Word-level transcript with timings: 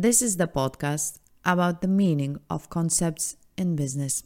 This 0.00 0.22
is 0.22 0.36
the 0.36 0.46
podcast 0.46 1.18
about 1.44 1.80
the 1.80 1.88
meaning 1.88 2.38
of 2.48 2.70
concepts 2.70 3.36
in 3.56 3.74
business. 3.74 4.22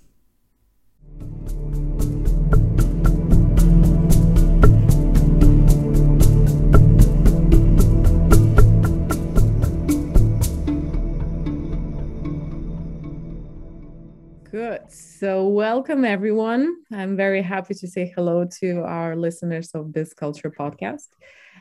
Good. 14.50 14.82
So, 14.90 15.48
welcome 15.48 16.04
everyone. 16.04 16.76
I'm 16.92 17.16
very 17.16 17.40
happy 17.40 17.72
to 17.72 17.88
say 17.88 18.12
hello 18.14 18.44
to 18.60 18.82
our 18.82 19.16
listeners 19.16 19.70
of 19.72 19.94
this 19.94 20.12
culture 20.12 20.50
podcast. 20.50 21.08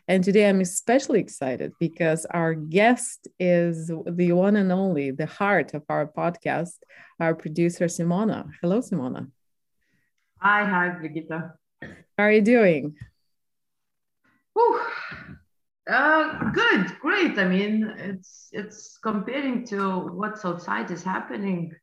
And 0.08 0.24
today 0.24 0.50
I'm 0.50 0.62
especially 0.62 1.20
excited 1.20 1.72
because 1.80 2.26
our 2.26 2.54
guest 2.54 3.28
is 3.40 3.88
the 3.88 4.32
one 4.34 4.56
and 4.56 4.72
only, 4.72 5.12
the 5.12 5.26
heart 5.26 5.74
of 5.74 5.84
our 5.90 6.08
podcast, 6.08 6.78
our 7.20 7.36
producer, 7.36 7.86
Simona. 7.86 8.50
Hello, 8.62 8.80
Simona. 8.80 9.30
Hi, 10.38 10.66
hi, 10.66 10.90
Brigitta. 10.90 11.54
How 12.18 12.24
are 12.26 12.32
you 12.32 12.42
doing? 12.42 12.96
Whew. 14.54 14.82
Uh, 15.90 16.52
good, 16.52 17.00
great. 17.00 17.38
I 17.38 17.48
mean, 17.48 17.94
it's 17.98 18.50
it's 18.52 18.98
comparing 18.98 19.66
to 19.68 20.00
what's 20.00 20.46
outside 20.46 20.92
is 20.92 21.04
happening 21.04 21.74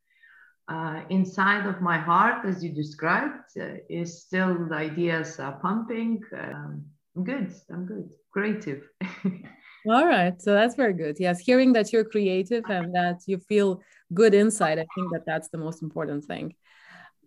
uh, 0.69 1.01
inside 1.09 1.65
of 1.65 1.81
my 1.81 1.97
heart, 1.97 2.45
as 2.45 2.63
you 2.63 2.71
described, 2.71 3.57
uh, 3.59 3.77
is 3.89 4.21
still 4.21 4.67
the 4.67 4.75
ideas 4.75 5.39
are 5.39 5.59
pumping. 5.59 6.21
Um, 6.37 6.85
I'm 7.19 7.25
good. 7.25 7.53
I'm 7.69 7.85
good. 7.85 8.09
Creative. 8.31 8.81
All 9.89 10.05
right. 10.05 10.41
So 10.41 10.53
that's 10.53 10.75
very 10.75 10.93
good. 10.93 11.17
Yes. 11.19 11.39
Hearing 11.41 11.73
that 11.73 11.91
you're 11.91 12.05
creative 12.05 12.63
and 12.69 12.95
that 12.95 13.23
you 13.25 13.39
feel 13.39 13.81
good 14.13 14.33
inside, 14.33 14.79
I 14.79 14.85
think 14.95 15.11
that 15.11 15.25
that's 15.25 15.49
the 15.49 15.57
most 15.57 15.81
important 15.81 16.23
thing. 16.23 16.55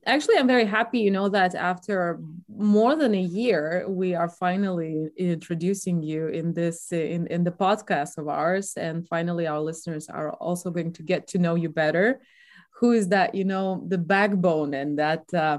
Actually, 0.06 0.38
I'm 0.38 0.46
very 0.46 0.64
happy, 0.64 1.00
you 1.00 1.10
know, 1.10 1.28
that 1.28 1.54
after 1.54 2.18
more 2.48 2.96
than 2.96 3.14
a 3.14 3.20
year, 3.20 3.84
we 3.86 4.14
are 4.14 4.30
finally 4.30 5.08
introducing 5.18 6.02
you 6.02 6.28
in 6.28 6.54
this 6.54 6.90
in, 6.90 7.27
in 7.27 7.44
the 7.44 7.52
podcast 7.52 8.16
of 8.16 8.28
ours. 8.28 8.72
And 8.78 9.06
finally, 9.06 9.46
our 9.46 9.60
listeners 9.60 10.08
are 10.08 10.32
also 10.32 10.70
going 10.70 10.94
to 10.94 11.02
get 11.02 11.28
to 11.28 11.38
know 11.38 11.54
you 11.54 11.68
better 11.68 12.22
who 12.77 12.92
is 12.92 13.10
that 13.10 13.34
you 13.34 13.44
know 13.44 13.84
the 13.86 13.98
backbone 13.98 14.74
and 14.74 14.98
that 14.98 15.22
uh, 15.34 15.58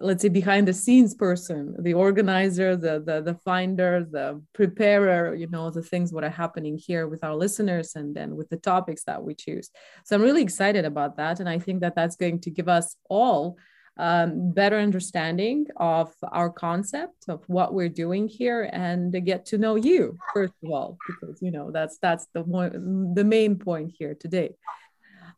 let's 0.00 0.22
say 0.22 0.28
behind 0.28 0.66
the 0.66 0.72
scenes 0.72 1.14
person 1.14 1.74
the 1.80 1.94
organizer 1.94 2.76
the, 2.76 3.02
the 3.06 3.22
the 3.22 3.34
finder 3.44 4.04
the 4.10 4.40
preparer 4.52 5.34
you 5.34 5.46
know 5.46 5.70
the 5.70 5.82
things 5.82 6.12
what 6.12 6.24
are 6.24 6.30
happening 6.30 6.76
here 6.76 7.06
with 7.06 7.22
our 7.22 7.34
listeners 7.34 7.94
and 7.94 8.14
then 8.14 8.34
with 8.34 8.48
the 8.48 8.56
topics 8.56 9.04
that 9.04 9.22
we 9.22 9.34
choose 9.34 9.70
so 10.04 10.16
i'm 10.16 10.22
really 10.22 10.42
excited 10.42 10.84
about 10.84 11.16
that 11.16 11.38
and 11.38 11.48
i 11.48 11.58
think 11.58 11.80
that 11.80 11.94
that's 11.94 12.16
going 12.16 12.40
to 12.40 12.50
give 12.50 12.68
us 12.68 12.96
all 13.08 13.56
um, 13.96 14.50
better 14.50 14.76
understanding 14.76 15.68
of 15.76 16.12
our 16.32 16.50
concept 16.50 17.26
of 17.28 17.44
what 17.46 17.72
we're 17.72 17.88
doing 17.88 18.26
here 18.26 18.68
and 18.72 19.24
get 19.24 19.46
to 19.46 19.58
know 19.58 19.76
you 19.76 20.18
first 20.32 20.54
of 20.64 20.70
all 20.70 20.98
because 21.06 21.40
you 21.40 21.52
know 21.52 21.70
that's 21.70 21.98
that's 21.98 22.26
the 22.34 22.42
one 22.42 23.14
the 23.14 23.22
main 23.22 23.56
point 23.56 23.94
here 23.96 24.16
today 24.18 24.50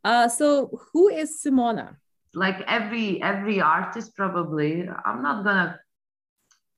uh, 0.06 0.28
so 0.28 0.70
who 0.92 1.08
is 1.08 1.42
Simona? 1.44 1.96
Like 2.36 2.60
every 2.68 3.22
every 3.22 3.60
artist, 3.60 4.14
probably. 4.14 4.86
I'm 5.06 5.22
not 5.22 5.42
gonna. 5.44 5.80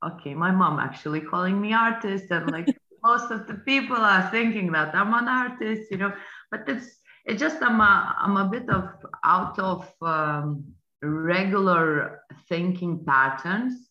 Okay, 0.06 0.34
my 0.34 0.52
mom 0.52 0.78
actually 0.78 1.20
calling 1.20 1.60
me 1.60 1.72
artist, 1.74 2.30
and 2.30 2.50
like 2.52 2.68
most 3.04 3.32
of 3.32 3.48
the 3.48 3.54
people 3.66 3.96
are 3.96 4.30
thinking 4.30 4.70
that 4.72 4.94
I'm 4.94 5.12
an 5.12 5.26
artist, 5.26 5.90
you 5.90 5.98
know. 5.98 6.12
But 6.52 6.68
it's 6.68 6.86
it's 7.24 7.40
just 7.40 7.60
I'm 7.60 7.80
a 7.80 8.16
I'm 8.18 8.36
a 8.36 8.48
bit 8.48 8.70
of 8.70 8.84
out 9.24 9.58
of 9.58 9.92
um, 10.00 10.64
regular 11.02 12.22
thinking 12.48 13.04
patterns 13.04 13.88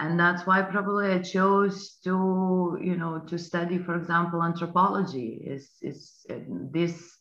and 0.00 0.18
that's 0.18 0.46
why 0.46 0.62
probably 0.62 1.12
i 1.12 1.18
chose 1.18 1.98
to 2.02 2.78
you 2.82 2.96
know 2.96 3.20
to 3.26 3.38
study 3.38 3.78
for 3.78 3.94
example 3.94 4.42
anthropology 4.42 5.42
is 5.46 5.70
is 5.82 6.26
this 6.72 7.19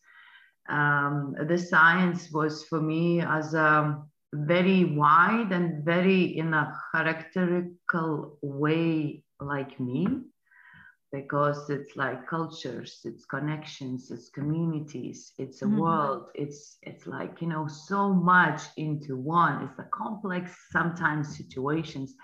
um, 0.69 1.35
the 1.47 1.57
science 1.57 2.31
was 2.31 2.63
for 2.65 2.81
me 2.81 3.21
as 3.21 3.53
a 3.53 4.03
very 4.33 4.85
wide 4.85 5.51
and 5.51 5.83
very 5.83 6.37
in 6.37 6.53
a 6.53 6.73
characteristical 6.93 8.37
way 8.41 9.23
like 9.39 9.79
me 9.79 10.07
because 11.11 11.69
it's 11.71 11.95
like 11.95 12.27
cultures 12.27 12.99
it's 13.03 13.25
connections 13.25 14.11
it's 14.11 14.29
communities 14.29 15.33
it's 15.39 15.63
a 15.63 15.65
mm-hmm. 15.65 15.79
world 15.79 16.29
it's 16.35 16.77
it's 16.83 17.07
like 17.07 17.41
you 17.41 17.47
know 17.47 17.67
so 17.67 18.13
much 18.13 18.61
into 18.77 19.15
one. 19.15 19.63
It's 19.63 19.79
a 19.79 19.87
complex 19.93 20.55
sometimes 20.71 21.35
situations. 21.35 22.15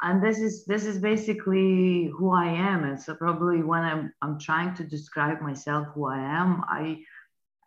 And 0.00 0.22
this 0.22 0.38
is 0.38 0.64
this 0.64 0.84
is 0.84 0.98
basically 1.00 2.10
who 2.16 2.32
i 2.32 2.46
am. 2.46 2.84
And 2.84 3.00
so 3.00 3.14
probably 3.14 3.62
when 3.62 3.82
i'm 3.82 4.12
i'm 4.22 4.38
trying 4.38 4.74
to 4.76 4.84
describe 4.84 5.40
myself 5.40 5.88
who 5.94 6.06
i 6.06 6.18
am 6.18 6.62
i 6.68 6.96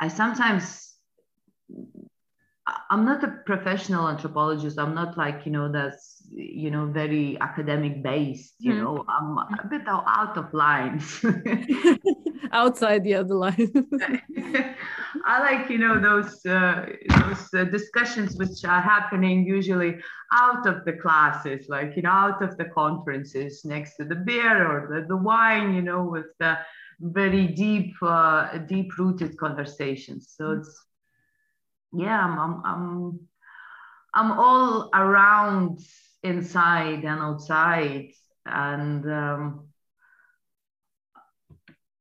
I 0.02 0.08
sometimes 0.08 0.92
I'm 2.90 3.06
not 3.06 3.24
a 3.24 3.30
professional 3.46 4.08
anthropologist. 4.08 4.78
I'm 4.78 4.94
not 4.94 5.18
like, 5.18 5.46
you 5.46 5.52
know, 5.52 5.72
that's, 5.72 6.28
you 6.34 6.70
know, 6.72 6.86
very 6.86 7.38
academic 7.40 8.04
based, 8.04 8.56
you 8.60 8.74
mm 8.74 8.82
know, 8.82 9.06
I'm 9.08 9.38
a 9.38 9.68
bit 9.70 9.84
out 9.88 10.38
of 10.38 10.54
lines. 10.54 11.24
Outside 12.52 13.04
the 13.04 13.16
other 13.16 13.36
line. 13.36 13.72
I 15.26 15.40
like, 15.40 15.70
you 15.70 15.78
know, 15.78 16.00
those, 16.00 16.46
uh, 16.46 16.86
those 17.20 17.54
uh, 17.54 17.64
discussions 17.66 18.36
which 18.36 18.64
are 18.66 18.82
happening 18.82 19.46
usually 19.46 19.98
out 20.34 20.68
of 20.68 20.84
the 20.86 20.94
classes, 20.94 21.68
like, 21.70 21.96
you 21.96 22.02
know, 22.02 22.12
out 22.12 22.42
of 22.42 22.58
the 22.58 22.66
conferences 22.66 23.64
next 23.64 23.96
to 23.98 24.06
the 24.06 24.16
beer 24.16 24.68
or 24.68 24.88
the, 24.92 25.08
the 25.08 25.18
wine, 25.18 25.74
you 25.74 25.82
know, 25.82 26.04
with 26.04 26.28
the, 26.40 26.58
very 27.02 27.48
deep, 27.48 27.96
uh, 28.02 28.58
deep 28.60 28.98
rooted 28.98 29.38
conversations. 29.38 30.34
So 30.38 30.46
mm-hmm. 30.46 30.62
it's, 30.62 30.86
yeah, 31.94 32.24
I'm, 32.24 32.40
I'm, 32.40 32.62
I'm, 32.66 33.20
I'm 34.14 34.32
all 34.40 34.90
around 34.94 35.80
inside 36.24 37.04
and 37.04 37.22
outside. 37.22 38.12
And 38.46 39.06
um, 39.12 39.68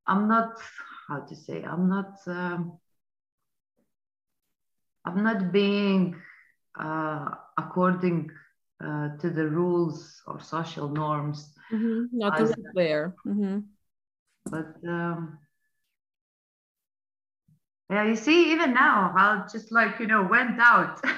I'm 0.07 0.29
not, 0.29 0.59
how 1.09 1.21
to 1.21 1.35
say, 1.35 1.63
I'm 1.63 1.89
not, 1.89 2.19
um, 2.27 2.79
I'm 5.05 5.23
not 5.23 5.51
being 5.53 6.17
uh, 6.79 7.31
according 7.57 8.31
uh, 8.85 9.17
to 9.19 9.31
the 9.31 9.49
rules 9.49 10.23
or 10.27 10.41
social 10.41 10.89
norms. 10.89 11.55
Mm-hmm. 11.73 12.19
Not 12.19 12.39
to 12.39 12.55
there. 12.75 13.15
Mm-hmm 13.27 13.61
but 14.47 14.75
um, 14.87 15.39
yeah 17.91 18.05
you 18.05 18.17
see 18.17 18.53
even 18.53 18.73
now 18.73 19.13
i'll 19.17 19.47
just 19.49 19.73
like 19.73 19.99
you 19.99 20.07
know 20.07 20.23
went 20.23 20.59
out. 20.61 21.01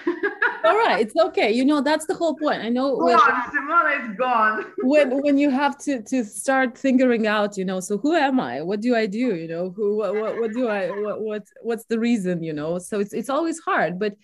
All 0.64 0.76
right 0.76 1.00
it's 1.00 1.16
okay. 1.16 1.50
You 1.50 1.64
know 1.64 1.80
that's 1.80 2.06
the 2.06 2.14
whole 2.14 2.36
point. 2.36 2.62
I 2.62 2.68
know 2.68 2.96
when, 2.96 3.18
Simona 3.18 4.10
is 4.10 4.16
gone. 4.16 4.64
when 4.78 5.22
when 5.22 5.36
you 5.36 5.50
have 5.50 5.76
to 5.78 6.02
to 6.02 6.24
start 6.24 6.78
figuring 6.78 7.26
out 7.26 7.56
you 7.56 7.64
know 7.64 7.80
so 7.80 7.98
who 7.98 8.14
am 8.14 8.38
i? 8.38 8.62
What 8.62 8.80
do 8.80 8.94
i 8.94 9.06
do? 9.06 9.34
You 9.34 9.48
know 9.48 9.70
who 9.70 9.96
what, 9.96 10.14
what, 10.14 10.38
what 10.38 10.52
do 10.52 10.68
i 10.68 10.88
what, 10.90 11.20
what 11.20 11.42
what's 11.62 11.84
the 11.86 11.98
reason 11.98 12.42
you 12.44 12.52
know? 12.52 12.78
So 12.78 13.00
it's 13.00 13.12
it's 13.12 13.28
always 13.28 13.58
hard 13.58 13.98
but 13.98 14.14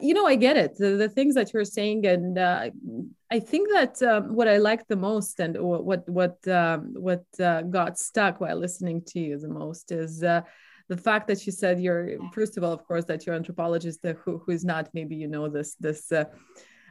you 0.00 0.14
know, 0.14 0.26
I 0.26 0.36
get 0.36 0.56
it. 0.56 0.76
The, 0.76 0.90
the 0.90 1.08
things 1.08 1.34
that 1.34 1.52
you're 1.52 1.64
saying, 1.64 2.06
and 2.06 2.38
uh, 2.38 2.70
I 3.30 3.40
think 3.40 3.68
that 3.72 4.02
um, 4.02 4.34
what 4.34 4.48
I 4.48 4.56
like 4.56 4.86
the 4.88 4.96
most, 4.96 5.40
and 5.40 5.56
what 5.58 6.08
what 6.08 6.46
um, 6.48 6.94
what 6.94 7.24
uh, 7.38 7.62
got 7.62 7.98
stuck 7.98 8.40
while 8.40 8.56
listening 8.56 9.02
to 9.08 9.20
you 9.20 9.38
the 9.38 9.48
most, 9.48 9.92
is 9.92 10.22
uh, 10.22 10.42
the 10.88 10.96
fact 10.96 11.28
that 11.28 11.44
you 11.46 11.52
said 11.52 11.80
you're 11.80 12.18
first 12.32 12.56
of 12.56 12.64
all, 12.64 12.72
of 12.72 12.84
course, 12.86 13.04
that 13.06 13.26
you're 13.26 13.34
anthropologist 13.34 14.04
who 14.24 14.38
who 14.38 14.52
is 14.52 14.64
not 14.64 14.88
maybe 14.94 15.16
you 15.16 15.28
know 15.28 15.48
this 15.48 15.74
this. 15.76 16.10
Uh, 16.10 16.24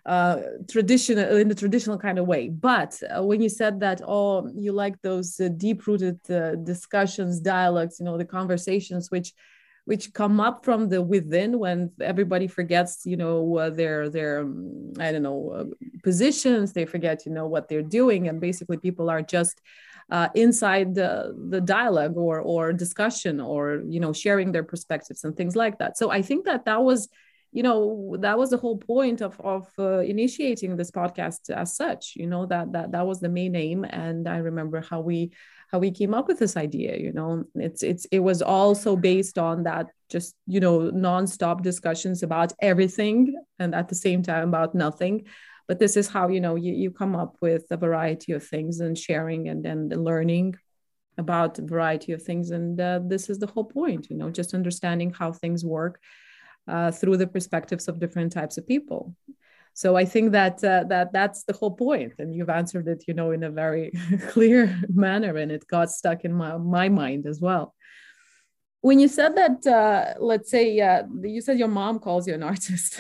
uh, 0.06 0.38
traditional 0.70 1.38
in 1.38 1.48
the 1.48 1.56
traditional 1.56 1.98
kind 1.98 2.20
of 2.20 2.28
way. 2.28 2.50
But 2.50 3.02
uh, 3.04 3.24
when 3.24 3.42
you 3.42 3.48
said 3.48 3.80
that, 3.80 4.02
oh, 4.06 4.52
you 4.54 4.74
like 4.74 5.02
those 5.02 5.40
uh, 5.40 5.48
deep-rooted 5.48 6.20
uh, 6.30 6.56
discussions, 6.56 7.40
dialogues, 7.40 8.02
you 8.02 8.06
know, 8.06 8.18
the 8.18 8.26
conversations, 8.26 9.10
which 9.10 9.32
which 9.86 10.14
come 10.14 10.40
up 10.40 10.64
from 10.64 10.88
the 10.90 11.02
within 11.02 11.60
when 11.60 11.92
everybody 12.00 12.48
forgets 12.48 13.06
you 13.06 13.18
know 13.18 13.70
their 13.70 14.10
their 14.10 14.40
um, 14.42 14.94
i 15.00 15.12
don't 15.12 15.24
know 15.24 15.50
uh, 15.50 15.66
positions. 16.04 16.74
They 16.74 16.86
forget 16.86 17.26
you 17.26 17.32
know 17.32 17.48
what 17.48 17.68
they're 17.68 17.82
doing. 17.82 18.28
And 18.28 18.40
basically 18.40 18.78
people 18.78 19.10
are 19.10 19.22
just 19.22 19.62
uh, 20.12 20.28
inside 20.36 20.94
the, 20.94 21.34
the 21.50 21.62
dialogue 21.62 22.18
or 22.18 22.40
or 22.40 22.74
discussion 22.74 23.40
or 23.40 23.82
you 23.88 24.00
know 24.00 24.14
sharing 24.14 24.52
their 24.52 24.64
perspectives 24.64 25.24
and 25.24 25.36
things 25.36 25.56
like 25.56 25.80
that. 25.80 25.98
So 25.98 26.12
i 26.12 26.22
think 26.22 26.46
that 26.46 26.66
that 26.66 26.84
was 26.84 27.08
you 27.52 27.64
know 27.64 28.18
that 28.20 28.38
was 28.38 28.50
the 28.50 28.58
whole 28.58 28.78
point 28.78 29.22
of 29.22 29.40
of 29.40 29.68
uh, 29.80 30.00
initiating 30.00 30.76
this 30.76 30.92
podcast 30.92 31.50
as 31.50 31.76
such 31.76 32.14
you 32.16 32.28
know 32.28 32.46
that 32.48 32.72
that 32.74 32.92
that 32.92 33.08
was 33.08 33.20
the 33.20 33.30
main 33.30 33.56
aim. 33.56 33.86
And 33.86 34.28
i 34.28 34.38
remember 34.38 34.82
how 34.82 35.00
we 35.00 35.32
how 35.74 35.80
we 35.80 35.90
came 35.90 36.14
up 36.14 36.28
with 36.28 36.38
this 36.38 36.56
idea 36.56 36.96
you 36.98 37.12
know? 37.12 37.44
It's 37.56 37.82
it's 37.82 38.06
it 38.06 38.20
was 38.20 38.44
also 38.44 38.96
based 38.96 39.40
on 39.40 39.64
that 39.64 39.88
just 40.08 40.36
you 40.46 40.60
know 40.60 40.92
nonstop 40.92 41.64
discussions 41.64 42.22
about 42.22 42.54
everything 42.62 43.36
and 43.58 43.74
at 43.74 43.90
the 43.90 43.96
same 43.96 44.22
time 44.22 44.48
about 44.50 44.76
nothing. 44.76 45.26
But 45.68 45.80
this 45.80 45.98
is 45.98 46.08
how 46.08 46.28
you 46.28 46.42
know 46.42 46.56
you, 46.56 46.74
you 46.74 46.92
come 46.92 47.16
up 47.16 47.38
with 47.42 47.64
a 47.72 47.78
variety 47.78 48.34
of 48.34 48.46
things 48.46 48.80
and 48.82 48.96
sharing 48.96 49.50
and 49.50 49.66
then 49.66 49.90
learning 49.90 50.56
about 51.18 51.58
a 51.58 51.64
variety 51.64 52.12
of 52.12 52.22
things. 52.22 52.52
And 52.52 52.80
uh, 52.80 53.00
this 53.04 53.30
is 53.32 53.40
the 53.40 53.48
whole 53.48 53.66
point 53.66 54.12
you 54.12 54.18
know 54.18 54.30
just 54.30 54.54
understanding 54.54 55.12
how 55.12 55.34
things 55.34 55.66
work 55.66 56.00
uh, 56.68 56.92
through 56.92 57.18
the 57.18 57.28
perspectives 57.28 57.88
of 57.88 58.00
different 58.00 58.32
types 58.32 58.58
of 58.60 58.68
people 58.68 59.16
so 59.74 59.96
i 59.96 60.06
think 60.06 60.32
that 60.32 60.64
uh, 60.64 60.84
that 60.86 61.12
that's 61.12 61.44
the 61.44 61.54
whole 61.54 61.72
point 61.72 62.14
and 62.20 62.36
you've 62.36 62.50
answered 62.50 62.88
it 62.88 63.04
you 63.08 63.14
know 63.14 63.32
in 63.32 63.44
a 63.44 63.50
very 63.50 63.92
clear 64.30 64.80
manner 64.94 65.38
and 65.38 65.52
it 65.52 65.68
got 65.68 65.92
stuck 65.92 66.26
in 66.26 66.34
my, 66.34 66.58
my 66.58 66.90
mind 66.90 67.26
as 67.26 67.40
well. 67.42 67.74
When 68.82 69.00
you 69.00 69.08
said 69.08 69.38
that 69.38 69.66
uh, 69.66 70.20
let's 70.20 70.52
say 70.52 70.78
uh, 70.82 71.04
you 71.22 71.40
said 71.40 71.58
your 71.58 71.70
mom 71.70 72.00
calls 72.00 72.28
you 72.28 72.34
an 72.34 72.44
artist 72.54 73.00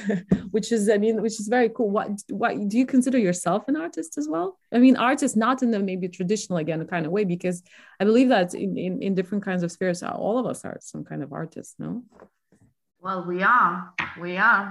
which 0.51 0.71
is 0.71 0.89
i 0.89 0.97
mean 0.97 1.21
which 1.21 1.37
is 1.41 1.47
very 1.49 1.69
cool. 1.69 1.89
What 1.89 2.11
what 2.29 2.53
do 2.69 2.77
you 2.77 2.85
consider 2.85 3.17
yourself 3.17 3.67
an 3.67 3.75
artist 3.75 4.17
as 4.17 4.29
well? 4.29 4.57
I 4.73 4.77
mean 4.79 4.95
artist 4.95 5.35
not 5.35 5.61
in 5.61 5.71
the 5.71 5.79
maybe 5.79 6.07
traditional 6.07 6.59
again 6.59 6.85
kind 6.87 7.05
of 7.05 7.11
way 7.11 7.25
because 7.25 7.63
i 7.99 8.05
believe 8.05 8.29
that 8.29 8.53
in, 8.53 8.77
in, 8.77 9.01
in 9.01 9.13
different 9.13 9.43
kinds 9.43 9.61
of 9.63 9.71
spheres 9.73 10.01
all 10.03 10.37
of 10.39 10.45
us 10.45 10.63
are 10.63 10.77
some 10.79 11.03
kind 11.03 11.21
of 11.21 11.33
artists 11.33 11.75
no? 11.79 12.03
Well 13.01 13.25
we 13.27 13.43
are. 13.43 13.93
We 14.21 14.37
are 14.37 14.69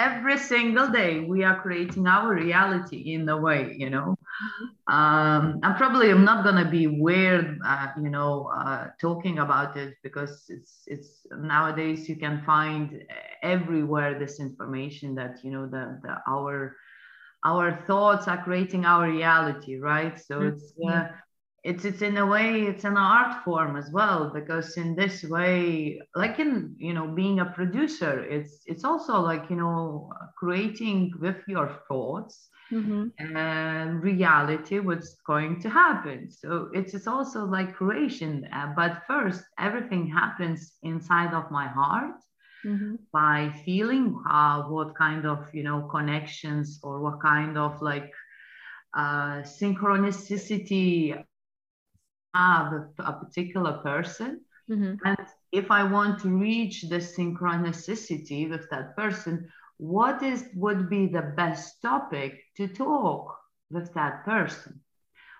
every 0.00 0.38
single 0.38 0.88
day 0.88 1.20
we 1.20 1.44
are 1.44 1.60
creating 1.60 2.06
our 2.06 2.34
reality 2.34 3.12
in 3.14 3.28
a 3.28 3.36
way 3.36 3.74
you 3.76 3.90
know 3.90 4.16
mm-hmm. 4.16 4.96
um, 4.96 5.60
and 5.62 5.76
probably 5.76 6.10
i'm 6.10 6.24
not 6.24 6.42
going 6.42 6.64
to 6.64 6.70
be 6.70 6.86
weird 6.86 7.58
uh, 7.66 7.88
you 8.02 8.08
know 8.08 8.50
uh, 8.56 8.86
talking 8.98 9.38
about 9.38 9.76
it 9.76 9.94
because 10.02 10.44
it's 10.48 10.84
it's 10.86 11.10
nowadays 11.38 12.08
you 12.08 12.16
can 12.16 12.42
find 12.46 13.04
everywhere 13.42 14.18
this 14.18 14.40
information 14.40 15.14
that 15.14 15.34
you 15.44 15.50
know 15.50 15.66
the, 15.66 16.00
the 16.02 16.14
our 16.26 16.76
our 17.44 17.84
thoughts 17.86 18.26
are 18.26 18.42
creating 18.42 18.84
our 18.86 19.06
reality 19.06 19.76
right 19.76 20.18
so 20.18 20.34
mm-hmm. 20.40 20.48
it's 20.48 20.72
uh, 20.88 21.08
it's 21.62 21.84
it's 21.84 22.00
in 22.00 22.16
a 22.16 22.26
way 22.26 22.62
it's 22.62 22.84
an 22.84 22.96
art 22.96 23.44
form 23.44 23.76
as 23.76 23.90
well 23.92 24.30
because 24.32 24.76
in 24.76 24.96
this 24.96 25.22
way 25.24 26.00
like 26.14 26.38
in 26.38 26.74
you 26.78 26.94
know 26.94 27.06
being 27.06 27.40
a 27.40 27.44
producer 27.44 28.24
it's 28.24 28.62
it's 28.66 28.84
also 28.84 29.20
like 29.20 29.48
you 29.50 29.56
know 29.56 30.10
creating 30.38 31.12
with 31.20 31.36
your 31.46 31.78
thoughts 31.86 32.48
mm-hmm. 32.72 33.08
and 33.36 34.02
reality 34.02 34.78
what's 34.78 35.16
going 35.26 35.60
to 35.60 35.68
happen 35.68 36.30
so 36.30 36.70
it's 36.72 36.94
it's 36.94 37.06
also 37.06 37.44
like 37.44 37.74
creation 37.74 38.48
uh, 38.54 38.72
but 38.74 39.02
first 39.06 39.44
everything 39.58 40.06
happens 40.06 40.78
inside 40.82 41.34
of 41.34 41.50
my 41.50 41.68
heart 41.68 42.16
mm-hmm. 42.64 42.94
by 43.12 43.52
feeling 43.66 44.18
uh, 44.30 44.62
what 44.62 44.96
kind 44.96 45.26
of 45.26 45.46
you 45.52 45.62
know 45.62 45.82
connections 45.90 46.80
or 46.82 47.00
what 47.00 47.20
kind 47.20 47.58
of 47.58 47.82
like 47.82 48.10
uh, 48.94 49.42
synchronicity 49.42 51.22
have 52.34 52.72
a 52.98 53.12
particular 53.12 53.74
person. 53.78 54.40
Mm-hmm. 54.70 54.94
And 55.04 55.18
if 55.52 55.70
I 55.70 55.82
want 55.82 56.20
to 56.20 56.28
reach 56.28 56.82
the 56.82 56.98
synchronicity 56.98 58.48
with 58.48 58.68
that 58.70 58.96
person, 58.96 59.48
what 59.78 60.22
is 60.22 60.48
would 60.54 60.88
be 60.90 61.06
the 61.06 61.32
best 61.36 61.80
topic 61.82 62.42
to 62.56 62.68
talk 62.68 63.36
with 63.70 63.92
that 63.94 64.24
person, 64.24 64.80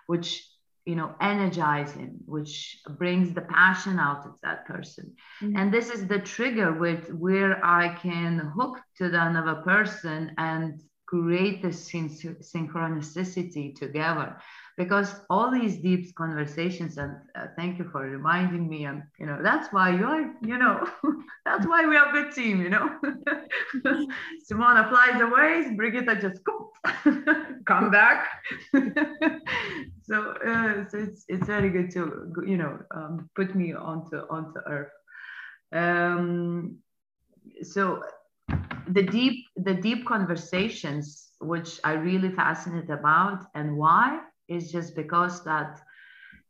which 0.07 0.47
you 0.85 0.95
know 0.95 1.13
energize 1.21 1.91
him, 1.91 2.17
which 2.25 2.81
brings 2.97 3.33
the 3.33 3.41
passion 3.41 3.99
out 3.99 4.25
of 4.25 4.33
that 4.43 4.65
person. 4.65 5.15
Mm-hmm. 5.41 5.57
And 5.57 5.71
this 5.71 5.89
is 5.89 6.07
the 6.07 6.19
trigger 6.19 6.73
with 6.73 7.13
where 7.13 7.63
I 7.63 7.89
can 7.95 8.39
hook 8.39 8.79
to 8.97 9.09
the 9.09 9.25
another 9.27 9.61
person 9.61 10.33
and 10.37 10.81
create 11.05 11.61
this 11.61 11.89
synchronicity 11.91 13.75
together 13.75 14.37
because 14.77 15.15
all 15.29 15.51
these 15.51 15.77
deep 15.77 16.13
conversations 16.15 16.97
and 16.97 17.15
uh, 17.35 17.47
thank 17.57 17.77
you 17.77 17.89
for 17.91 18.01
reminding 18.01 18.67
me 18.67 18.85
and 18.85 19.03
you 19.19 19.25
know 19.25 19.39
that's 19.43 19.71
why 19.73 19.89
you're 19.89 20.33
you 20.41 20.57
know 20.57 20.87
that's 21.45 21.65
why 21.67 21.85
we 21.85 21.95
are 21.95 22.09
a 22.09 22.11
good 22.11 22.33
team 22.33 22.61
you 22.61 22.69
know? 22.69 22.89
Simona 24.49 24.89
flies 24.89 25.21
away 25.21 25.73
brigitte 25.75 26.21
just 26.21 26.41
come 27.65 27.91
back. 27.91 28.27
So, 30.03 30.33
uh, 30.45 30.89
so 30.89 30.97
it's 30.97 31.23
it's 31.29 31.45
very 31.47 31.69
good 31.69 31.89
to 31.91 32.33
you 32.45 32.57
know 32.57 32.79
um, 32.93 33.29
put 33.33 33.55
me 33.55 33.73
onto 33.73 34.17
onto 34.29 34.59
earth. 34.67 34.91
Um, 35.71 36.79
so 37.63 38.03
the 38.89 39.03
deep 39.03 39.45
the 39.55 39.73
deep 39.73 40.05
conversations 40.05 41.31
which 41.39 41.79
i 41.83 41.93
really 41.93 42.31
fascinated 42.31 42.89
about 42.89 43.45
and 43.55 43.77
why 43.77 44.19
is 44.51 44.71
just 44.71 44.95
because 44.95 45.43
that 45.45 45.81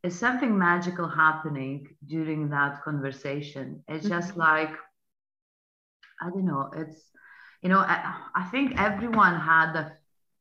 is 0.04 0.18
something 0.18 0.58
magical 0.58 1.08
happening 1.08 1.88
during 2.08 2.50
that 2.50 2.84
conversation. 2.84 3.84
It's 3.88 4.08
just 4.08 4.32
mm-hmm. 4.32 4.40
like, 4.40 4.74
I 6.22 6.30
don't 6.30 6.46
know, 6.46 6.72
it's, 6.76 7.12
you 7.62 7.70
know, 7.70 7.80
I, 7.80 8.16
I 8.36 8.44
think 8.46 8.80
everyone 8.80 9.40
had 9.40 9.74
the, 9.74 9.92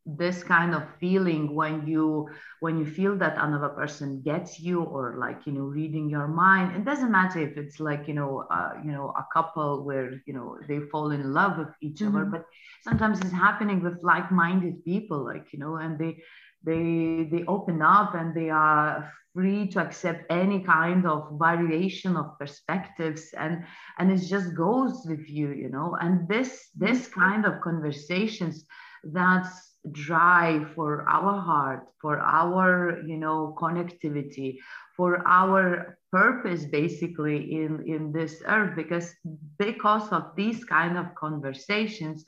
this 0.07 0.43
kind 0.43 0.75
of 0.75 0.83
feeling 0.99 1.55
when 1.55 1.87
you 1.87 2.27
when 2.61 2.79
you 2.79 2.87
feel 2.87 3.17
that 3.17 3.37
another 3.39 3.69
person 3.69 4.23
gets 4.23 4.59
you 4.59 4.83
or 4.83 5.17
like 5.19 5.47
you 5.47 5.53
know 5.53 5.65
reading 5.65 6.09
your 6.09 6.27
mind 6.27 6.75
it 6.75 6.85
doesn't 6.87 7.13
matter 7.13 7.39
if 7.39 7.56
it's 7.59 7.79
like 7.79 8.09
you 8.09 8.15
know 8.15 8.47
uh, 8.51 8.73
you 8.83 8.91
know 8.93 9.13
a 9.19 9.27
couple 9.33 9.85
where 9.85 10.21
you 10.27 10.33
know 10.33 10.56
they 10.67 10.81
fall 10.91 11.11
in 11.11 11.33
love 11.35 11.59
with 11.59 11.69
each 11.83 12.01
mm-hmm. 12.01 12.17
other 12.17 12.25
but 12.25 12.45
sometimes 12.83 13.21
it's 13.21 13.31
happening 13.31 13.83
with 13.83 14.03
like-minded 14.03 14.83
people 14.85 15.23
like 15.23 15.53
you 15.53 15.59
know 15.59 15.77
and 15.77 15.99
they 15.99 16.17
they 16.65 17.29
they 17.31 17.45
open 17.47 17.83
up 17.83 18.15
and 18.15 18.35
they 18.35 18.51
are 18.51 19.12
free 19.33 19.69
to 19.69 19.81
accept 19.81 20.25
any 20.31 20.61
kind 20.61 21.07
of 21.07 21.39
variation 21.39 22.17
of 22.17 22.39
perspectives 22.39 23.33
and 23.39 23.65
and 23.99 24.11
it 24.11 24.19
just 24.27 24.55
goes 24.57 25.05
with 25.07 25.29
you 25.29 25.53
you 25.53 25.69
know? 25.69 25.97
And 26.01 26.29
this 26.29 26.71
this 26.77 27.09
mm-hmm. 27.09 27.21
kind 27.21 27.47
of 27.47 27.61
conversations 27.61 28.67
that's 29.05 29.71
dry 29.93 30.62
for 30.75 31.09
our 31.09 31.41
heart 31.41 31.87
for 32.03 32.21
our 32.21 33.01
you 33.06 33.17
know 33.17 33.56
connectivity 33.58 34.58
for 34.94 35.27
our 35.27 35.96
purpose 36.13 36.67
basically 36.67 37.63
in 37.63 37.82
in 37.87 38.13
this 38.13 38.43
earth 38.46 38.77
because 38.77 39.15
because 39.58 40.06
of 40.13 40.37
these 40.37 40.65
kind 40.65 40.99
of 40.99 41.15
conversations 41.15 42.27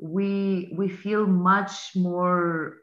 we 0.00 0.72
we 0.76 0.88
feel 0.88 1.26
much 1.26 1.90
more 1.94 2.78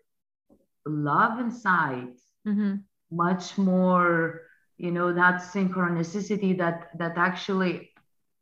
love 0.85 1.39
inside 1.39 2.13
mm-hmm. 2.47 2.75
much 3.11 3.57
more 3.57 4.41
you 4.77 4.91
know 4.91 5.13
that 5.13 5.41
synchronicity 5.41 6.57
that 6.57 6.89
that 6.97 7.17
actually 7.17 7.89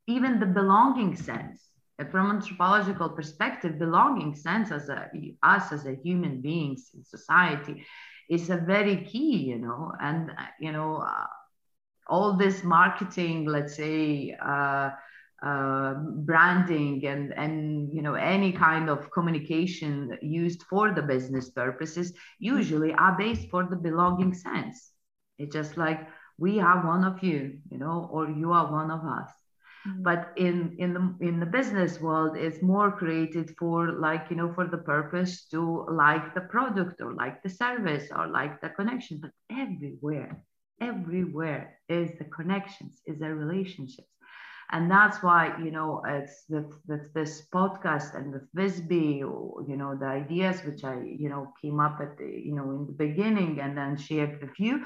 even 0.08 0.40
the 0.40 0.46
belonging 0.46 1.16
sense 1.16 1.68
from 2.10 2.32
anthropological 2.32 3.10
perspective 3.10 3.78
belonging 3.78 4.34
sense 4.34 4.72
as 4.72 4.90
a 4.90 5.10
us 5.44 5.72
as 5.72 5.86
a 5.86 5.96
human 6.04 6.42
beings 6.42 6.90
in 6.96 7.04
society 7.04 7.86
is 8.30 8.50
a 8.50 8.58
very 8.58 9.06
key 9.06 9.38
you 9.38 9.60
know 9.60 9.92
and 10.00 10.32
you 10.60 10.72
know 10.72 10.96
uh, 10.98 11.28
all 12.08 12.34
this 12.34 12.64
marketing 12.64 13.46
let's 13.46 13.76
say 13.76 14.36
uh, 14.44 14.90
uh, 15.46 15.96
branding 16.30 17.06
and 17.06 17.34
and 17.34 17.92
you 17.94 18.02
know 18.02 18.14
any 18.14 18.52
kind 18.52 18.90
of 18.90 19.12
communication 19.12 20.18
used 20.22 20.64
for 20.64 20.94
the 20.94 21.02
business 21.02 21.50
purposes 21.50 22.14
usually 22.40 22.94
are 22.94 23.18
based 23.18 23.50
for 23.50 23.66
the 23.70 23.76
belonging 23.76 24.34
sense. 24.34 24.92
It's 25.40 25.54
just 25.54 25.78
like 25.78 26.08
we 26.38 26.60
are 26.60 26.86
one 26.86 27.04
of 27.04 27.24
you 27.24 27.58
you 27.70 27.78
know 27.78 28.10
or 28.12 28.30
you 28.30 28.52
are 28.52 28.72
one 28.72 28.92
of 28.92 29.02
us. 29.06 29.32
Mm-hmm. 29.88 30.04
but 30.04 30.32
in 30.38 30.76
in 30.78 30.94
the 30.94 31.04
in 31.28 31.40
the 31.40 31.46
business 31.58 32.00
world 32.00 32.38
it's 32.38 32.62
more 32.62 32.92
created 32.92 33.48
for 33.58 33.94
like 33.94 34.28
you 34.30 34.36
know 34.36 34.54
for 34.54 34.68
the 34.68 34.78
purpose 34.78 35.48
to 35.54 35.88
like 35.90 36.36
the 36.36 36.42
product 36.42 37.02
or 37.02 37.16
like 37.16 37.42
the 37.42 37.50
service 37.50 38.08
or 38.16 38.28
like 38.28 38.62
the 38.62 38.70
connection. 38.70 39.20
But 39.20 39.32
everywhere 39.50 40.44
everywhere 40.82 41.80
is 41.90 42.12
the 42.18 42.26
connections 42.26 43.02
is 43.06 43.20
the 43.20 43.34
relationships 43.34 44.10
and 44.72 44.90
that's 44.90 45.22
why 45.22 45.54
you 45.64 45.72
know 45.72 46.02
it's 46.08 46.46
with, 46.50 46.74
with 46.88 47.14
this 47.14 47.48
podcast 47.54 48.16
and 48.16 48.32
with 48.34 48.48
Visby, 48.54 49.18
you 49.18 49.76
know 49.78 49.96
the 50.00 50.06
ideas 50.06 50.64
which 50.64 50.84
I 50.84 51.02
you 51.04 51.30
know 51.30 51.54
came 51.62 51.80
up 51.80 52.00
at 52.02 52.18
the 52.18 52.26
you 52.26 52.56
know 52.56 52.72
in 52.72 52.86
the 52.86 52.94
beginning 52.94 53.60
and 53.60 53.78
then 53.78 53.98
shared 53.98 54.42
with 54.42 54.58
you. 54.60 54.86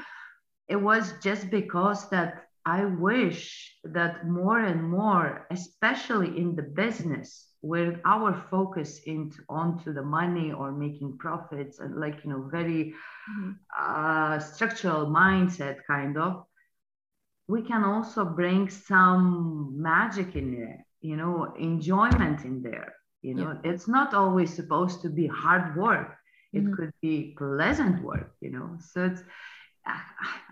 It 0.67 0.77
was 0.77 1.13
just 1.21 1.51
because 1.51 2.09
that 2.09 2.45
I 2.65 2.85
wish 2.85 3.75
that 3.83 4.27
more 4.27 4.59
and 4.59 4.89
more, 4.89 5.45
especially 5.51 6.35
in 6.35 6.55
the 6.55 6.63
business, 6.63 7.47
where 7.61 8.01
our 8.05 8.33
focus 8.49 9.01
into 9.05 9.37
onto 9.49 9.93
the 9.93 10.01
money 10.01 10.51
or 10.51 10.71
making 10.71 11.17
profits 11.19 11.79
and 11.79 11.99
like 11.99 12.23
you 12.23 12.31
know 12.31 12.49
very 12.51 12.93
mm-hmm. 13.29 13.51
uh, 13.77 14.39
structural 14.39 15.05
mindset 15.05 15.77
kind 15.87 16.17
of, 16.17 16.45
we 17.47 17.61
can 17.61 17.83
also 17.83 18.25
bring 18.25 18.69
some 18.69 19.75
magic 19.77 20.35
in 20.35 20.51
there, 20.51 20.85
you 21.01 21.15
know, 21.15 21.53
enjoyment 21.59 22.43
in 22.43 22.61
there. 22.61 22.93
You 23.21 23.33
know, 23.33 23.59
yeah. 23.63 23.71
it's 23.71 23.87
not 23.87 24.13
always 24.13 24.53
supposed 24.53 25.01
to 25.01 25.09
be 25.09 25.27
hard 25.27 25.75
work. 25.75 26.15
It 26.53 26.63
mm-hmm. 26.63 26.73
could 26.75 26.91
be 27.01 27.35
pleasant 27.37 28.03
work, 28.03 28.35
you 28.39 28.51
know. 28.51 28.77
So 28.79 29.05
it's 29.05 29.23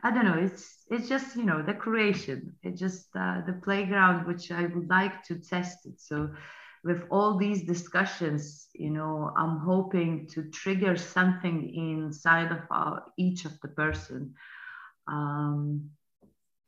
I 0.03 0.11
don't 0.11 0.25
know. 0.25 0.37
It's 0.37 0.85
it's 0.89 1.07
just 1.07 1.35
you 1.35 1.43
know 1.43 1.61
the 1.61 1.73
creation. 1.73 2.55
It's 2.63 2.79
just 2.79 3.07
uh, 3.15 3.41
the 3.45 3.53
playground 3.63 4.27
which 4.27 4.51
I 4.51 4.65
would 4.65 4.89
like 4.89 5.23
to 5.25 5.35
test 5.35 5.85
it. 5.85 5.99
So 5.99 6.29
with 6.83 7.03
all 7.09 7.37
these 7.37 7.63
discussions, 7.63 8.67
you 8.73 8.89
know, 8.89 9.31
I'm 9.37 9.59
hoping 9.59 10.27
to 10.33 10.49
trigger 10.49 10.97
something 10.97 11.73
inside 11.73 12.51
of 12.51 12.59
our, 12.69 13.05
each 13.17 13.45
of 13.45 13.57
the 13.61 13.69
person, 13.69 14.33
um, 15.07 15.89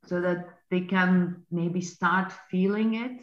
so 0.06 0.20
that 0.20 0.48
they 0.70 0.80
can 0.80 1.42
maybe 1.50 1.80
start 1.80 2.32
feeling 2.50 2.94
it, 2.94 3.22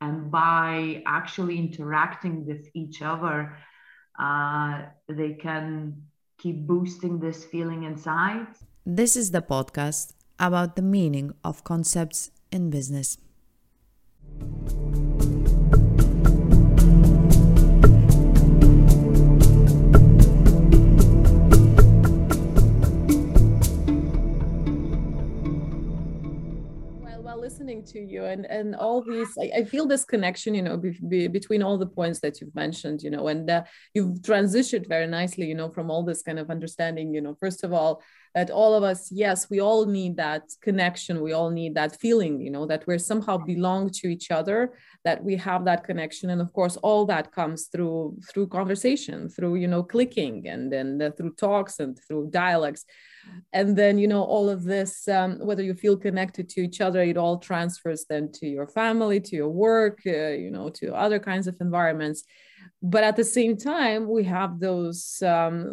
and 0.00 0.30
by 0.30 1.02
actually 1.06 1.58
interacting 1.58 2.46
with 2.46 2.66
each 2.74 3.02
other, 3.02 3.56
uh, 4.18 4.82
they 5.08 5.34
can 5.34 6.02
keep 6.38 6.66
boosting 6.66 7.18
this 7.18 7.44
feeling 7.44 7.82
inside 7.82 8.46
this 8.88 9.18
is 9.18 9.32
the 9.32 9.42
podcast 9.42 10.14
about 10.38 10.74
the 10.74 10.80
meaning 10.80 11.34
of 11.44 11.62
concepts 11.62 12.30
in 12.50 12.70
business. 12.70 13.18
To 27.88 27.98
you. 27.98 28.24
And 28.24 28.46
and 28.46 28.74
all 28.74 29.02
these 29.02 29.36
I, 29.38 29.60
I 29.60 29.64
feel 29.64 29.86
this 29.86 30.04
connection 30.04 30.54
you 30.54 30.62
know 30.62 30.76
be, 30.76 30.98
be, 31.08 31.28
between 31.28 31.62
all 31.62 31.78
the 31.78 31.86
points 31.86 32.20
that 32.20 32.40
you've 32.40 32.54
mentioned 32.54 33.02
you 33.02 33.10
know 33.10 33.28
and 33.28 33.48
uh, 33.50 33.64
you've 33.94 34.20
transitioned 34.20 34.88
very 34.88 35.06
nicely 35.06 35.46
you 35.46 35.54
know 35.54 35.70
from 35.70 35.90
all 35.90 36.02
this 36.02 36.22
kind 36.22 36.38
of 36.38 36.50
understanding 36.50 37.14
you 37.14 37.20
know 37.20 37.36
first 37.40 37.64
of 37.64 37.72
all 37.72 38.02
that 38.38 38.50
all 38.60 38.72
of 38.78 38.84
us 38.92 39.00
yes 39.24 39.38
we 39.50 39.58
all 39.68 39.84
need 39.98 40.14
that 40.16 40.44
connection. 40.68 41.14
We 41.28 41.32
all 41.38 41.50
need 41.60 41.72
that 41.80 41.92
feeling 42.04 42.34
you 42.46 42.52
know 42.56 42.66
that 42.70 42.82
we're 42.86 43.06
somehow 43.12 43.36
belong 43.52 43.82
to 43.98 44.06
each 44.14 44.28
other 44.38 44.58
that 45.06 45.18
we 45.28 45.34
have 45.48 45.62
that 45.64 45.82
connection. 45.88 46.30
And 46.30 46.40
of 46.44 46.50
course 46.58 46.76
all 46.88 47.02
that 47.06 47.26
comes 47.38 47.60
through 47.72 48.00
through 48.28 48.48
conversation 48.58 49.18
through 49.34 49.54
you 49.62 49.68
know 49.72 49.82
clicking 49.94 50.36
and 50.52 50.62
then 50.72 50.88
the, 51.00 51.08
through 51.16 51.34
talks 51.46 51.74
and 51.82 51.92
through 52.04 52.24
dialects. 52.44 52.84
And 53.58 53.68
then 53.80 53.94
you 54.02 54.08
know 54.12 54.24
all 54.34 54.46
of 54.54 54.60
this 54.74 54.92
um, 55.16 55.30
whether 55.48 55.64
you 55.68 55.74
feel 55.74 55.96
connected 56.06 56.44
to 56.50 56.60
each 56.66 56.80
other 56.86 57.00
it 57.02 57.18
all 57.22 57.38
transfers 57.50 58.00
then 58.10 58.24
to 58.38 58.46
your 58.56 58.68
family 58.80 59.18
to 59.28 59.34
your 59.40 59.52
work 59.68 59.98
uh, 60.06 60.34
you 60.44 60.50
know 60.56 60.68
to 60.78 60.86
other 61.04 61.20
kinds 61.30 61.46
of 61.48 61.56
environments 61.66 62.20
but 62.82 63.02
at 63.02 63.16
the 63.16 63.24
same 63.24 63.56
time 63.56 64.08
we 64.08 64.22
have 64.24 64.60
those 64.60 65.20
um, 65.22 65.64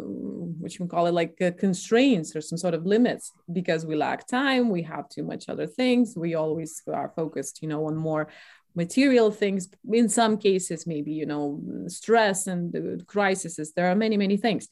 which 0.58 0.80
we 0.80 0.88
call 0.88 1.06
it 1.06 1.14
like 1.14 1.40
uh, 1.40 1.52
constraints 1.52 2.34
or 2.34 2.40
some 2.40 2.58
sort 2.58 2.74
of 2.74 2.84
limits. 2.84 3.32
Because 3.52 3.86
we 3.86 3.94
lack 3.94 4.26
time 4.26 4.70
we 4.70 4.82
have 4.82 5.08
too 5.08 5.22
much 5.22 5.48
other 5.48 5.66
things 5.66 6.14
we 6.16 6.34
always 6.34 6.82
are 6.92 7.12
focused 7.14 7.62
you 7.62 7.68
know 7.68 7.86
on 7.86 7.96
more 7.96 8.28
material 8.74 9.30
things. 9.30 9.68
In 9.92 10.08
some 10.08 10.36
cases 10.36 10.86
maybe 10.86 11.12
you 11.12 11.26
know 11.26 11.60
stress 11.86 12.48
and 12.48 13.06
crises 13.06 13.72
there 13.76 13.90
are 13.90 13.94
many 13.94 14.16
many 14.16 14.36
things. 14.36 14.68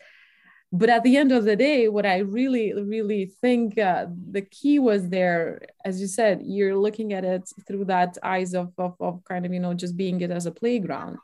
But 0.73 0.91
at 0.91 1.05
the 1.05 1.17
end 1.17 1.31
of 1.31 1.45
the 1.45 1.55
day 1.55 1.89
what 1.89 2.05
i 2.05 2.19
really 2.19 2.73
really 2.73 3.27
think 3.41 3.79
uh, 3.79 4.07
the 4.33 4.43
key 4.43 4.81
was 4.81 5.09
there 5.09 5.61
as 5.85 6.01
you 6.01 6.09
said 6.09 6.43
you're 6.43 6.77
looking 6.77 7.13
at 7.13 7.25
it 7.25 7.49
through 7.65 7.85
that 7.85 8.19
eyes 8.25 8.55
of, 8.55 8.73
of, 8.77 8.97
of 8.99 9.23
kind 9.23 9.47
of 9.47 9.53
you 9.55 9.61
know 9.61 9.73
just 9.73 9.97
being 9.97 10.21
it 10.21 10.33
as 10.33 10.47
a 10.47 10.51
playground 10.51 11.19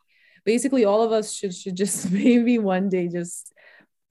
basically 0.44 0.84
all 0.84 1.02
of 1.02 1.12
us 1.12 1.32
should, 1.32 1.54
should 1.54 1.76
just 1.76 2.10
maybe 2.22 2.58
one 2.58 2.88
day 2.88 3.08
just 3.08 3.52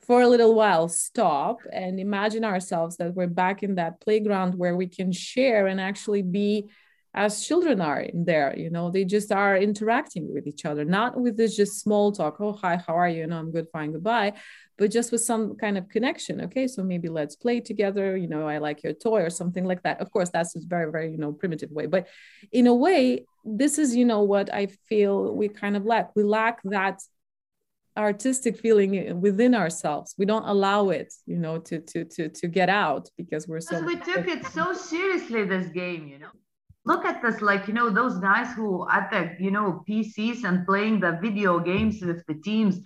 for 0.01 0.21
a 0.21 0.27
little 0.27 0.55
while 0.55 0.87
stop 0.87 1.59
and 1.71 1.99
imagine 1.99 2.43
ourselves 2.43 2.97
that 2.97 3.13
we're 3.13 3.27
back 3.27 3.61
in 3.61 3.75
that 3.75 4.01
playground 4.01 4.55
where 4.55 4.75
we 4.75 4.87
can 4.87 5.11
share 5.11 5.67
and 5.67 5.79
actually 5.79 6.23
be 6.23 6.67
as 7.13 7.45
children 7.45 7.81
are 7.81 8.01
in 8.01 8.25
there 8.25 8.55
you 8.57 8.69
know 8.69 8.89
they 8.89 9.03
just 9.03 9.31
are 9.31 9.57
interacting 9.57 10.31
with 10.33 10.47
each 10.47 10.65
other 10.65 10.85
not 10.85 11.19
with 11.19 11.35
this 11.37 11.55
just 11.55 11.79
small 11.79 12.11
talk 12.11 12.37
oh 12.39 12.53
hi 12.53 12.77
how 12.87 12.95
are 12.95 13.09
you? 13.09 13.23
And 13.23 13.33
i'm 13.33 13.51
good 13.51 13.67
fine 13.71 13.91
goodbye 13.91 14.33
but 14.79 14.89
just 14.89 15.11
with 15.11 15.21
some 15.21 15.55
kind 15.55 15.77
of 15.77 15.87
connection 15.89 16.41
okay? 16.41 16.65
So 16.65 16.83
maybe 16.83 17.09
let's 17.09 17.35
play 17.35 17.59
together 17.59 18.17
you 18.17 18.27
know 18.27 18.47
i 18.47 18.57
like 18.57 18.81
your 18.83 18.93
toy 18.93 19.21
or 19.21 19.29
something 19.29 19.65
like 19.65 19.83
that. 19.83 20.01
Of 20.01 20.11
course 20.11 20.29
that's 20.29 20.55
a 20.55 20.59
very 20.65 20.91
very 20.91 21.11
you 21.11 21.17
know 21.17 21.31
primitive 21.33 21.71
way 21.71 21.85
but 21.85 22.07
in 22.51 22.65
a 22.67 22.73
way 22.73 23.25
this 23.45 23.77
is 23.77 23.95
you 23.95 24.05
know 24.05 24.21
what 24.21 24.53
i 24.53 24.67
feel 24.87 25.33
we 25.33 25.49
kind 25.49 25.75
of 25.77 25.85
lack. 25.85 26.15
We 26.15 26.23
lack 26.23 26.61
that 26.63 26.99
artistic 27.97 28.57
feeling 28.57 29.19
within 29.19 29.53
ourselves. 29.53 30.15
We 30.17 30.25
don't 30.25 30.47
allow 30.55 30.89
it 30.89 31.13
you 31.25 31.37
know 31.37 31.57
to 31.67 31.79
to 31.91 32.05
to 32.05 32.29
to 32.29 32.47
get 32.47 32.69
out 32.69 33.09
because 33.17 33.47
we're 33.47 33.61
so 33.61 33.81
we 33.81 33.97
took 33.97 34.27
it 34.27 34.45
so 34.45 34.73
seriously 34.73 35.43
this 35.43 35.67
game 35.67 36.07
you 36.07 36.19
know? 36.19 36.33
Look 36.85 37.03
at 37.05 37.21
this 37.21 37.41
like 37.41 37.67
you 37.67 37.73
know 37.73 37.89
those 37.89 38.17
guys 38.19 38.49
who 38.55 38.87
at 38.89 39.11
the 39.11 39.21
you 39.45 39.51
know 39.51 39.83
pcs 39.87 40.43
and 40.43 40.65
playing 40.65 41.01
the 41.01 41.19
video 41.21 41.59
games 41.59 42.01
with 42.01 42.25
the 42.27 42.35
teams 42.35 42.79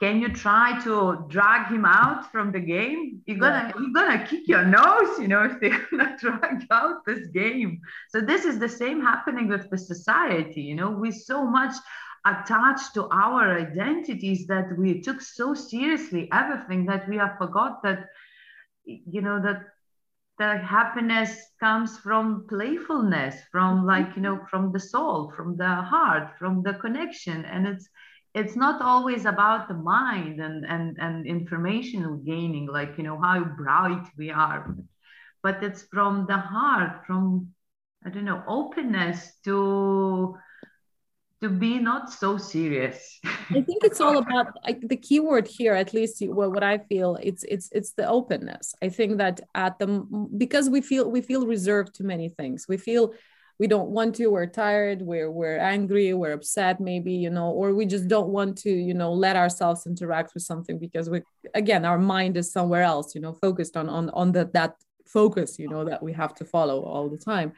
can 0.00 0.20
you 0.20 0.28
try 0.28 0.80
to 0.84 1.24
drag 1.28 1.72
him 1.72 1.84
out 1.84 2.30
from 2.30 2.52
the 2.52 2.60
game? 2.60 3.20
You're 3.26 3.38
gonna 3.38 3.72
yeah. 3.74 3.80
you're 3.80 3.92
gonna 3.92 4.26
kick 4.26 4.46
your 4.46 4.64
nose 4.64 5.18
you 5.18 5.28
know 5.28 5.44
if 5.50 5.60
they're 5.60 5.86
gonna 5.90 6.16
drag 6.18 6.66
out 6.70 7.04
this 7.04 7.26
game. 7.28 7.80
So 8.10 8.20
this 8.20 8.44
is 8.44 8.58
the 8.58 8.68
same 8.68 9.00
happening 9.00 9.48
with 9.48 9.68
the 9.70 9.78
society 9.78 10.62
you 10.62 10.76
know. 10.76 10.90
We 10.90 11.10
so 11.10 11.44
much 11.44 11.74
attached 12.24 12.94
to 12.94 13.08
our 13.08 13.58
identities 13.58 14.46
that 14.46 14.76
we 14.76 15.00
took 15.00 15.20
so 15.20 15.54
seriously 15.54 16.28
everything 16.32 16.84
that 16.86 17.08
we 17.08 17.16
have 17.16 17.38
forgot 17.38 17.82
that 17.82 18.06
you 18.84 19.20
know 19.20 19.40
that 19.40 19.62
the 20.38 20.58
happiness 20.58 21.36
comes 21.58 21.98
from 21.98 22.46
playfulness 22.48 23.34
from 23.50 23.84
like 23.84 24.14
you 24.14 24.22
know 24.22 24.38
from 24.48 24.70
the 24.70 24.78
soul 24.78 25.32
from 25.36 25.56
the 25.56 25.74
heart 25.74 26.38
from 26.38 26.62
the 26.62 26.74
connection. 26.74 27.44
And 27.44 27.66
it's 27.66 27.88
it's 28.38 28.56
not 28.56 28.80
always 28.80 29.24
about 29.24 29.68
the 29.68 29.74
mind 29.74 30.40
and 30.40 30.64
and 30.64 30.96
and 30.98 31.26
information 31.26 32.22
gaining 32.24 32.66
like 32.66 32.96
you 32.96 33.04
know 33.04 33.20
how 33.20 33.44
bright 33.44 34.06
we 34.16 34.30
are. 34.30 34.74
But 35.42 35.62
it's 35.62 35.82
from 35.82 36.26
the 36.26 36.38
heart 36.38 37.06
from 37.06 37.48
i 38.04 38.10
don't 38.10 38.24
know 38.24 38.42
openness 38.46 39.18
to 39.44 40.36
to 41.40 41.48
be 41.48 41.78
not 41.78 42.12
so 42.12 42.36
serious. 42.36 43.20
I 43.24 43.62
think 43.62 43.84
it's 43.84 44.00
all 44.00 44.18
about 44.18 44.48
like, 44.64 44.80
the 44.82 44.96
keyword 44.96 45.46
here 45.46 45.74
at 45.74 45.94
least 45.94 46.20
what, 46.26 46.50
what 46.52 46.64
i 46.64 46.78
feel 46.78 47.16
it's 47.22 47.44
it's 47.44 47.68
it's 47.72 47.92
the 47.92 48.08
openness. 48.08 48.74
I 48.82 48.88
think 48.88 49.18
that 49.18 49.40
at 49.54 49.78
the 49.78 49.86
because 50.36 50.70
we 50.70 50.80
feel 50.80 51.10
we 51.10 51.22
feel 51.22 51.46
reserved 51.46 51.94
to 51.96 52.04
many 52.04 52.28
things. 52.28 52.66
We 52.68 52.76
feel 52.76 53.14
we 53.58 53.66
don't 53.66 53.90
want 53.90 54.14
to 54.14 54.28
we're 54.28 54.46
tired 54.46 55.02
we're 55.02 55.30
we're 55.30 55.58
angry 55.58 56.14
we're 56.14 56.32
upset 56.32 56.80
maybe 56.80 57.12
you 57.12 57.30
know 57.30 57.50
or 57.50 57.74
we 57.74 57.84
just 57.84 58.06
don't 58.06 58.28
want 58.28 58.56
to 58.56 58.70
you 58.70 58.94
know 58.94 59.12
let 59.12 59.36
ourselves 59.36 59.86
interact 59.86 60.32
with 60.34 60.42
something 60.44 60.78
because 60.78 61.10
we 61.10 61.20
again 61.54 61.84
our 61.84 61.98
mind 61.98 62.36
is 62.36 62.52
somewhere 62.52 62.82
else 62.82 63.14
you 63.14 63.20
know 63.20 63.32
focused 63.32 63.76
on 63.76 63.88
on 63.88 64.10
on 64.10 64.32
the, 64.32 64.48
that 64.54 64.74
focus 65.08 65.58
you 65.58 65.68
know 65.68 65.84
that 65.84 66.02
we 66.02 66.12
have 66.12 66.34
to 66.34 66.44
follow 66.44 66.82
all 66.82 67.08
the 67.08 67.18
time. 67.18 67.52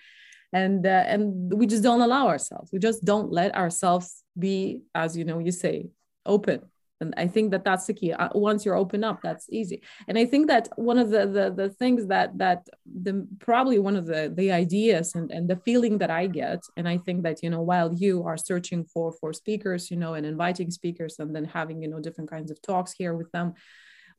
And 0.52 0.84
uh, 0.84 1.04
and 1.06 1.52
we 1.52 1.66
just 1.66 1.82
don't 1.82 2.00
allow 2.00 2.26
ourselves. 2.26 2.70
We 2.72 2.80
just 2.80 3.04
don't 3.04 3.30
let 3.30 3.54
ourselves 3.54 4.24
be 4.38 4.82
as 4.94 5.16
you 5.16 5.24
know 5.24 5.38
you 5.38 5.52
say 5.52 5.90
open 6.26 6.62
and 7.00 7.14
i 7.16 7.26
think 7.26 7.50
that 7.50 7.64
that's 7.64 7.86
the 7.86 7.94
key. 7.94 8.12
Uh, 8.12 8.28
once 8.34 8.64
you're 8.64 8.76
open 8.76 9.02
up 9.04 9.20
that's 9.22 9.46
easy. 9.50 9.82
And 10.08 10.18
i 10.18 10.24
think 10.24 10.48
that 10.48 10.68
one 10.76 10.98
of 10.98 11.10
the 11.10 11.26
the, 11.26 11.52
the 11.54 11.70
things 11.70 12.06
that 12.06 12.36
that 12.38 12.66
the 13.02 13.26
probably 13.38 13.78
one 13.78 13.96
of 13.96 14.06
the 14.06 14.32
the 14.34 14.52
ideas 14.52 15.14
and 15.14 15.30
and 15.30 15.48
the 15.48 15.56
feeling 15.56 15.98
that 15.98 16.10
i 16.10 16.26
get 16.26 16.62
and 16.76 16.88
i 16.88 16.98
think 16.98 17.22
that 17.22 17.42
you 17.42 17.50
know 17.50 17.62
while 17.62 17.92
you 17.92 18.24
are 18.24 18.36
searching 18.36 18.84
for 18.84 19.12
for 19.20 19.32
speakers 19.32 19.90
you 19.90 19.96
know 19.96 20.14
and 20.14 20.26
inviting 20.26 20.70
speakers 20.70 21.16
and 21.18 21.34
then 21.34 21.44
having 21.44 21.82
you 21.82 21.88
know 21.88 22.00
different 22.00 22.30
kinds 22.30 22.50
of 22.50 22.60
talks 22.62 22.92
here 22.92 23.14
with 23.14 23.30
them 23.32 23.54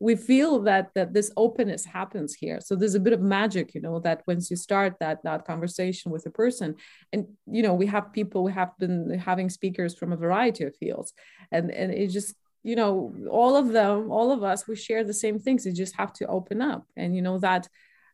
we 0.01 0.15
feel 0.15 0.59
that 0.63 0.89
that 0.95 1.13
this 1.13 1.31
openness 1.37 1.85
happens 1.85 2.33
here. 2.33 2.59
So 2.59 2.75
there's 2.75 2.95
a 2.95 2.99
bit 2.99 3.13
of 3.13 3.21
magic 3.21 3.75
you 3.75 3.81
know 3.81 3.99
that 3.99 4.23
once 4.27 4.49
you 4.49 4.57
start 4.57 4.95
that 4.99 5.19
that 5.23 5.45
conversation 5.45 6.11
with 6.11 6.25
a 6.25 6.31
person 6.31 6.75
and 7.13 7.27
you 7.45 7.61
know 7.61 7.75
we 7.75 7.85
have 7.85 8.11
people 8.11 8.43
we 8.43 8.51
have 8.51 8.71
been 8.79 9.19
having 9.19 9.49
speakers 9.49 9.93
from 9.95 10.11
a 10.11 10.17
variety 10.17 10.63
of 10.63 10.75
fields 10.75 11.13
and 11.51 11.69
and 11.69 11.93
it 11.93 12.07
just 12.07 12.33
you 12.63 12.75
know 12.75 13.13
all 13.29 13.55
of 13.55 13.69
them 13.69 14.11
all 14.11 14.31
of 14.31 14.43
us 14.43 14.67
we 14.67 14.75
share 14.75 15.03
the 15.03 15.13
same 15.13 15.39
things. 15.39 15.65
You 15.65 15.73
just 15.73 15.95
have 15.95 16.13
to 16.13 16.27
open 16.27 16.61
up. 16.61 16.85
And 16.95 17.15
you 17.15 17.21
know 17.21 17.39
that 17.39 17.67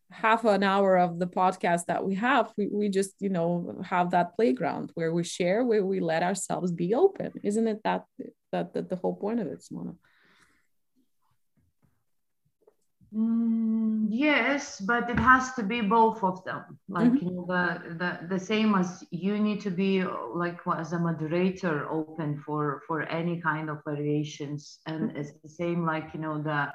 half 0.09 0.45
an 0.45 0.63
hour 0.63 0.97
of 0.97 1.19
the 1.19 1.27
podcast 1.27 1.85
that 1.87 2.05
we 2.05 2.15
have 2.15 2.53
we, 2.57 2.67
we 2.67 2.87
just 2.87 3.11
you 3.19 3.29
know 3.29 3.81
have 3.83 4.11
that 4.11 4.35
playground 4.35 4.89
where 4.93 5.13
we 5.13 5.23
share 5.23 5.65
where 5.65 5.85
we 5.85 5.99
let 5.99 6.23
ourselves 6.23 6.71
be 6.71 6.93
open. 6.93 7.31
Isn't 7.43 7.67
it 7.67 7.81
that 7.83 8.05
that, 8.51 8.73
that 8.73 8.89
the 8.89 8.95
whole 8.95 9.15
point 9.15 9.39
of 9.39 9.47
it 9.47 9.59
simona? 9.59 9.95
Mm, 13.13 13.76
yes, 14.09 14.79
but 14.81 15.09
it 15.09 15.19
has 15.19 15.53
to 15.55 15.63
be 15.63 15.81
both 15.81 16.23
of 16.23 16.43
them. 16.45 16.63
Like 16.89 17.13
Mhm. 17.13 17.21
you 17.21 17.31
know, 17.31 17.45
the, 17.47 17.95
the 17.99 18.27
the 18.27 18.39
same 18.39 18.75
as 18.75 19.03
you 19.11 19.37
need 19.39 19.61
to 19.61 19.71
be 19.71 20.03
like 20.35 20.59
as 20.77 20.93
a 20.93 20.99
moderator 20.99 21.89
open 21.91 22.37
for 22.45 22.81
for 22.87 23.03
any 23.03 23.41
kind 23.41 23.69
of 23.69 23.77
variations, 23.85 24.79
and 24.87 25.11
it's 25.15 25.33
the 25.41 25.49
same 25.49 25.85
like 25.85 26.13
you 26.13 26.19
know 26.19 26.41
the 26.41 26.67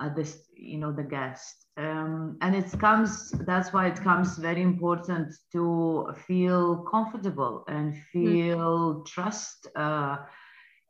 uh, 0.00 0.08
this 0.14 0.48
you 0.56 0.78
know 0.78 0.92
the 0.92 1.02
guest. 1.04 1.66
Um, 1.76 2.36
and 2.40 2.54
it 2.54 2.70
comes 2.78 3.30
that's 3.46 3.72
why 3.72 3.86
it 3.88 4.00
comes 4.02 4.38
very 4.38 4.62
important 4.62 5.34
to 5.52 6.06
feel 6.26 6.84
comfortable 6.90 7.64
and 7.68 7.96
feel 8.12 9.02
trust. 9.06 9.68
Uh, 9.76 10.16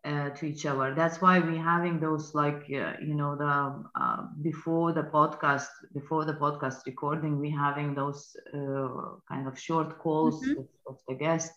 uh, 0.09 0.31
to 0.37 0.47
each 0.47 0.65
other. 0.67 0.95
That's 0.95 1.21
why 1.23 1.39
we're 1.39 1.63
having 1.75 2.01
those 2.01 2.35
like 2.35 2.63
uh, 2.83 2.93
you 3.09 3.15
know 3.21 3.33
the 3.45 3.55
uh, 4.03 4.21
before 4.43 4.93
the 4.99 5.05
podcast 5.17 5.69
before 5.95 6.25
the 6.25 6.35
podcast 6.45 6.79
recording 6.87 7.39
we're 7.39 7.59
having 7.69 7.95
those 7.95 8.23
uh, 8.55 8.89
kind 9.31 9.47
of 9.51 9.59
short 9.59 9.99
calls 9.99 10.37
Mhm. 10.41 10.57
with, 10.57 10.71
with 10.87 11.01
the 11.09 11.15
guest 11.15 11.53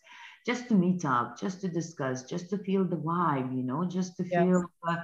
just 0.46 0.68
to 0.70 0.76
meet 0.76 1.06
up, 1.06 1.40
just 1.40 1.62
to 1.62 1.68
discuss, 1.68 2.24
just 2.34 2.50
to 2.50 2.58
feel 2.68 2.84
the 2.84 2.96
vibe, 2.98 3.50
you 3.56 3.64
know, 3.64 3.86
just 3.86 4.18
to 4.18 4.24
Yes. 4.24 4.44
feel. 4.44 4.64
Uh, 4.88 4.98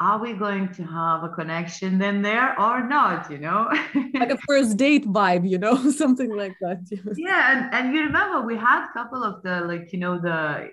are 0.00 0.18
we 0.18 0.32
going 0.32 0.72
to 0.72 0.82
have 0.82 1.22
a 1.24 1.28
connection 1.28 1.98
then 1.98 2.22
there 2.22 2.58
or 2.58 2.88
not? 2.88 3.30
You 3.30 3.38
know. 3.38 3.68
like 4.18 4.30
a 4.30 4.38
first 4.48 4.76
date 4.76 5.06
vibe 5.06 5.48
you 5.48 5.58
know 5.58 5.76
something 6.02 6.34
like 6.34 6.56
that 6.60 6.80
yeah 7.16 7.42
and, 7.52 7.74
and 7.74 7.94
you 7.94 8.02
remember 8.02 8.40
we 8.46 8.56
had 8.56 8.86
a 8.88 8.92
couple 8.92 9.22
of 9.22 9.42
the 9.42 9.60
like 9.62 9.92
you 9.92 9.98
know 9.98 10.18
the 10.20 10.68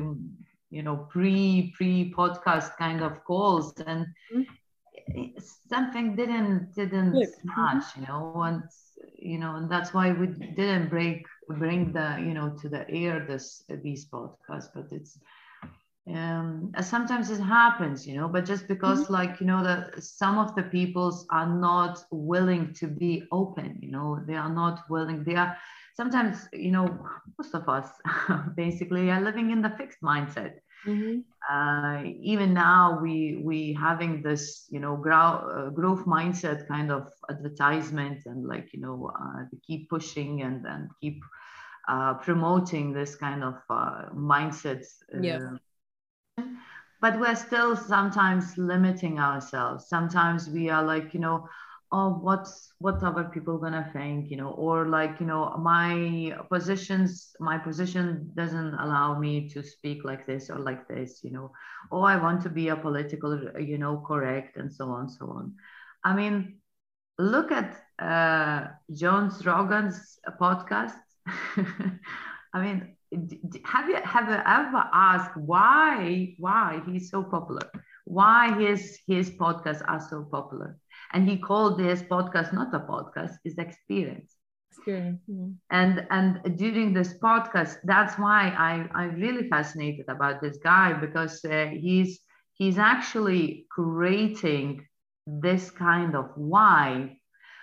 um, 0.00 0.30
you 0.70 0.82
know 0.82 0.96
pre 1.10 1.72
pre 1.76 2.12
podcast 2.16 2.76
kind 2.78 3.02
of 3.02 3.24
calls 3.24 3.72
and 3.74 4.02
Mhm. 4.30 4.46
something 5.68 6.14
didn't 6.16 6.74
didn't 6.74 7.26
match 7.44 7.84
you 7.96 8.02
know 8.06 8.32
and 8.34 8.62
you 9.18 9.38
know 9.38 9.56
and 9.56 9.70
that's 9.70 9.92
why 9.94 10.12
we 10.12 10.26
didn't 10.56 10.88
break 10.88 11.24
bring 11.48 11.92
the 11.92 12.16
you 12.20 12.34
know 12.34 12.50
to 12.60 12.68
the 12.68 12.88
air 12.90 13.24
this 13.28 13.64
these 13.82 14.08
podcasts 14.10 14.68
but 14.74 14.86
it's 14.92 15.18
um 16.14 16.70
sometimes 16.80 17.30
it 17.30 17.40
happens 17.40 18.06
you 18.06 18.16
know 18.16 18.28
but 18.28 18.44
just 18.44 18.66
because 18.68 19.08
like 19.10 19.40
you 19.40 19.46
know 19.46 19.62
that 19.62 20.02
some 20.02 20.38
of 20.38 20.54
the 20.56 20.62
peoples 20.62 21.26
are 21.30 21.48
not 21.48 21.98
willing 22.10 22.72
to 22.74 22.86
be 22.88 23.22
open 23.32 23.78
you 23.80 23.90
know 23.90 24.18
they 24.26 24.34
are 24.34 24.52
not 24.52 24.80
willing 24.88 25.22
they 25.24 25.34
are 25.34 25.56
sometimes 26.00 26.48
you 26.52 26.72
know 26.72 26.86
most 27.38 27.54
of 27.54 27.68
us 27.68 27.88
basically 28.56 29.10
are 29.10 29.20
living 29.20 29.50
in 29.50 29.62
the 29.62 29.70
fixed 29.78 30.02
mindset 30.02 30.54
Mhm. 30.84 31.24
uh, 31.50 32.02
even 32.22 32.54
now 32.54 32.98
we 33.02 33.42
we 33.44 33.72
having 33.72 34.22
this 34.22 34.66
you 34.70 34.80
know 34.80 34.96
grow, 34.96 35.16
uh, 35.56 35.70
growth 35.70 36.04
mindset 36.06 36.66
kind 36.68 36.90
of 36.92 37.08
advertisement 37.30 38.18
and 38.26 38.46
like 38.46 38.72
you 38.72 38.80
know 38.80 39.10
uh, 39.20 39.42
keep 39.66 39.88
pushing 39.90 40.42
and 40.42 40.66
and 40.66 40.88
keep 41.00 41.20
uh, 41.88 42.14
promoting 42.14 42.92
this 42.92 43.16
kind 43.16 43.42
of 43.44 43.54
uh, 43.70 44.04
mindset 44.14 44.84
uh, 45.16 45.38
Yeah. 45.38 46.50
but 47.00 47.18
we're 47.20 47.36
still 47.36 47.76
sometimes 47.76 48.56
limiting 48.58 49.18
ourselves 49.18 49.88
sometimes 49.88 50.48
we 50.48 50.68
are 50.70 50.82
like 50.84 51.14
you 51.14 51.20
know 51.20 51.46
oh 51.92 52.10
what's 52.22 52.72
what 52.78 53.02
other 53.02 53.24
people 53.24 53.58
gonna 53.58 53.88
think 53.92 54.30
you 54.30 54.36
know 54.36 54.50
or 54.50 54.86
like 54.86 55.18
you 55.18 55.26
know 55.26 55.56
my 55.58 56.32
positions 56.48 57.34
my 57.40 57.58
position 57.58 58.30
doesn't 58.36 58.74
allow 58.74 59.18
me 59.18 59.48
to 59.48 59.62
speak 59.62 60.04
like 60.04 60.26
this 60.26 60.50
or 60.50 60.58
like 60.58 60.86
this 60.88 61.20
you 61.24 61.30
know. 61.30 61.50
Oh 61.90 62.02
i 62.02 62.16
want 62.16 62.42
to 62.42 62.48
be 62.50 62.68
a 62.68 62.76
political 62.76 63.38
you 63.58 63.78
know 63.78 64.04
correct 64.06 64.56
and 64.56 64.72
so 64.72 64.88
on 64.90 65.08
so 65.08 65.26
on. 65.26 65.54
I 66.04 66.14
mean 66.14 66.58
look 67.18 67.50
at 67.50 67.76
uh 67.98 68.68
jones 68.92 69.44
rogan's 69.44 70.18
podcast. 70.40 70.98
I 72.54 72.62
mean 72.62 72.96
have 73.64 73.88
you 73.88 73.96
have 74.04 74.28
you 74.28 74.36
ever 74.36 74.84
asked 74.92 75.36
why 75.36 76.34
why 76.38 76.82
he's 76.86 77.10
so 77.10 77.24
popular? 77.24 77.68
Why 78.04 78.56
his 78.58 79.00
his 79.08 79.30
podcasts 79.30 79.82
are 79.88 80.00
so 80.00 80.24
popular 80.30 80.78
and 81.12 81.28
he 81.28 81.38
called 81.38 81.78
this 81.78 82.02
podcast 82.02 82.52
not 82.52 82.74
a 82.74 82.80
podcast 82.80 83.34
is 83.44 83.58
experience. 83.58 84.36
Experience 84.70 85.20
and 85.70 86.06
and 86.10 86.56
during 86.56 86.92
this 86.92 87.14
podcast 87.18 87.76
that's 87.84 88.18
why 88.18 88.48
i 88.58 88.88
i'm 89.00 89.14
really 89.14 89.48
fascinated 89.48 90.06
about 90.08 90.40
this 90.40 90.58
guy 90.58 90.92
because 90.92 91.44
uh, 91.44 91.66
he's 91.72 92.20
he's 92.54 92.78
actually 92.78 93.66
creating 93.70 94.84
this 95.26 95.70
kind 95.70 96.14
of 96.14 96.30
why 96.36 97.16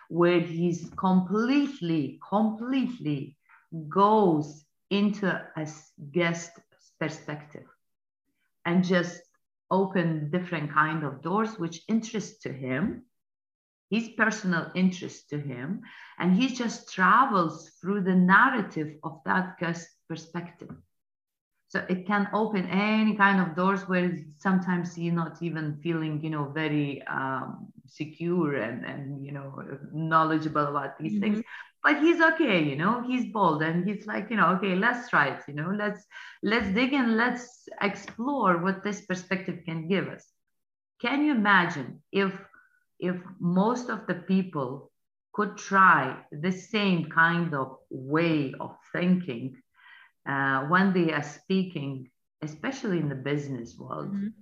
where 0.10 0.40
he's 0.40 0.90
completely 0.98 2.20
completely 2.28 3.38
goes 3.90 4.64
into 4.90 5.28
a 5.28 5.68
guest 6.12 6.52
perspective 7.00 7.66
and 8.66 8.84
just 8.84 9.22
open 9.70 10.30
different 10.32 10.74
kind 10.74 11.04
of 11.04 11.22
doors 11.22 11.60
which 11.60 11.82
interest 11.90 12.42
to 12.42 12.54
him 12.54 13.04
his 13.90 14.10
personal 14.10 14.72
interest 14.76 15.30
to 15.30 15.40
him 15.40 15.82
and 16.20 16.36
he 16.36 16.48
just 16.48 16.94
travels 16.94 17.70
through 17.82 18.02
the 18.02 18.16
narrative 18.16 18.96
of 19.04 19.22
that 19.26 19.58
guest 19.60 19.88
perspective. 20.08 20.72
So 21.70 21.86
it 21.90 22.08
can 22.08 22.30
open 22.34 22.66
any 22.70 23.16
kind 23.16 23.42
of 23.42 23.56
doors 23.56 23.88
where 23.88 24.18
sometimes 24.38 24.98
you're 24.98 25.14
not 25.14 25.42
even 25.42 25.78
feeling 25.84 26.22
you 26.24 26.30
know 26.30 26.46
very 26.46 27.04
um, 27.08 27.68
secure 27.86 28.56
and 28.56 28.86
and 28.86 29.26
you 29.26 29.32
know 29.32 29.54
knowledgeable 29.94 30.66
about 30.68 30.98
these 30.98 31.18
things. 31.20 31.42
But 31.84 32.00
he's 32.00 32.22
okay 32.22 32.64
you 32.64 32.76
know 32.76 33.04
he's 33.06 33.32
bold 33.32 33.62
and 33.64 33.88
he's 33.88 34.06
like 34.08 34.30
you 34.30 34.38
know 34.38 34.48
okay 34.56 34.76
let's 34.76 35.10
try 35.10 35.28
it 35.28 35.44
you 35.48 35.54
know 35.54 35.72
let's 35.78 36.06
let's 36.42 36.68
dig 36.70 36.94
in 36.94 37.18
let's 37.18 37.68
explore 37.82 38.58
what 38.58 38.84
this 38.84 39.06
perspective 39.06 39.60
can 39.66 39.88
give 39.88 40.08
us. 40.08 40.26
Can 41.02 41.26
you 41.26 41.32
imagine 41.34 42.02
if 42.12 42.32
if 43.00 43.16
most 43.40 43.90
of 43.90 44.08
the 44.08 44.16
people 44.16 44.92
could 45.34 45.58
try 45.58 46.18
the 46.32 46.52
same 46.52 47.10
kind 47.10 47.54
of 47.54 47.78
way 47.90 48.54
of 48.60 48.76
thinking 48.92 49.56
uh, 50.28 50.66
when 50.68 50.94
they 50.94 51.12
are 51.14 51.24
speaking, 51.24 52.10
especially 52.42 53.00
in 53.00 53.10
the 53.10 53.16
business 53.16 53.78
world, 53.78 54.12
Mhm. 54.14 54.34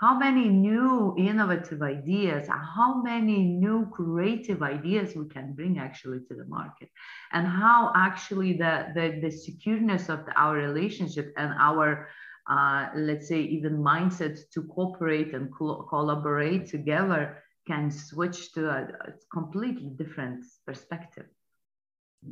how 0.00 0.16
many 0.18 0.48
new 0.48 1.14
innovative 1.18 1.82
ideas, 1.82 2.48
how 2.48 3.02
many 3.02 3.42
new 3.42 3.86
creative 3.90 4.62
ideas 4.62 5.14
we 5.16 5.26
can 5.28 5.54
bring 5.54 5.78
actually 5.78 6.20
to 6.28 6.34
the 6.34 6.44
market, 6.46 6.88
and 7.32 7.46
how 7.46 7.92
actually 7.96 8.52
the 8.56 8.74
the, 8.94 9.18
the 9.20 9.30
secureness 9.30 10.08
of 10.08 10.24
the, 10.26 10.32
our 10.40 10.54
relationship 10.56 11.32
and 11.36 11.52
our 11.58 12.08
uh, 12.48 12.88
let's 12.94 13.28
say 13.28 13.40
even 13.40 13.76
mindset 13.76 14.38
to 14.52 14.62
cooperate 14.62 15.34
and 15.34 15.52
co- 15.54 15.82
collaborate 15.82 16.66
together 16.66 17.42
can 17.66 17.90
switch 17.90 18.52
to 18.54 18.68
a, 18.68 18.82
a 18.82 19.12
completely 19.32 19.90
different 19.96 20.44
perspective. 20.66 21.26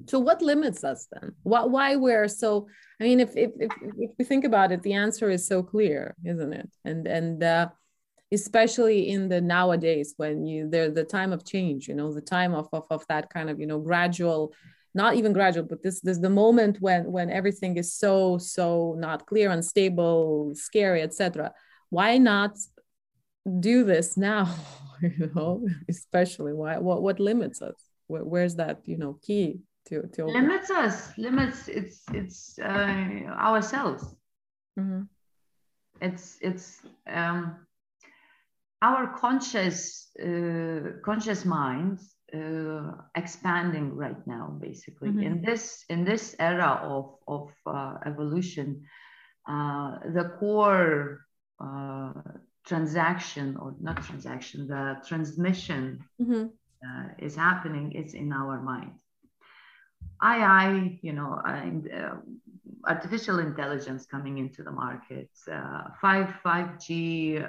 so 0.07 0.19
what 0.19 0.43
limits 0.43 0.83
us 0.83 1.07
then 1.13 1.33
why, 1.43 1.95
we're 1.97 2.29
so 2.29 2.67
i 3.01 3.05
mean 3.05 3.21
if, 3.21 3.37
if 3.37 3.53
if 3.67 3.73
if 4.05 4.11
we 4.19 4.25
think 4.25 4.45
about 4.45 4.73
it 4.73 4.83
the 4.83 4.93
answer 4.93 5.31
is 5.31 5.47
so 5.47 5.63
clear 5.63 6.15
isn't 6.25 6.53
it 6.53 6.71
and 6.85 7.07
and 7.07 7.43
uh, 7.43 7.69
especially 8.33 9.09
in 9.15 9.29
the 9.29 9.41
nowadays 9.41 10.15
when 10.17 10.45
you 10.45 10.69
there's 10.69 10.95
the 10.95 11.05
time 11.05 11.33
of 11.33 11.45
change 11.45 11.87
you 11.89 11.95
know 11.95 12.13
the 12.13 12.21
time 12.21 12.53
of, 12.55 12.67
of 12.73 12.85
of 12.91 13.05
that 13.09 13.31
kind 13.31 13.49
of 13.51 13.61
you 13.61 13.67
know 13.67 13.79
gradual 13.79 14.53
not 14.97 15.15
even 15.15 15.33
gradual 15.33 15.67
but 15.71 15.83
this 15.83 16.01
this 16.01 16.19
the 16.19 16.31
moment 16.43 16.81
when 16.81 17.03
when 17.17 17.29
everything 17.31 17.77
is 17.77 17.93
so 17.93 18.39
so 18.39 18.97
not 18.99 19.27
clear 19.27 19.51
unstable 19.51 20.53
scary 20.55 21.03
etc 21.03 21.53
why 21.91 22.19
not 22.19 22.53
do 23.61 23.85
this 23.85 24.17
now 24.17 24.45
you 25.03 25.31
know 25.35 25.67
especially 25.89 26.53
why 26.53 26.79
what 26.79 27.03
what 27.03 27.21
limits 27.21 27.61
us 27.63 27.79
Where, 28.09 28.25
where's 28.25 28.57
that 28.57 28.77
you 28.85 28.97
know 28.97 29.19
key 29.23 29.61
to 29.87 30.03
to 30.13 30.23
open? 30.23 30.35
Limits 30.35 30.71
us, 30.71 31.17
limits 31.19 31.69
it's 31.69 32.03
it's 32.13 32.59
uh, 32.59 33.27
ourselves. 33.39 34.15
Mhm. 34.79 35.09
It's 36.01 36.39
it's 36.41 36.83
um, 37.07 37.67
our 38.83 39.17
conscious 39.19 40.11
uh, 40.21 41.01
conscious 41.03 41.45
minds 41.45 42.16
uh, 42.35 42.93
expanding 43.15 43.95
right 43.97 44.27
now 44.27 44.57
basically 44.61 45.11
Mhm. 45.11 45.21
in 45.21 45.43
this 45.43 45.85
in 45.89 46.05
this 46.05 46.35
era 46.39 46.81
of 46.83 47.15
of 47.29 47.51
uh, 47.67 47.95
evolution 48.07 48.83
uh, 49.49 49.99
the 50.15 50.31
core 50.39 51.21
uh, 51.61 52.13
transaction 52.67 53.57
or 53.57 53.75
not 53.81 54.03
transaction 54.03 54.67
the 54.69 54.97
transmission 55.07 56.05
Mhm. 56.19 56.51
uh, 56.85 57.09
is 57.19 57.37
happening 57.37 57.93
is 57.93 58.15
in 58.15 58.33
our 58.33 58.61
mind. 58.63 58.93
i 60.21 60.37
i 60.43 60.99
you 61.03 61.13
know, 61.13 61.41
and 61.45 61.89
uh, 61.91 62.17
artificial 62.87 63.39
intelligence 63.39 64.07
coming 64.07 64.39
into 64.39 64.63
the 64.63 64.71
market, 64.71 65.31
uh, 65.51 65.85
5 66.01 66.35
5G, 66.45 66.89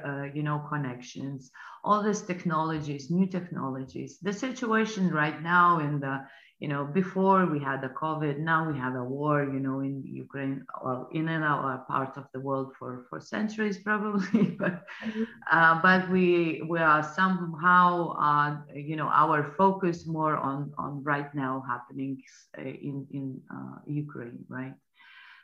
uh, 0.05 0.23
you 0.33 0.43
know, 0.43 0.59
connections, 0.69 1.51
all 1.83 2.03
these 2.03 2.21
technologies, 2.21 3.09
new 3.09 3.27
technologies. 3.27 4.19
The 4.21 4.33
situation 4.33 5.09
right 5.09 5.41
now 5.41 5.79
in 5.79 5.99
the 5.99 6.25
you 6.59 6.67
know, 6.67 6.85
before 6.85 7.45
we 7.45 7.59
had 7.59 7.81
the 7.81 7.89
COVID, 7.89 8.39
now 8.39 8.69
we 8.69 8.77
have 8.79 8.95
a 8.95 9.03
war, 9.03 9.43
you 9.43 9.59
know, 9.59 9.81
in 9.81 10.01
Ukraine, 10.03 10.65
well, 10.83 11.07
in 11.13 11.27
and 11.29 11.43
out 11.43 11.87
part 11.87 12.17
of 12.17 12.25
the 12.33 12.39
world 12.39 12.73
for, 12.79 13.05
for 13.09 13.19
centuries 13.19 13.77
probably, 13.83 14.55
but 14.57 14.83
mm-hmm. 15.05 15.23
uh, 15.51 15.79
but 15.81 16.09
we 16.09 16.63
we 16.67 16.79
are 16.79 17.03
somehow, 17.03 18.15
uh, 18.17 18.57
you 18.73 18.95
know, 18.95 19.07
our 19.07 19.53
focus 19.55 20.07
more 20.07 20.35
on 20.35 20.73
on 20.79 21.03
right 21.03 21.33
now 21.35 21.63
happenings 21.67 22.23
uh, 22.57 22.61
in 22.63 23.05
in 23.11 23.39
uh, 23.53 23.77
Ukraine, 23.85 24.43
right? 24.49 24.73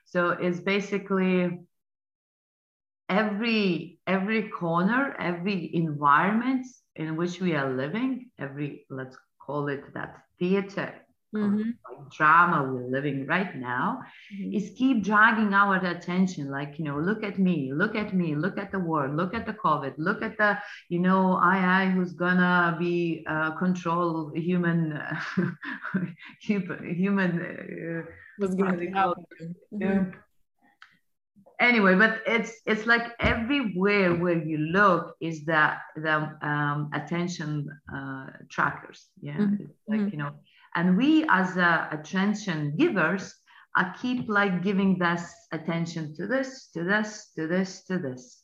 So 0.05 0.31
it's 0.31 0.59
basically 0.59 1.59
every 3.09 3.99
every 4.07 4.49
corner, 4.49 5.15
every 5.19 5.73
environment 5.75 6.65
in 6.95 7.15
which 7.15 7.39
we 7.41 7.55
are 7.55 7.73
living, 7.73 8.31
every 8.39 8.85
let's 8.89 9.17
call 9.39 9.67
it 9.67 9.93
that 9.93 10.23
theater 10.39 11.02
mm-hmm. 11.33 11.69
like 11.85 12.09
drama 12.11 12.63
we're 12.71 12.89
living 12.89 13.25
right 13.25 13.55
now 13.55 14.01
mm-hmm. 14.33 14.53
is 14.53 14.71
keep 14.77 15.03
dragging 15.03 15.53
our 15.53 15.75
attention 15.85 16.49
like 16.49 16.77
you 16.77 16.85
know 16.85 16.97
look 16.99 17.23
at 17.23 17.39
me 17.39 17.71
look 17.73 17.95
at 17.95 18.13
me 18.13 18.35
look 18.35 18.57
at 18.57 18.71
the 18.71 18.79
world 18.79 19.15
look 19.15 19.33
at 19.33 19.45
the 19.45 19.53
covid 19.53 19.93
look 19.97 20.21
at 20.21 20.37
the 20.37 20.57
you 20.89 20.99
know 20.99 21.39
ai 21.43 21.89
who's 21.89 22.13
gonna 22.13 22.75
be 22.79 23.25
uh, 23.27 23.51
control 23.51 24.31
human 24.35 24.99
human 26.39 27.31
uh, 27.41 28.11
was 28.39 28.55
going 28.55 28.79
to 28.79 28.87
mm-hmm. 29.73 30.09
anyway 31.59 31.95
but 31.95 32.21
it's 32.27 32.61
it's 32.65 32.85
like 32.85 33.11
everywhere 33.19 34.15
where 34.15 34.37
you 34.37 34.57
look 34.57 35.15
is 35.21 35.45
that 35.45 35.81
the 35.95 36.15
um, 36.41 36.89
attention 36.93 37.67
uh, 37.93 38.27
trackers 38.49 39.07
yeah 39.21 39.37
mm-hmm. 39.37 39.65
like 39.87 39.99
mm-hmm. 39.99 40.09
you 40.09 40.17
know 40.17 40.31
and 40.75 40.97
we 40.97 41.25
as 41.29 41.57
uh, 41.57 41.87
attention 41.91 42.75
givers 42.77 43.33
keep 44.01 44.29
like 44.29 44.61
giving 44.61 44.97
this 44.99 45.33
attention 45.51 46.13
to 46.15 46.27
this, 46.27 46.69
to 46.73 46.83
this, 46.83 47.31
to 47.35 47.47
this, 47.47 47.83
to 47.85 47.97
this. 47.97 48.43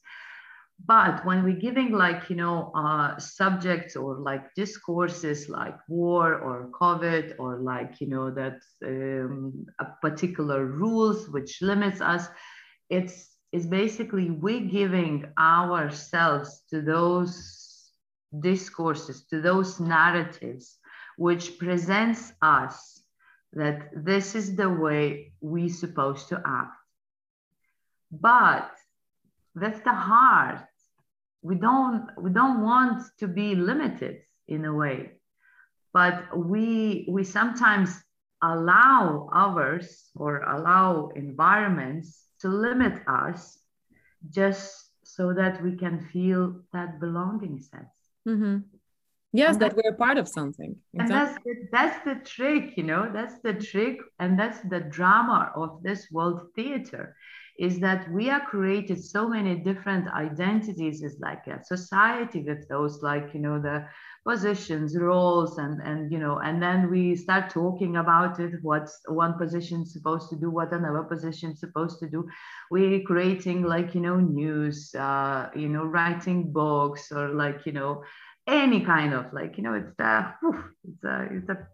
But 0.86 1.26
when 1.26 1.44
we're 1.44 1.60
giving 1.60 1.92
like, 1.92 2.30
you 2.30 2.38
know, 2.38 2.72
uh, 2.74 3.20
subjects 3.20 3.96
or 3.96 4.16
like 4.16 4.54
discourses 4.56 5.50
like 5.50 5.78
war 5.90 6.36
or 6.36 6.72
COVID 6.80 7.36
or 7.38 7.60
like, 7.60 8.00
you 8.00 8.08
know, 8.08 8.32
that 8.32 8.60
um, 8.86 9.66
particular 10.02 10.66
rules 10.66 11.30
which 11.30 11.62
limits 11.62 12.00
us, 12.00 12.28
it's, 12.90 13.36
it's 13.52 13.66
basically 13.66 14.32
we're 14.32 14.62
giving 14.62 15.26
ourselves 15.38 16.64
to 16.70 16.82
those 16.82 17.92
discourses, 18.40 19.26
to 19.26 19.42
those 19.42 19.80
narratives 19.80 20.78
which 21.20 21.60
presents 21.60 22.32
us 22.42 23.02
that 23.52 23.90
this 23.94 24.36
is 24.36 24.56
the 24.56 24.70
way 24.70 25.34
we're 25.42 25.68
supposed 25.84 26.30
to 26.30 26.42
act. 26.46 26.78
But 28.10 28.72
with 29.54 29.84
the 29.84 29.94
heart, 29.94 30.64
we 31.42 31.56
don't 31.56 32.08
we 32.18 32.30
don't 32.30 32.62
want 32.64 33.04
to 33.20 33.28
be 33.28 33.54
limited 33.54 34.22
in 34.48 34.64
a 34.64 34.74
way, 34.74 35.20
but 35.92 36.16
we 36.38 37.06
we 37.10 37.26
sometimes 37.26 37.90
allow 38.42 39.30
others 39.34 40.12
or 40.16 40.44
allow 40.44 41.10
environments 41.18 42.08
to 42.40 42.48
limit 42.48 42.96
us 43.08 43.60
just 44.30 44.92
so 45.04 45.34
that 45.34 45.62
we 45.62 45.76
can 45.76 46.00
feel 46.00 46.62
that 46.72 47.02
belonging 47.02 47.60
sense. 47.60 47.98
Mm-hmm 48.26 48.79
yes 49.34 49.58
that, 49.58 49.76
that, 49.76 49.84
we're 49.84 49.96
part 49.96 50.18
of 50.18 50.28
something. 50.28 50.76
exactly. 50.94 51.00
and 51.00 51.10
that's 51.12 51.44
the, 51.44 51.54
that's 51.72 52.06
the 52.06 52.30
trick 52.30 52.78
you 52.78 52.84
know 52.84 53.10
that's 53.14 53.40
the 53.42 53.54
trick 53.54 53.98
and 54.20 54.40
that's 54.40 54.60
the 54.70 54.80
drama 54.80 55.52
of 55.56 55.82
this 55.84 56.08
world 56.12 56.42
theater 56.56 57.16
is 57.60 57.78
that 57.82 58.10
we 58.12 58.30
are 58.30 58.40
created 58.40 59.04
so 59.04 59.28
many 59.28 59.54
different 59.58 60.08
identities. 60.14 61.04
As 61.04 61.18
like 61.20 61.46
a 61.48 61.62
society 61.64 62.42
with 62.42 62.68
those 62.70 63.04
like 63.04 63.34
you 63.34 63.42
know 63.42 63.60
the 63.60 63.86
positions 64.26 64.98
roles 64.98 65.58
and 65.58 65.82
and 65.82 66.12
you 66.12 66.20
know 66.20 66.40
and 66.40 66.62
then 66.62 66.90
we 66.90 67.16
start 67.16 67.50
talking 67.50 67.98
about 67.98 68.40
it 68.40 68.54
what's 68.62 69.00
one 69.08 69.38
position 69.38 69.86
supposed 69.86 70.30
to 70.30 70.36
do 70.36 70.50
what 70.50 70.72
another 70.72 71.04
position 71.04 71.56
supposed 71.56 72.00
to 72.00 72.08
do. 72.08 72.28
We're 72.72 73.02
creating 73.02 73.64
like 73.64 73.94
you 73.94 74.02
know 74.02 74.20
news 74.20 74.96
uh 74.96 75.50
you 75.54 75.68
know 75.68 75.84
writing 75.84 76.54
books 76.54 77.12
or 77.12 77.30
like 77.30 77.66
you 77.66 77.74
know 77.74 78.04
any 78.50 78.82
kind 78.82 79.14
of 79.14 79.32
like 79.34 79.58
you 79.58 79.64
know 79.64 79.74
it's 79.74 80.00
a 80.00 80.36
it's 80.88 81.04
a 81.04 81.28
it's 81.32 81.50
a 81.50 81.68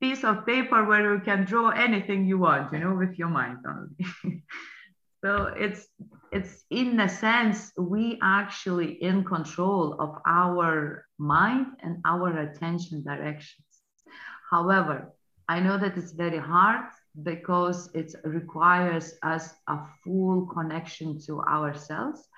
piece 0.00 0.24
of 0.24 0.46
paper 0.46 0.84
where 0.84 1.14
you 1.14 1.20
can 1.20 1.44
draw 1.44 1.70
anything 1.70 2.24
you 2.24 2.38
want 2.38 2.72
you 2.72 2.78
know 2.78 2.94
with 2.94 3.18
your 3.18 3.28
mind 3.28 3.58
only. 3.66 4.42
So 5.24 5.52
it's 5.58 5.88
it's 6.30 6.64
in 6.70 7.00
a 7.00 7.08
sense 7.08 7.72
we 7.76 8.20
actually 8.22 9.02
in 9.02 9.24
control 9.24 9.96
of 9.98 10.10
our 10.24 11.04
mind 11.18 11.66
and 11.82 11.96
our 12.04 12.38
attention 12.38 13.02
directions. 13.02 13.66
However 14.48 15.12
i 15.48 15.58
know 15.58 15.78
that 15.78 15.96
it's 15.96 16.12
very 16.12 16.38
hard 16.38 16.84
because 17.22 17.90
it 17.94 18.14
requires 18.24 19.14
us 19.22 19.54
a 19.66 19.78
full 20.04 20.46
connection 20.46 21.18
to 21.26 21.40
ourselves 21.40 22.28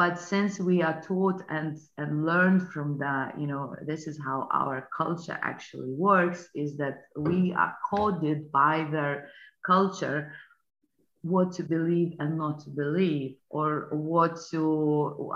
but 0.00 0.18
since 0.18 0.58
we 0.58 0.80
are 0.88 0.98
taught 1.02 1.42
and 1.50 1.76
and 1.98 2.24
learned 2.24 2.62
from 2.72 2.88
the 3.02 3.14
you 3.40 3.46
know 3.46 3.64
this 3.90 4.02
is 4.10 4.16
how 4.28 4.48
our 4.60 4.88
culture 4.96 5.38
actually 5.52 5.92
works 6.08 6.48
is 6.54 6.70
that 6.82 6.96
we 7.28 7.52
are 7.62 7.74
coded 7.90 8.38
by 8.50 8.76
their 8.94 9.28
culture 9.72 10.32
what 11.22 11.52
to 11.52 11.62
believe 11.62 12.14
and 12.18 12.38
not 12.38 12.60
to 12.64 12.70
believe 12.70 13.32
or 13.50 13.88
what 13.92 14.38
to 14.50 14.60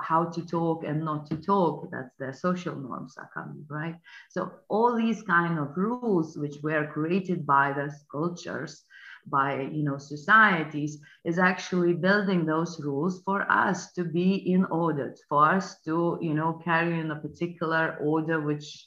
how 0.03 0.25
to 0.35 0.41
talk 0.47 0.83
and 0.89 1.05
not 1.05 1.27
to 1.31 1.37
talk. 1.37 1.91
That's 1.93 2.15
the 2.19 2.33
social 2.33 2.75
norms 2.75 3.15
are 3.19 3.31
coming 3.35 3.67
right? 3.69 3.97
So 4.31 4.51
all 4.71 4.97
these 4.97 5.21
kind 5.23 5.59
of 5.59 5.77
rules 5.77 6.39
which 6.39 6.57
were 6.63 6.87
created 6.97 7.45
by 7.45 7.75
those 7.75 7.99
cultures 8.11 8.83
by 9.27 9.61
you 9.61 9.83
know 9.83 9.99
societies 9.99 10.99
is 11.25 11.39
actually 11.39 11.93
building 11.93 12.45
those 12.45 12.81
rules 12.81 13.23
for 13.23 13.51
us 13.51 13.93
to 13.93 14.05
be 14.05 14.35
in 14.53 14.65
order 14.67 15.15
for 15.29 15.47
us 15.47 15.81
to 15.81 16.19
you 16.21 16.35
know 16.35 16.61
carry 16.65 16.99
in 16.99 17.11
a 17.11 17.17
particular 17.17 17.97
order 18.01 18.41
which 18.41 18.87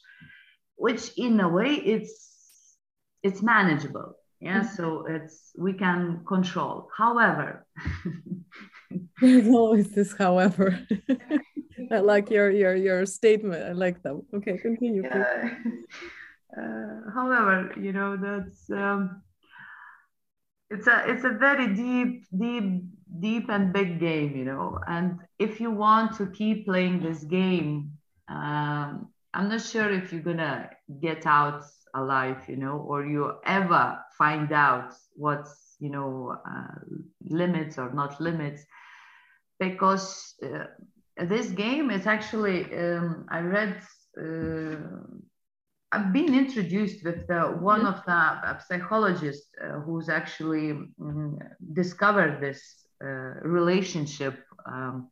which 0.76 1.12
in 1.18 1.40
a 1.40 1.50
way 1.50 1.74
it's 1.74 2.78
it's 3.24 3.42
manageable. 3.42 4.14
Yeah 4.40 4.62
mm-hmm. 4.62 4.76
so 4.76 5.06
it's 5.08 5.52
we 5.58 5.74
can 5.74 6.24
control. 6.28 6.90
However 6.96 7.66
there's 9.22 9.48
always 9.48 9.90
this 9.90 10.16
however. 10.16 10.80
I 11.92 12.00
like 12.00 12.30
your 12.30 12.52
your 12.52 12.76
your 12.76 13.06
statement. 13.06 13.64
I 13.64 13.72
like 13.72 14.04
that. 14.04 14.14
Okay 14.36 14.58
continue 14.58 15.04
yeah. 15.04 15.50
uh, 16.58 17.12
however 17.14 17.74
you 17.82 17.94
know 17.94 18.16
that's 18.16 18.70
um, 18.70 19.24
it's 20.70 20.88
a 20.88 21.04
it's 21.10 21.24
a 21.24 21.32
very 21.32 21.74
deep 21.74 22.26
deep 22.38 22.84
deep 23.20 23.50
and 23.50 23.74
big 23.74 24.00
game 24.00 24.36
you 24.36 24.46
know? 24.46 24.80
And 24.88 25.20
if 25.40 25.60
you 25.60 25.72
want 25.72 26.16
to 26.18 26.28
keep 26.28 26.66
playing 26.66 27.02
this 27.02 27.24
game 27.24 27.92
um, 28.30 29.08
i'm 29.34 29.50
not 29.50 29.62
sure 29.62 29.92
if 29.92 30.12
you're 30.12 30.22
gonna 30.22 30.70
get 31.02 31.26
out 31.26 31.64
alive 31.96 32.44
you 32.48 32.58
know 32.58 32.78
or 32.78 33.06
you 33.06 33.34
ever 33.46 33.98
find 34.18 34.52
out 34.52 34.94
what's 35.16 35.76
you 35.80 35.90
know 35.90 36.36
uh, 36.50 36.80
limits 37.30 37.78
or 37.78 37.94
not 37.94 38.20
limits. 38.20 38.66
Because 39.60 40.36
uh, 40.44 40.66
this 41.26 41.50
game 41.50 41.90
is 41.90 42.06
actually 42.06 42.66
um, 42.78 43.26
i 43.30 43.40
read 43.40 43.78
uh, 44.22 44.78
I've 45.92 46.12
been 46.12 46.34
introduced 46.36 47.04
with 47.06 47.28
the, 47.28 47.42
one 47.60 47.82
mm-hmm. 47.82 47.88
of 47.88 48.06
the 48.06 48.12
uh, 48.12 48.60
psychologists 48.60 49.50
uh, 49.64 49.80
who's 49.80 50.10
actually 50.10 50.72
um, 50.72 51.40
discovered 51.74 52.42
this 52.42 52.86
uh, 53.02 53.40
relationship 53.44 54.44
um, 54.66 55.10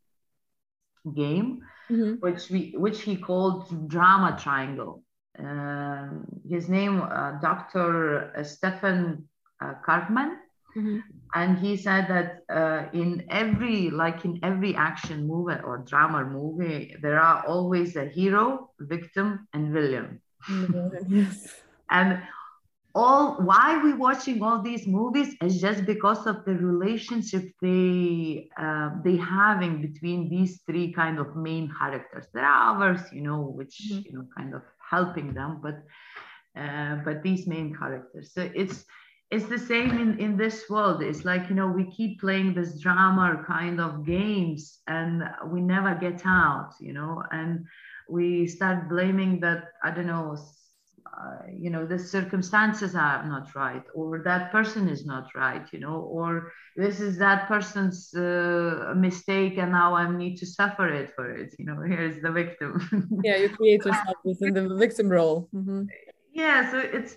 game, 1.15 1.61
mm-hmm. 1.89 2.15
which 2.15 2.49
we 2.49 2.73
which 2.77 3.01
he 3.03 3.15
called 3.15 3.87
drama 3.87 4.37
triangle. 4.41 5.03
Um, 5.39 6.25
his 6.49 6.67
name, 6.67 7.01
uh, 7.01 7.39
Dr. 7.41 8.33
Uh, 8.35 9.73
Karpman, 9.87 10.35
mm-hmm. 10.75 10.99
and 11.33 11.57
he 11.57 11.77
said 11.77 12.07
that 12.09 12.91
in 12.93 13.25
every 13.29 13.89
like 13.89 14.25
in 14.25 14.39
every 14.43 14.75
action 14.75 15.25
movie 15.25 15.61
or 15.63 15.77
drama 15.87 16.25
movie, 16.25 16.95
there 17.01 17.19
are 17.19 17.45
always 17.47 17.95
a 17.95 18.05
hero, 18.05 18.71
victim, 18.79 19.47
and 19.53 19.71
villain 19.71 20.19
yes. 21.07 21.61
And 21.89 22.21
all 22.95 23.35
why 23.41 23.83
we 23.83 23.93
watching 23.93 24.41
all 24.41 24.61
these 24.61 24.87
movies 24.87 25.35
is 25.41 25.59
just 25.59 25.85
because 25.85 26.25
of 26.25 26.45
the 26.45 26.53
relationship 26.53 27.43
they 27.61 28.49
uh, 28.57 28.91
they 29.03 29.17
having 29.17 29.81
between 29.81 30.29
these 30.29 30.61
three 30.65 30.93
kind 30.93 31.19
of 31.19 31.35
main 31.35 31.69
characters. 31.77 32.25
There 32.33 32.45
are 32.45 32.75
others, 32.75 33.01
you 33.11 33.21
know, 33.21 33.41
which 33.41 33.81
mm-hmm. 33.83 34.01
you 34.05 34.13
know 34.13 34.25
kind 34.37 34.53
of 34.53 34.61
helping 34.89 35.33
them, 35.33 35.59
but 35.61 35.83
uh, 36.59 36.95
but 37.03 37.21
these 37.21 37.47
main 37.47 37.75
characters. 37.75 38.31
So 38.33 38.49
it's 38.55 38.85
it's 39.31 39.45
the 39.47 39.59
same 39.59 39.89
in, 39.97 40.19
in 40.19 40.37
this 40.37 40.69
world. 40.69 41.01
It's 41.01 41.25
like, 41.25 41.49
you 41.49 41.55
know, 41.55 41.67
we 41.67 41.89
keep 41.91 42.21
playing 42.21 42.53
this 42.53 42.79
drama 42.79 43.43
kind 43.45 43.81
of 43.81 44.05
games 44.05 44.79
and 44.87 45.23
we 45.47 45.61
never 45.61 45.95
get 45.95 46.21
out, 46.25 46.73
you 46.79 46.93
know, 46.93 47.23
and 47.31 47.65
we 48.09 48.47
start 48.47 48.89
blaming 48.89 49.39
that, 49.41 49.65
I 49.83 49.91
don't 49.91 50.07
know, 50.07 50.37
uh, 51.15 51.37
you 51.51 51.69
know, 51.69 51.85
the 51.85 51.97
circumstances 51.97 52.95
are 52.95 53.25
not 53.25 53.53
right, 53.55 53.83
or 53.93 54.21
that 54.23 54.51
person 54.51 54.89
is 54.89 55.05
not 55.05 55.27
right, 55.35 55.65
you 55.71 55.79
know, 55.79 56.01
or 56.01 56.51
this 56.75 56.99
is 56.99 57.17
that 57.19 57.47
person's 57.47 58.13
uh, 58.13 58.93
mistake 58.95 59.57
and 59.57 59.71
now 59.71 59.95
I 59.95 60.11
need 60.11 60.35
to 60.37 60.45
suffer 60.45 60.87
it 60.87 61.13
for 61.15 61.31
it, 61.31 61.53
you 61.57 61.65
know, 61.65 61.79
here's 61.87 62.21
the 62.21 62.31
victim. 62.31 63.21
yeah, 63.23 63.37
you 63.37 63.49
create 63.49 63.79
yourself 63.85 64.17
within 64.23 64.53
the 64.53 64.75
victim 64.75 65.09
role. 65.09 65.49
Mm-hmm. 65.55 65.83
Yeah, 66.33 66.69
so 66.71 66.79
it's, 66.79 67.15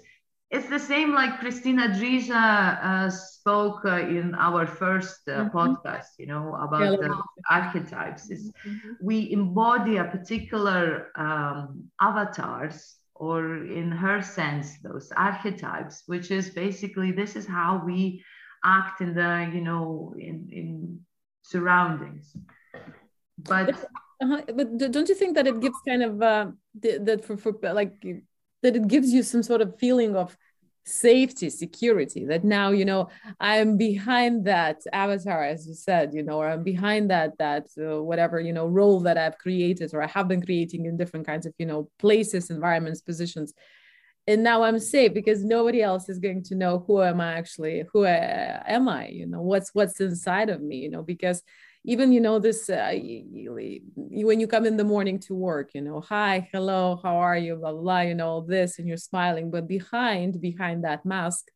it's 0.50 0.68
the 0.68 0.78
same 0.78 1.12
like 1.12 1.40
Christina 1.40 1.88
Dreja 1.88 2.82
uh, 2.82 3.10
spoke 3.10 3.84
uh, 3.84 4.00
in 4.00 4.34
our 4.34 4.66
first 4.66 5.28
uh, 5.28 5.44
mm-hmm. 5.44 5.56
podcast, 5.56 6.16
you 6.18 6.26
know, 6.26 6.54
about 6.54 6.92
yeah, 6.92 7.08
the 7.08 7.22
archetypes. 7.50 8.30
Mm-hmm. 8.30 8.92
We 9.02 9.30
embody 9.30 9.98
a 9.98 10.04
particular 10.04 11.10
um, 11.16 11.90
avatars, 12.00 12.96
or 13.14 13.64
in 13.66 13.90
her 13.90 14.22
sense, 14.22 14.78
those 14.80 15.12
archetypes, 15.16 16.04
which 16.06 16.30
is 16.30 16.50
basically 16.50 17.12
this 17.12 17.36
is 17.36 17.46
how 17.46 17.82
we 17.84 18.24
act 18.64 19.02
in 19.02 19.14
the, 19.14 19.50
you 19.52 19.60
know, 19.60 20.14
in, 20.16 20.48
in 20.50 21.00
surroundings. 21.42 22.34
But 23.38 23.74
uh-huh. 24.20 24.42
but 24.54 24.78
don't 24.78 25.08
you 25.08 25.14
think 25.14 25.34
that 25.34 25.46
it 25.46 25.60
gives 25.60 25.76
kind 25.86 26.02
of 26.02 26.22
uh, 26.22 26.46
that 26.80 27.24
for, 27.24 27.36
for 27.36 27.52
like 27.74 28.02
that 28.62 28.76
it 28.76 28.88
gives 28.88 29.12
you 29.12 29.22
some 29.22 29.42
sort 29.42 29.60
of 29.60 29.78
feeling 29.78 30.16
of 30.16 30.36
safety 30.88 31.50
security 31.50 32.24
that 32.24 32.44
now 32.44 32.70
you 32.70 32.84
know 32.84 33.08
i'm 33.40 33.76
behind 33.76 34.46
that 34.46 34.80
avatar 34.94 35.44
as 35.44 35.68
you 35.68 35.74
said 35.74 36.14
you 36.14 36.22
know 36.22 36.38
or 36.38 36.48
i'm 36.48 36.62
behind 36.62 37.10
that 37.10 37.36
that 37.38 37.66
uh, 37.78 38.02
whatever 38.02 38.40
you 38.40 38.54
know 38.54 38.66
role 38.66 38.98
that 38.98 39.18
i've 39.18 39.36
created 39.36 39.92
or 39.92 40.02
i 40.02 40.06
have 40.06 40.28
been 40.28 40.40
creating 40.40 40.86
in 40.86 40.96
different 40.96 41.26
kinds 41.26 41.44
of 41.44 41.52
you 41.58 41.66
know 41.66 41.90
places 41.98 42.50
environments 42.50 43.02
positions. 43.02 43.52
And 44.26 44.42
now 44.42 44.62
i'm 44.62 44.78
safe 44.78 45.12
because 45.14 45.44
nobody 45.44 45.82
else 45.82 46.08
is 46.08 46.18
going 46.18 46.42
to 46.44 46.54
know 46.54 46.84
who 46.86 47.02
am 47.02 47.20
i 47.20 47.34
actually 47.34 47.84
who 47.92 48.04
I, 48.04 48.16
uh, 48.16 48.62
am 48.66 48.88
i 48.88 49.08
you 49.08 49.26
know 49.26 49.42
what's 49.42 49.74
what's 49.74 50.00
inside 50.00 50.48
of 50.48 50.62
me 50.62 50.76
you 50.76 50.90
know 50.90 51.02
because 51.02 51.42
even 51.84 52.12
you 52.12 52.20
know 52.20 52.38
this 52.38 52.68
uh, 52.68 52.92
you, 52.94 53.58
you, 54.10 54.26
when 54.26 54.40
you 54.40 54.46
come 54.46 54.66
in 54.66 54.76
the 54.76 54.84
morning 54.84 55.18
to 55.18 55.34
work 55.34 55.70
you 55.74 55.80
know 55.80 56.00
hi 56.00 56.48
hello 56.52 57.00
how 57.02 57.16
are 57.16 57.38
you? 57.38 57.56
blah, 57.56 57.72
blah 57.72 57.80
blah 57.80 58.00
you 58.00 58.14
know 58.14 58.28
all 58.28 58.42
this 58.42 58.78
and 58.78 58.88
you're 58.88 58.96
smiling. 58.96 59.50
But 59.50 59.68
behind 59.68 60.40
behind 60.40 60.84
that 60.84 61.04
mask 61.06 61.50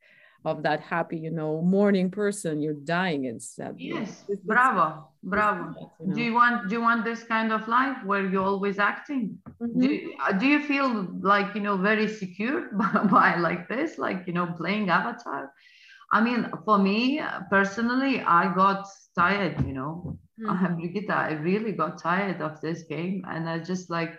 of 0.45 0.63
that 0.65 0.81
happy 0.81 1.19
you 1.19 1.31
know 1.31 1.63
morning 1.63 2.11
person 2.11 2.61
you're 2.61 2.75
dying 2.75 3.27
instead 3.27 3.77
yes 3.79 4.25
it's, 4.29 4.43
bravo 4.43 5.09
bravo. 5.23 5.93
you 6.01 6.07
know? 6.07 6.15
do 6.15 6.23
you 6.23 6.35
want 6.35 6.69
do 6.69 6.75
you 6.75 6.81
want 6.81 7.05
this 7.05 7.23
kind 7.23 7.53
of 7.53 7.69
life 7.69 7.97
where 8.05 8.27
you're 8.27 8.43
always 8.45 8.79
acting? 8.79 9.39
Mm-hmm. 9.61 9.81
do, 9.81 9.87
you, 9.87 10.15
uh, 10.21 10.33
do 10.33 10.47
you 10.47 10.61
feel 10.61 11.07
like 11.21 11.55
you 11.55 11.61
know 11.61 11.77
very 11.77 12.09
secure 12.09 12.71
by, 12.73 13.05
by 13.05 13.37
like 13.37 13.69
this 13.69 13.99
like 13.99 14.25
you 14.27 14.33
know 14.33 14.47
playing 14.47 14.91
avatar 14.91 15.53
I 16.13 16.21
mean, 16.21 16.51
for 16.65 16.79
me 16.79 17.21
personally, 17.51 18.21
I 18.21 18.55
got 18.55 18.87
tired, 19.17 19.67
you 19.67 19.75
know. 19.75 20.19
Mm. 20.41 20.77
Brigitte, 20.77 21.11
I 21.11 21.35
really 21.35 21.71
got 21.73 22.03
tired 22.03 22.41
of 22.41 22.61
this 22.63 22.83
game. 22.85 23.23
And 23.29 23.49
I 23.49 23.61
just 23.61 23.91
like, 23.91 24.15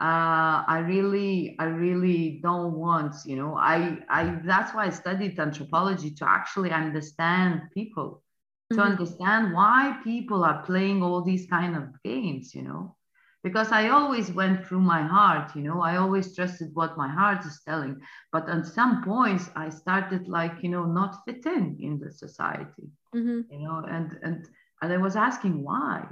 uh, 0.00 0.64
I 0.66 0.82
really, 0.86 1.56
I 1.58 1.64
really 1.64 2.40
don't 2.42 2.72
want, 2.74 3.16
you 3.26 3.36
know, 3.36 3.56
I, 3.56 3.98
I, 4.08 4.38
that's 4.44 4.72
why 4.72 4.86
I 4.86 4.90
studied 4.90 5.38
anthropology 5.38 6.12
to 6.12 6.26
actually 6.26 6.70
understand 6.70 7.62
people, 7.74 8.22
to 8.70 8.78
mm-hmm. 8.78 8.90
understand 8.92 9.52
why 9.52 9.98
people 10.02 10.44
are 10.44 10.62
playing 10.62 11.02
all 11.02 11.20
these 11.20 11.46
kind 11.46 11.76
of 11.76 11.88
games, 12.04 12.54
you 12.54 12.62
know 12.62 12.96
because 13.42 13.72
I 13.72 13.88
always 13.88 14.30
went 14.30 14.66
through 14.66 14.80
my 14.80 15.02
heart, 15.02 15.56
you 15.56 15.62
know, 15.62 15.80
I 15.80 15.96
always 15.96 16.34
trusted 16.34 16.70
what 16.74 16.98
my 16.98 17.08
heart 17.08 17.44
is 17.46 17.60
telling. 17.66 18.00
But 18.32 18.48
at 18.48 18.66
some 18.66 19.02
points, 19.02 19.50
I 19.56 19.70
started 19.70 20.28
like, 20.28 20.62
you 20.62 20.68
know, 20.68 20.84
not 20.84 21.22
fitting 21.24 21.76
in 21.80 21.92
in 21.92 21.98
the 21.98 22.12
society, 22.12 22.88
mm-hmm. 23.14 23.40
you 23.50 23.60
know, 23.60 23.82
and 23.88 24.18
and 24.22 24.46
and 24.82 24.92
I 24.92 24.98
was 24.98 25.16
asking 25.16 25.64
why, 25.64 26.06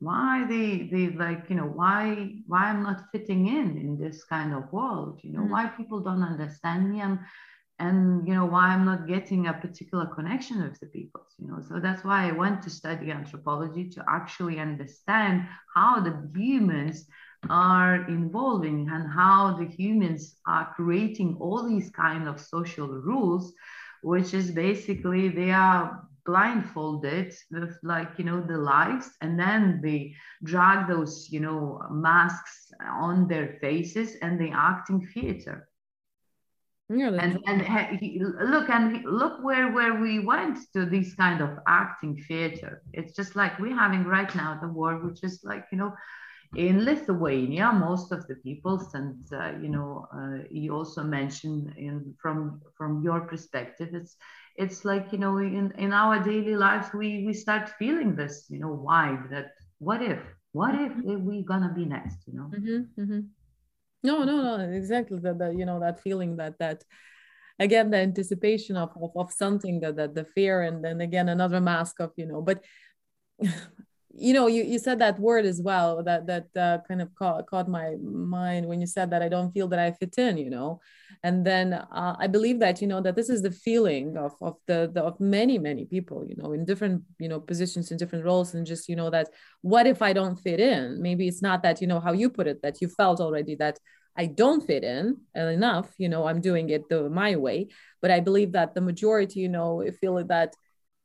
why 0.00 0.46
they 0.48 0.88
they 0.90 1.08
like, 1.10 1.50
you 1.50 1.56
know, 1.56 1.70
why 1.80 2.40
why 2.46 2.64
I'm 2.64 2.82
not 2.82 3.10
fitting 3.12 3.46
in 3.48 3.76
in 3.76 3.98
this 3.98 4.24
kind 4.24 4.54
of 4.54 4.72
world, 4.72 5.20
you 5.22 5.32
know, 5.32 5.40
mm-hmm. 5.40 5.52
why 5.52 5.66
people 5.66 6.00
don't 6.00 6.22
understand 6.22 6.90
me 6.90 7.00
and 7.00 7.18
and 7.78 8.26
you 8.26 8.34
know 8.34 8.44
why 8.46 8.68
i'm 8.68 8.84
not 8.84 9.06
getting 9.06 9.46
a 9.46 9.52
particular 9.52 10.06
connection 10.06 10.62
with 10.62 10.78
the 10.80 10.86
people 10.86 11.24
you 11.38 11.48
know? 11.48 11.60
So 11.68 11.80
that's 11.80 12.04
why 12.04 12.28
i 12.28 12.32
went 12.32 12.62
to 12.62 12.70
study 12.70 13.10
anthropology 13.10 13.88
to 13.90 14.04
actually 14.08 14.58
understand 14.58 15.46
how 15.74 16.00
the 16.00 16.14
humans 16.34 17.06
are 17.48 18.08
involving 18.08 18.88
and 18.90 19.08
how 19.10 19.56
the 19.56 19.66
humans 19.66 20.36
are 20.46 20.72
creating 20.74 21.36
all 21.40 21.68
these 21.68 21.90
kind 21.90 22.28
of 22.28 22.40
social 22.40 22.88
rules 22.88 23.52
which 24.02 24.34
is 24.34 24.50
basically 24.50 25.28
they 25.28 25.50
are 25.50 26.02
blindfolded 26.24 27.32
with 27.50 27.78
like 27.82 28.10
you 28.18 28.24
know 28.24 28.40
the 28.40 28.56
lives 28.56 29.10
and 29.22 29.38
then 29.38 29.80
they 29.82 30.12
drag 30.44 30.86
those 30.86 31.28
you 31.30 31.40
know 31.40 31.80
masks 31.90 32.70
on 33.00 33.26
their 33.28 33.56
faces 33.60 34.16
and 34.20 34.38
they 34.38 34.50
act 34.50 34.90
in 34.90 35.00
theater 35.08 35.68
yeah, 36.90 37.10
and 37.20 37.38
and 37.46 37.98
he, 37.98 38.18
look 38.22 38.70
and 38.70 39.04
look 39.04 39.44
where 39.44 39.72
where 39.72 40.00
we 40.00 40.20
went 40.20 40.58
to 40.72 40.86
this 40.86 41.14
kind 41.14 41.42
of 41.42 41.58
acting 41.66 42.16
theater. 42.26 42.82
It's 42.94 43.14
just 43.14 43.36
like 43.36 43.58
we're 43.58 43.76
having 43.76 44.04
right 44.04 44.34
now 44.34 44.58
the 44.60 44.68
war, 44.68 44.96
which 44.96 45.22
is 45.22 45.40
like 45.44 45.66
you 45.70 45.76
know, 45.76 45.92
in 46.56 46.86
Lithuania, 46.86 47.72
most 47.72 48.10
of 48.10 48.26
the 48.26 48.36
peoples, 48.36 48.94
and 48.94 49.22
uh, 49.32 49.52
you 49.60 49.68
know, 49.68 50.08
uh, 50.14 50.44
you 50.50 50.74
also 50.74 51.02
mentioned 51.02 51.74
in 51.76 52.14
from 52.20 52.62
from 52.76 53.02
your 53.02 53.20
perspective, 53.20 53.90
it's 53.92 54.16
it's 54.56 54.86
like 54.86 55.12
you 55.12 55.18
know, 55.18 55.36
in 55.36 55.72
in 55.76 55.92
our 55.92 56.18
daily 56.24 56.56
lives, 56.56 56.88
we 56.94 57.26
we 57.26 57.34
start 57.34 57.68
feeling 57.78 58.16
this, 58.16 58.46
you 58.48 58.60
know, 58.60 58.72
why 58.72 59.18
that 59.30 59.50
what 59.78 60.00
if 60.00 60.20
what 60.52 60.74
if 60.74 60.92
mm-hmm. 60.92 61.22
we 61.22 61.42
gonna 61.42 61.72
be 61.74 61.84
next, 61.84 62.26
you 62.26 62.32
know. 62.32 62.50
Mm-hmm, 62.54 63.02
mm-hmm 63.02 63.20
no 64.02 64.24
no 64.24 64.56
no 64.56 64.72
exactly. 64.72 65.18
That, 65.20 65.38
that 65.38 65.56
you 65.56 65.66
know 65.66 65.80
that 65.80 66.02
feeling 66.02 66.36
that 66.36 66.58
that 66.58 66.84
again 67.58 67.90
the 67.90 67.98
anticipation 67.98 68.76
of, 68.76 68.90
of, 69.00 69.10
of 69.16 69.32
something 69.32 69.80
that, 69.80 69.96
that 69.96 70.14
the 70.14 70.24
fear 70.24 70.62
and 70.62 70.84
then 70.84 71.00
again 71.00 71.28
another 71.28 71.60
mask 71.60 72.00
of 72.00 72.12
you 72.16 72.26
know 72.26 72.40
but 72.40 72.64
you 74.20 74.34
know 74.34 74.46
you, 74.46 74.62
you 74.64 74.78
said 74.78 74.98
that 74.98 75.18
word 75.18 75.44
as 75.44 75.60
well 75.62 76.02
that 76.02 76.26
that 76.26 76.46
uh, 76.56 76.78
kind 76.86 77.00
of 77.00 77.14
caught, 77.14 77.46
caught 77.46 77.68
my 77.68 77.94
mind 78.02 78.66
when 78.66 78.80
you 78.80 78.86
said 78.86 79.10
that 79.10 79.22
i 79.22 79.28
don't 79.28 79.52
feel 79.52 79.68
that 79.68 79.78
i 79.78 79.90
fit 79.92 80.16
in 80.18 80.36
you 80.36 80.50
know 80.50 80.80
and 81.22 81.44
then 81.46 81.72
uh, 81.72 82.16
i 82.18 82.26
believe 82.26 82.58
that 82.58 82.80
you 82.80 82.86
know 82.86 83.00
that 83.00 83.16
this 83.16 83.28
is 83.28 83.42
the 83.42 83.50
feeling 83.50 84.16
of, 84.16 84.32
of 84.40 84.56
the, 84.66 84.90
the 84.92 85.02
of 85.02 85.18
many 85.20 85.58
many 85.58 85.84
people 85.84 86.24
you 86.26 86.36
know 86.36 86.52
in 86.52 86.64
different 86.64 87.02
you 87.18 87.28
know 87.28 87.40
positions 87.40 87.90
in 87.90 87.96
different 87.96 88.24
roles 88.24 88.54
and 88.54 88.66
just 88.66 88.88
you 88.88 88.96
know 88.96 89.10
that 89.10 89.28
what 89.62 89.86
if 89.86 90.02
i 90.02 90.12
don't 90.12 90.36
fit 90.36 90.60
in 90.60 91.00
maybe 91.00 91.28
it's 91.28 91.42
not 91.42 91.62
that 91.62 91.80
you 91.80 91.86
know 91.86 92.00
how 92.00 92.12
you 92.12 92.28
put 92.28 92.46
it 92.46 92.60
that 92.62 92.80
you 92.80 92.88
felt 92.88 93.20
already 93.20 93.54
that 93.54 93.78
I 94.20 94.26
don't 94.26 94.66
fit 94.66 94.82
in 94.82 95.18
enough, 95.36 95.94
you 95.96 96.08
know, 96.08 96.26
I'm 96.26 96.40
doing 96.40 96.70
it 96.70 96.88
the 96.88 97.08
my 97.08 97.36
way. 97.36 97.68
But 98.02 98.10
I 98.10 98.18
believe 98.18 98.50
that 98.50 98.74
the 98.74 98.80
majority, 98.80 99.38
you 99.38 99.48
know, 99.48 99.84
feel 100.00 100.24
that 100.24 100.56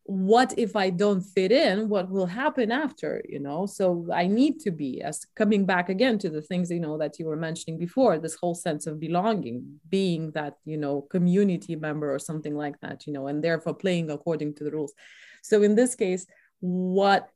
what 0.05 0.53
if 0.57 0.75
i 0.75 0.89
don't 0.89 1.21
fit 1.21 1.51
in 1.51 1.87
what 1.87 2.09
will 2.09 2.25
happen 2.25 2.71
after 2.71 3.23
you 3.27 3.39
know? 3.39 3.65
So 3.65 4.05
i 4.13 4.27
need 4.27 4.59
to 4.61 4.71
be 4.71 5.01
as 5.01 5.25
coming 5.35 5.65
back 5.65 5.87
again 5.87 6.17
to 6.19 6.29
the 6.29 6.41
things 6.41 6.69
you 6.69 6.81
know 6.81 6.97
that 6.97 7.19
you 7.19 7.25
were 7.25 7.37
mentioning 7.37 7.79
before 7.79 8.17
this 8.19 8.35
whole 8.35 8.55
sense 8.55 8.85
of 8.85 8.99
belonging 8.99 9.79
being 9.89 10.31
that 10.31 10.57
you 10.65 10.77
know 10.77 11.01
community 11.03 11.75
member 11.77 12.13
or 12.13 12.19
something 12.19 12.55
like 12.55 12.79
that 12.81 13.07
you 13.07 13.13
know 13.13 13.27
and 13.27 13.43
therefore 13.43 13.73
playing 13.73 14.11
according 14.11 14.53
to 14.55 14.63
the 14.65 14.71
rules. 14.71 14.93
So 15.41 15.63
in 15.63 15.75
this 15.75 15.95
case 15.95 16.25
what 16.59 17.29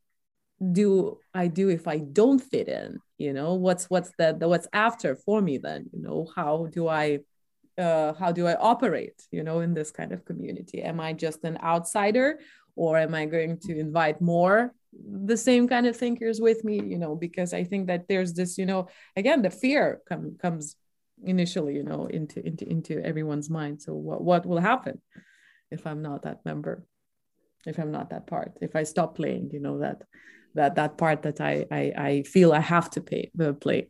do 0.72 1.20
i 1.34 1.48
do 1.48 1.70
if 1.70 1.88
i 1.88 2.00
don't 2.00 2.40
fit 2.40 2.68
in 2.68 3.00
you 3.18 3.34
know? 3.34 3.56
What's 3.56 3.90
what's 3.90 4.12
the, 4.18 4.36
the 4.38 4.48
what's 4.48 4.68
after 4.74 5.16
for 5.16 5.42
me 5.42 5.58
then 5.58 5.90
you 5.94 6.02
know? 6.02 6.28
How 6.36 6.68
do 6.72 6.88
i 6.88 7.20
uh, 7.78 8.14
how 8.14 8.32
do 8.32 8.48
I 8.48 8.56
operate, 8.56 9.22
you 9.32 9.44
know, 9.44 9.60
in 9.60 9.74
this 9.74 9.92
kind 9.92 10.12
of 10.12 10.26
community? 10.26 10.82
Am 10.82 11.00
I 11.00 11.14
just 11.14 11.44
an 11.44 11.58
outsider, 11.62 12.40
or 12.76 12.98
am 12.98 13.14
I 13.14 13.26
going 13.26 13.60
to 13.60 13.78
invite 13.78 14.22
more 14.22 14.74
the 14.94 15.38
same 15.38 15.68
kind 15.68 15.86
of 15.88 15.96
thinkers 15.96 16.40
with 16.42 16.64
me? 16.64 16.82
You 16.84 16.98
know, 16.98 17.16
because 17.16 17.54
I 17.54 17.64
think 17.64 17.88
that 17.88 18.08
there's 18.08 18.34
this, 18.34 18.58
you 18.58 18.66
know, 18.66 18.88
again, 19.16 19.42
the 19.42 19.50
fear 19.50 20.02
com- 20.08 20.38
comes 20.42 20.76
initially 21.24 21.76
you 21.76 21.84
know 21.84 22.06
into 22.06 22.46
into 22.46 22.70
into 22.70 23.04
everyone's 23.04 23.50
mind 23.50 23.82
so 23.82 23.94
what 23.94 24.24
what 24.24 24.46
will 24.46 24.60
happen 24.60 25.02
if 25.72 25.88
i'm 25.88 26.02
not 26.02 26.22
that 26.24 26.46
member 26.46 26.86
if 27.66 27.80
i'm 27.80 27.92
not 27.92 28.10
that 28.12 28.28
part 28.28 28.52
if 28.62 28.76
i 28.76 28.84
stop 28.84 29.16
playing 29.16 29.50
you 29.52 29.60
know 29.60 29.80
that 29.80 30.04
that 30.54 30.76
that 30.76 30.98
part 30.98 31.24
that 31.24 31.42
i 31.42 31.66
i, 31.72 31.94
I 31.98 32.24
feel 32.24 32.54
i 32.54 32.60
have 32.60 32.90
to 32.92 33.02
pay 33.02 33.32
the 33.34 33.54
play 33.54 33.90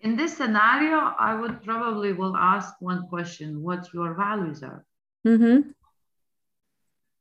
in 0.00 0.16
this 0.16 0.36
scenario 0.36 0.98
i 1.18 1.34
would 1.34 1.62
probably 1.62 2.12
will 2.12 2.36
ask 2.36 2.74
one 2.80 3.06
question 3.08 3.62
what 3.62 3.92
your 3.92 4.14
values 4.14 4.62
are 4.62 4.84
mm-hmm. 5.26 5.70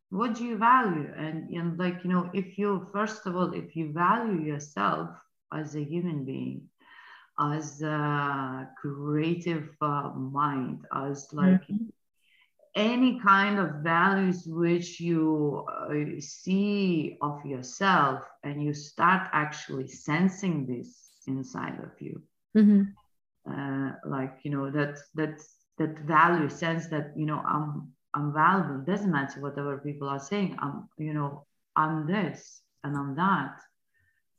what 0.09 0.35
do 0.35 0.43
you 0.43 0.57
value 0.57 1.11
and 1.17 1.49
and 1.49 1.77
like 1.79 2.03
you 2.03 2.09
know 2.09 2.29
if 2.33 2.57
you 2.57 2.87
first 2.91 3.25
of 3.25 3.35
all 3.35 3.53
if 3.53 3.75
you 3.75 3.91
value 3.91 4.41
yourself 4.41 5.09
as 5.53 5.75
a 5.75 5.83
human 5.83 6.25
being 6.25 6.67
as 7.39 7.81
a 7.81 8.69
creative 8.79 9.69
uh, 9.81 10.11
mind, 10.15 10.85
as 10.93 11.31
like 11.33 11.61
mm-hmm. 11.67 11.85
any 12.75 13.19
kind 13.19 13.59
of 13.59 13.75
values 13.83 14.43
which 14.47 14.99
you 14.99 15.65
uh, 15.71 16.19
see 16.19 17.17
of 17.21 17.45
yourself, 17.45 18.23
and 18.43 18.63
you 18.63 18.73
start 18.73 19.29
actually 19.33 19.87
sensing 19.87 20.65
this 20.65 21.11
inside 21.27 21.79
of 21.79 21.91
you. 21.99 22.21
Mm-hmm. 22.57 22.81
Uh, 23.49 23.91
like 24.05 24.39
you 24.43 24.51
know 24.51 24.69
that 24.71 24.97
that 25.15 25.39
that 25.77 25.99
value 25.99 26.49
sense 26.49 26.87
that 26.87 27.13
you 27.15 27.25
know 27.25 27.41
I'm 27.47 27.93
I'm 28.13 28.33
valuable. 28.33 28.83
Doesn't 28.85 29.11
matter 29.11 29.39
whatever 29.41 29.77
people 29.77 30.09
are 30.09 30.19
saying. 30.19 30.57
I'm 30.59 30.89
you 30.97 31.13
know 31.13 31.45
I'm 31.75 32.07
this 32.07 32.61
and 32.83 32.97
I'm 32.97 33.15
that 33.15 33.61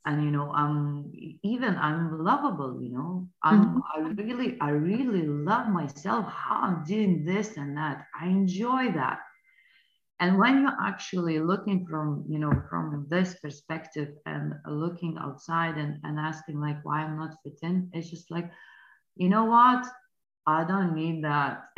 and 0.05 0.23
you 0.23 0.31
know 0.31 0.51
i'm 0.53 1.11
even 1.43 1.75
i'm 1.75 2.23
lovable 2.23 2.81
you 2.81 2.89
know 2.89 3.27
i'm 3.43 3.65
mm-hmm. 3.65 3.79
i 3.95 3.99
really 4.21 4.57
i 4.61 4.69
really 4.69 5.25
love 5.27 5.67
myself 5.67 6.25
how 6.27 6.61
i'm 6.61 6.83
doing 6.83 7.25
this 7.25 7.57
and 7.57 7.75
that 7.77 8.05
i 8.19 8.25
enjoy 8.25 8.91
that 8.91 9.19
and 10.19 10.37
when 10.37 10.61
you're 10.61 10.81
actually 10.83 11.39
looking 11.39 11.85
from 11.87 12.25
you 12.27 12.39
know 12.39 12.51
from 12.69 13.07
this 13.09 13.35
perspective 13.41 14.09
and 14.25 14.53
looking 14.67 15.17
outside 15.19 15.77
and, 15.77 15.97
and 16.03 16.19
asking 16.19 16.59
like 16.59 16.77
why 16.83 17.01
i'm 17.01 17.17
not 17.17 17.35
fit 17.43 17.57
in 17.61 17.89
it's 17.93 18.09
just 18.09 18.29
like 18.31 18.49
you 19.19 19.29
know 19.29 19.45
what? 19.45 19.85
I 20.47 20.63
don't 20.63 20.95
need 20.95 21.23
that. 21.23 21.65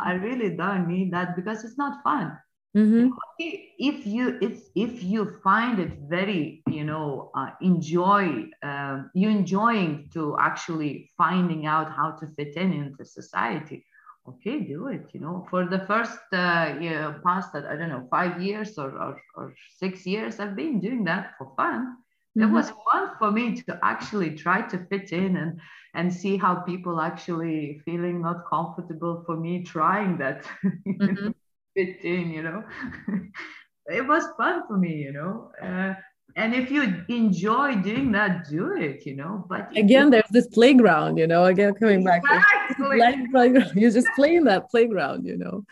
I 0.00 0.12
really 0.12 0.56
don't 0.56 0.86
need 0.86 1.12
that 1.12 1.34
because 1.34 1.64
it's 1.64 1.78
not 1.78 2.02
fun. 2.04 2.38
Mm-hmm. 2.76 3.08
If 3.38 4.06
you 4.06 4.38
if 4.42 4.60
if 4.76 5.02
you 5.02 5.38
find 5.42 5.80
it 5.80 5.98
very 6.08 6.62
you 6.68 6.84
know 6.84 7.30
uh, 7.34 7.50
enjoy 7.62 8.44
uh, 8.62 9.04
you 9.14 9.30
enjoying 9.30 10.10
to 10.12 10.36
actually 10.38 11.10
finding 11.16 11.64
out 11.66 11.90
how 11.90 12.12
to 12.20 12.26
fit 12.36 12.56
in 12.56 12.72
into 12.74 13.04
society, 13.06 13.84
okay, 14.28 14.60
do 14.60 14.88
it. 14.88 15.06
You 15.12 15.20
know, 15.20 15.46
for 15.50 15.66
the 15.66 15.80
first 15.86 16.18
uh, 16.32 16.74
know, 16.80 17.20
past 17.24 17.54
I 17.54 17.76
don't 17.76 17.88
know 17.88 18.06
five 18.10 18.40
years 18.40 18.78
or, 18.78 18.90
or 18.90 19.20
or 19.36 19.54
six 19.78 20.06
years, 20.06 20.40
I've 20.40 20.56
been 20.56 20.80
doing 20.80 21.04
that 21.04 21.32
for 21.38 21.52
fun. 21.56 21.96
Mm-hmm. 22.36 22.42
It 22.42 22.52
was 22.52 22.72
fun 22.90 23.10
for 23.18 23.30
me 23.30 23.60
to 23.62 23.78
actually 23.82 24.36
try 24.36 24.62
to 24.62 24.78
fit 24.90 25.12
in 25.12 25.36
and 25.36 25.60
and 25.94 26.12
see 26.12 26.36
how 26.36 26.56
people 26.56 27.00
actually 27.00 27.80
feeling 27.84 28.22
not 28.22 28.44
comfortable 28.48 29.22
for 29.26 29.36
me 29.36 29.64
trying 29.64 30.18
that. 30.18 30.44
Mm-hmm 30.64 31.30
fit 31.78 32.04
in, 32.04 32.30
you 32.30 32.42
know. 32.42 32.64
it 33.86 34.06
was 34.06 34.24
fun 34.36 34.62
for 34.66 34.76
me, 34.76 34.94
you 34.94 35.12
know. 35.12 35.50
Uh, 35.62 35.94
and 36.36 36.54
if 36.54 36.70
you 36.70 37.04
enjoy 37.08 37.76
doing 37.76 38.12
that, 38.12 38.48
do 38.48 38.76
it, 38.76 39.06
you 39.06 39.16
know. 39.16 39.44
But 39.48 39.76
again, 39.76 40.10
there's 40.10 40.28
this 40.30 40.46
playground, 40.48 41.16
you 41.16 41.26
know. 41.26 41.44
Again, 41.44 41.74
coming 41.74 42.00
exactly. 42.00 42.38
Back, 42.78 43.30
playground. 43.30 43.72
you 43.74 43.90
just 43.90 44.08
play 44.16 44.36
in 44.36 44.44
that 44.44 44.70
playground, 44.70 45.26
you 45.26 45.36
know. 45.36 45.64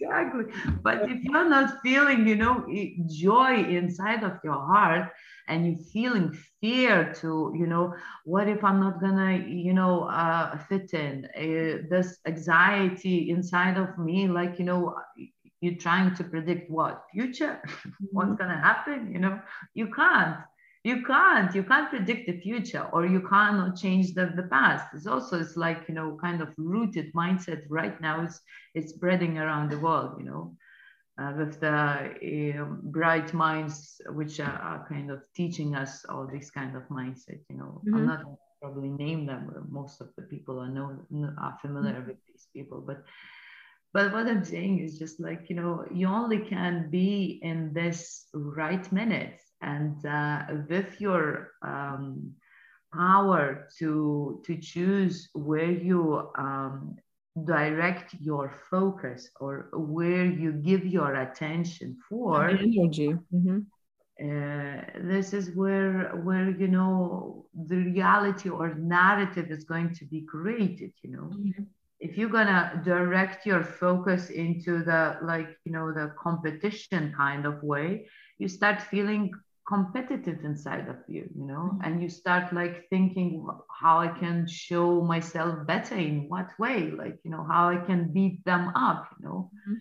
Exactly. 0.00 0.44
But 0.82 1.10
if 1.10 1.22
you're 1.22 1.48
not 1.48 1.78
feeling, 1.82 2.26
you 2.26 2.36
know, 2.36 2.66
joy 3.06 3.64
inside 3.64 4.22
of 4.24 4.38
your 4.44 4.54
heart, 4.54 5.12
and 5.48 5.66
you're 5.66 5.86
feeling 5.92 6.36
fear 6.60 7.12
to 7.12 7.52
you 7.56 7.66
know 7.66 7.94
what 8.24 8.48
if 8.48 8.62
i'm 8.62 8.80
not 8.80 9.00
gonna 9.00 9.38
you 9.46 9.72
know 9.72 10.04
uh, 10.04 10.56
fit 10.68 10.94
in 10.94 11.24
uh, 11.36 11.82
this 11.90 12.18
anxiety 12.26 13.30
inside 13.30 13.76
of 13.76 13.98
me 13.98 14.28
like 14.28 14.58
you 14.58 14.64
know 14.64 14.94
you're 15.60 15.76
trying 15.76 16.14
to 16.14 16.24
predict 16.24 16.70
what 16.70 17.04
future 17.12 17.60
what's 18.10 18.28
mm-hmm. 18.28 18.34
going 18.34 18.50
to 18.50 18.56
happen 18.56 19.10
you 19.12 19.18
know 19.18 19.40
you 19.74 19.86
can't 19.92 20.36
you 20.84 21.02
can't 21.04 21.54
you 21.54 21.62
can't 21.62 21.90
predict 21.90 22.26
the 22.26 22.40
future 22.40 22.88
or 22.92 23.06
you 23.06 23.20
cannot 23.20 23.76
change 23.76 24.14
the, 24.14 24.32
the 24.36 24.42
past 24.44 24.86
it's 24.94 25.06
also 25.06 25.40
it's 25.40 25.56
like 25.56 25.84
you 25.88 25.94
know 25.94 26.18
kind 26.20 26.40
of 26.42 26.48
rooted 26.56 27.12
mindset 27.14 27.62
right 27.68 28.00
now 28.00 28.22
it's 28.22 28.40
it's 28.74 28.92
spreading 28.92 29.38
around 29.38 29.70
the 29.70 29.78
world 29.78 30.14
you 30.18 30.24
know 30.24 30.54
uh, 31.20 31.32
with 31.36 31.60
the 31.60 31.68
uh, 31.68 32.64
bright 32.84 33.34
minds 33.34 34.00
which 34.10 34.40
are, 34.40 34.58
are, 34.70 34.86
kind 34.88 35.10
of 35.10 35.22
teaching 35.36 35.74
us 35.74 36.04
all 36.08 36.26
this 36.26 36.50
kind 36.50 36.74
of 36.76 36.82
mindset 36.88 37.40
you 37.48 37.56
know 37.56 37.80
mm-hmm. 37.84 37.94
i'm 37.94 38.06
not 38.06 38.24
probably 38.60 38.88
name 38.88 39.26
them 39.26 39.50
most 39.70 40.00
of 40.00 40.08
the 40.16 40.22
people 40.22 40.58
are 40.58 40.68
know 40.68 40.98
are 41.38 41.56
familiar 41.60 41.94
mm-hmm. 41.94 42.08
with 42.08 42.16
these 42.26 42.48
people 42.52 42.80
but 42.80 43.04
but 43.94 44.12
what 44.12 44.26
I'm 44.26 44.42
saying 44.42 44.78
is 44.78 44.98
just 44.98 45.20
like, 45.20 45.50
you 45.50 45.56
know, 45.56 45.84
you 45.92 46.06
only 46.06 46.38
can 46.38 46.88
be 46.88 47.38
in 47.42 47.74
this 47.74 48.26
right 48.32 48.90
minute 48.90 49.38
and 49.62 50.04
uh, 50.04 50.44
with 50.68 51.00
your 51.00 51.52
um, 51.62 52.32
power 52.94 53.68
to, 53.78 54.42
to 54.44 54.56
choose 54.56 55.28
where 55.34 55.70
you 55.70 56.30
um, 56.36 56.96
direct 57.44 58.14
your 58.20 58.52
focus 58.70 59.30
or 59.40 59.68
where 59.72 60.26
you 60.26 60.52
give 60.52 60.84
your 60.84 61.14
attention 61.14 61.96
for 62.08 62.48
energy. 62.48 63.16
Mm-hmm. 63.32 63.60
Uh, 64.22 64.82
this 65.08 65.32
is 65.32 65.50
where 65.56 66.10
where 66.22 66.50
you 66.50 66.68
know 66.68 67.46
the 67.66 67.76
reality 67.76 68.50
or 68.50 68.74
narrative 68.74 69.50
is 69.50 69.64
going 69.64 69.92
to 69.92 70.04
be 70.04 70.20
created 70.20 70.92
you 71.02 71.10
know 71.10 71.30
mm-hmm 71.32 71.62
if 72.02 72.18
you're 72.18 72.28
gonna 72.28 72.82
direct 72.84 73.46
your 73.46 73.62
focus 73.62 74.28
into 74.28 74.82
the 74.82 75.16
like 75.22 75.56
you 75.64 75.70
know 75.70 75.92
the 75.92 76.12
competition 76.18 77.14
kind 77.16 77.46
of 77.46 77.62
way 77.62 78.04
you 78.38 78.48
start 78.48 78.82
feeling 78.82 79.32
competitive 79.66 80.44
inside 80.44 80.88
of 80.88 80.96
you 81.08 81.28
you 81.36 81.46
know 81.46 81.70
mm-hmm. 81.72 81.84
and 81.84 82.02
you 82.02 82.08
start 82.08 82.52
like 82.52 82.88
thinking 82.90 83.46
how 83.80 83.98
i 83.98 84.08
can 84.08 84.46
show 84.46 85.00
myself 85.02 85.66
better 85.66 85.94
in 85.94 86.28
what 86.28 86.48
way 86.58 86.90
like 86.90 87.18
you 87.24 87.30
know 87.30 87.44
how 87.44 87.68
i 87.68 87.76
can 87.76 88.12
beat 88.12 88.44
them 88.44 88.72
up 88.74 89.08
you 89.18 89.26
know 89.26 89.50
mm-hmm. 89.54 89.74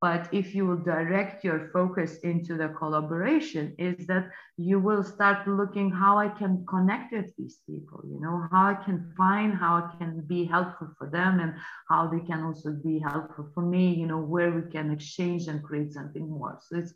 But 0.00 0.28
if 0.30 0.54
you 0.54 0.64
will 0.64 0.76
direct 0.76 1.42
your 1.42 1.70
focus 1.72 2.18
into 2.18 2.56
the 2.56 2.68
collaboration, 2.68 3.74
is 3.78 4.06
that 4.06 4.30
you 4.56 4.78
will 4.78 5.02
start 5.02 5.48
looking 5.48 5.90
how 5.90 6.18
I 6.18 6.28
can 6.28 6.64
connect 6.66 7.12
with 7.12 7.34
these 7.36 7.58
people, 7.68 8.04
you 8.06 8.20
know, 8.20 8.46
how 8.52 8.66
I 8.68 8.74
can 8.74 9.12
find 9.16 9.52
how 9.54 9.74
I 9.74 9.96
can 9.98 10.20
be 10.20 10.44
helpful 10.44 10.94
for 10.96 11.10
them 11.10 11.40
and 11.40 11.54
how 11.88 12.06
they 12.06 12.20
can 12.20 12.44
also 12.44 12.70
be 12.74 13.00
helpful 13.00 13.50
for 13.52 13.62
me, 13.62 13.92
you 13.92 14.06
know, 14.06 14.18
where 14.20 14.52
we 14.52 14.70
can 14.70 14.92
exchange 14.92 15.48
and 15.48 15.64
create 15.64 15.92
something 15.92 16.30
more. 16.30 16.60
So 16.62 16.76
it's 16.76 16.94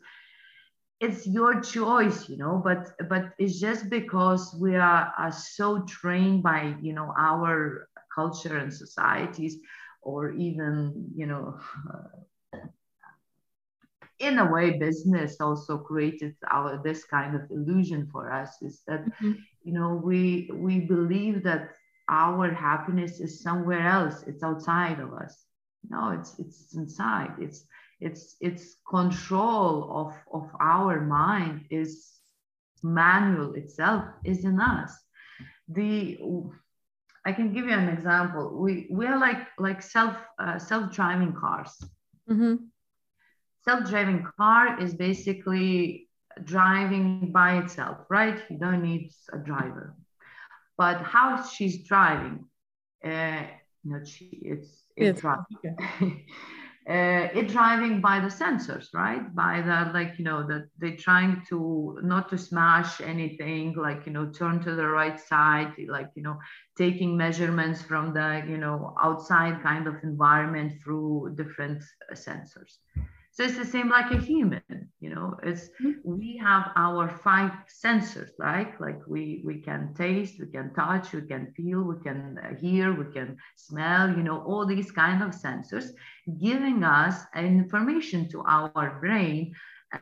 it's 1.03 1.27
your 1.27 1.59
choice, 1.59 2.29
you 2.29 2.37
know, 2.37 2.61
but 2.63 2.91
but 3.09 3.33
it's 3.37 3.59
just 3.59 3.89
because 3.89 4.55
we 4.59 4.75
are, 4.75 5.13
are 5.17 5.31
so 5.31 5.83
trained 5.83 6.43
by 6.43 6.75
you 6.81 6.93
know 6.93 7.13
our 7.17 7.89
culture 8.15 8.57
and 8.57 8.73
societies 8.73 9.57
or 10.01 10.31
even 10.31 11.09
you 11.15 11.25
know 11.25 11.59
in 14.19 14.39
a 14.39 14.51
way 14.51 14.77
business 14.77 15.41
also 15.41 15.77
created 15.77 16.35
our 16.51 16.81
this 16.83 17.03
kind 17.03 17.35
of 17.35 17.41
illusion 17.51 18.07
for 18.11 18.31
us 18.31 18.61
is 18.61 18.81
that 18.87 19.03
mm-hmm. 19.05 19.33
you 19.63 19.73
know 19.73 19.99
we 20.03 20.49
we 20.53 20.79
believe 20.79 21.43
that 21.43 21.71
our 22.09 22.53
happiness 22.53 23.19
is 23.19 23.41
somewhere 23.41 23.87
else. 23.87 24.23
It's 24.27 24.43
outside 24.43 24.99
of 24.99 25.13
us. 25.13 25.45
No 25.89 26.11
it's 26.11 26.39
it's 26.39 26.75
inside. 26.75 27.33
It's 27.39 27.65
it's 28.07 28.35
it's 28.41 28.65
control 28.89 29.73
of 30.01 30.11
of 30.37 30.49
our 30.59 31.01
mind 31.01 31.65
is 31.69 31.91
manual 32.83 33.53
itself 33.53 34.03
is 34.25 34.43
in 34.43 34.59
us 34.59 34.91
the 35.69 36.19
i 37.25 37.31
can 37.31 37.53
give 37.53 37.65
you 37.65 37.73
an 37.73 37.89
example 37.89 38.43
we 38.63 38.87
we 38.91 39.05
are 39.05 39.19
like 39.19 39.47
like 39.57 39.81
self 39.81 40.15
uh, 40.39 40.59
self-driving 40.59 41.33
cars 41.33 41.73
mm-hmm 42.29 42.55
self-driving 43.65 44.27
car 44.37 44.79
is 44.79 44.93
basically 44.93 46.09
driving 46.43 47.31
by 47.31 47.57
itself, 47.57 47.97
right? 48.09 48.39
You 48.49 48.57
don't 48.57 48.83
need 48.83 49.11
a 49.31 49.37
driver. 49.37 49.95
But 50.77 51.01
how 51.01 51.43
she's 51.43 51.83
driving, 51.83 52.45
uh, 53.03 53.43
you 53.83 53.91
know, 53.91 54.03
she, 54.03 54.25
it's 54.43 54.83
it's, 54.95 55.19
it's 55.19 55.21
driving. 55.21 55.45
Okay. 55.65 56.25
uh, 56.89 57.29
it 57.33 57.47
driving 57.47 58.01
by 58.01 58.19
the 58.19 58.27
sensors 58.27 58.93
right? 58.93 59.33
By 59.33 59.61
the 59.61 59.91
like 59.93 60.19
you 60.19 60.25
know 60.25 60.45
that 60.47 60.67
they're 60.79 60.97
trying 60.97 61.41
to 61.49 61.99
not 62.03 62.29
to 62.29 62.37
smash 62.37 62.99
anything 62.99 63.73
like 63.77 64.05
you 64.05 64.11
know 64.11 64.25
turn 64.25 64.59
to 64.63 64.75
the 64.75 64.87
right 64.87 65.19
side 65.19 65.73
like 65.87 66.09
you 66.15 66.23
know 66.23 66.37
taking 66.77 67.15
measurements 67.15 67.81
from 67.81 68.13
the 68.13 68.43
you 68.47 68.57
know 68.57 68.93
outside 69.01 69.63
kind 69.63 69.87
of 69.87 69.95
environment 70.03 70.73
through 70.83 71.33
different 71.37 71.81
sensors 72.13 72.79
so 73.33 73.43
it's 73.43 73.57
the 73.57 73.65
same 73.65 73.89
like 73.89 74.11
a 74.11 74.17
human, 74.17 74.61
you 74.99 75.09
know, 75.09 75.35
it's 75.41 75.67
mm-hmm. 75.81 75.93
we 76.03 76.37
have 76.37 76.69
our 76.75 77.09
five 77.09 77.51
senses, 77.67 78.31
like 78.37 78.79
Like 78.79 78.99
we 79.07 79.41
we 79.43 79.59
can 79.59 79.95
taste, 79.95 80.35
we 80.39 80.51
can 80.51 80.71
touch, 80.75 81.13
we 81.13 81.23
can 81.23 81.51
feel, 81.57 81.81
we 81.81 81.95
can 82.03 82.37
hear, 82.61 82.93
we 82.93 83.11
can 83.11 83.37
smell, 83.55 84.07
you 84.15 84.21
know, 84.21 84.39
all 84.43 84.67
these 84.67 84.91
kind 84.91 85.23
of 85.23 85.31
sensors 85.31 85.87
giving 86.39 86.83
us 86.83 87.15
information 87.35 88.29
to 88.29 88.43
our 88.43 88.99
brain 89.01 89.55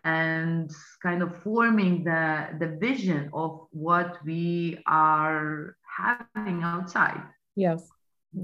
and 0.04 0.70
kind 1.02 1.24
of 1.24 1.42
forming 1.42 2.04
the 2.04 2.50
the 2.60 2.78
vision 2.82 3.30
of 3.32 3.66
what 3.72 4.18
we 4.26 4.78
are 4.88 5.78
having 5.98 6.64
outside. 6.64 7.24
Yes 7.56 7.90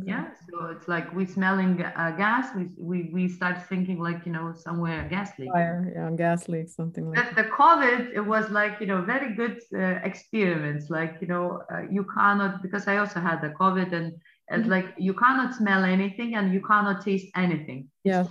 yeah 0.04 0.28
so 0.50 0.66
it's 0.66 0.88
like 0.90 1.14
we 1.14 1.26
smelling 1.26 1.82
uh, 1.82 2.12
gas 2.18 2.54
we, 2.56 2.68
we 2.78 3.10
we 3.14 3.28
start 3.28 3.66
thinking 3.70 4.00
like 4.00 4.26
you 4.26 4.32
know 4.34 4.54
somewhere 4.54 5.08
gas 5.10 5.32
leak. 5.40 5.50
Fire 5.52 5.94
yeah 5.96 6.12
gas 6.12 6.50
leak 6.50 6.68
something 6.68 7.10
like 7.10 7.30
the, 7.30 7.44
the 7.44 7.50
covid 7.50 8.12
it 8.14 8.20
was 8.20 8.50
like 8.50 8.82
you 8.82 8.86
know 8.86 9.02
very 9.02 9.34
good 9.34 9.62
uh, 9.74 10.00
experiments 10.04 10.90
like 10.90 11.16
you 11.22 11.28
know 11.28 11.62
uh, 11.74 11.84
you 11.90 12.06
cannot 12.14 12.62
because 12.62 12.86
i 12.88 12.98
also 12.98 13.22
had 13.22 13.42
the 13.42 13.50
covid 13.50 13.94
and 13.94 14.14
it's 14.50 14.62
mm-hmm. 14.62 14.72
like 14.72 14.94
you 14.98 15.14
cannot 15.14 15.54
smell 15.54 15.84
anything 15.84 16.36
and 16.36 16.54
you 16.54 16.62
cannot 16.62 17.04
taste 17.04 17.28
anything. 17.36 17.90
Yeah 18.06 18.28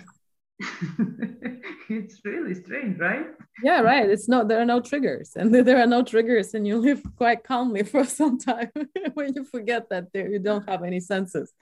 it's 1.88 2.24
really 2.24 2.54
strange, 2.54 2.98
right? 2.98 3.26
Yeah, 3.62 3.80
right. 3.80 4.08
It's 4.08 4.28
not 4.28 4.48
there 4.48 4.60
are 4.60 4.64
no 4.64 4.80
triggers, 4.80 5.32
and 5.36 5.54
there 5.66 5.78
are 5.78 5.86
no 5.86 6.02
triggers, 6.02 6.54
and 6.54 6.66
you 6.66 6.78
live 6.78 7.02
quite 7.16 7.44
calmly 7.44 7.82
for 7.82 8.04
some 8.20 8.38
time 8.38 8.70
when 9.14 9.34
you 9.34 9.44
forget 9.44 9.88
that 9.90 10.12
there 10.12 10.28
you 10.28 10.38
don't 10.38 10.68
have 10.68 10.82
any 10.82 11.00
senses. 11.00 11.52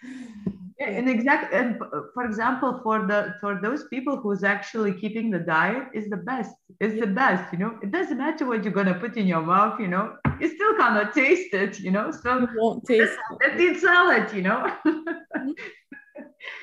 Yeah, 0.79 0.91
and 0.91 1.09
exactly, 1.09 1.59
and 1.59 1.79
for 2.15 2.25
example, 2.25 2.81
for 2.83 3.07
the 3.07 3.35
for 3.41 3.61
those 3.61 3.85
people 3.89 4.17
who's 4.17 4.45
actually 4.45 4.93
keeping 4.93 5.31
the 5.31 5.41
diet 5.41 5.89
is 5.93 6.09
the 6.09 6.17
best. 6.17 6.55
It's 6.81 6.99
the 7.01 7.07
best, 7.07 7.53
you 7.53 7.59
know. 7.59 7.79
It 7.83 7.91
doesn't 7.91 8.19
matter 8.19 8.47
what 8.47 8.65
you're 8.65 8.73
gonna 8.73 8.99
put 8.99 9.17
in 9.17 9.27
your 9.27 9.43
mouth, 9.43 9.81
you 9.81 9.89
know. 9.89 10.17
You 10.41 10.49
still 10.49 10.75
cannot 10.77 11.15
taste 11.15 11.53
it, 11.55 11.81
you 11.81 11.91
know. 11.91 12.11
So 12.11 12.41
you 12.41 12.49
won't 12.57 12.85
taste 12.85 13.19
it. 13.41 13.61
Eat 13.61 13.81
salad, 13.81 14.33
you 14.33 14.43
know. 14.43 14.71
Mm-hmm. 14.87 15.53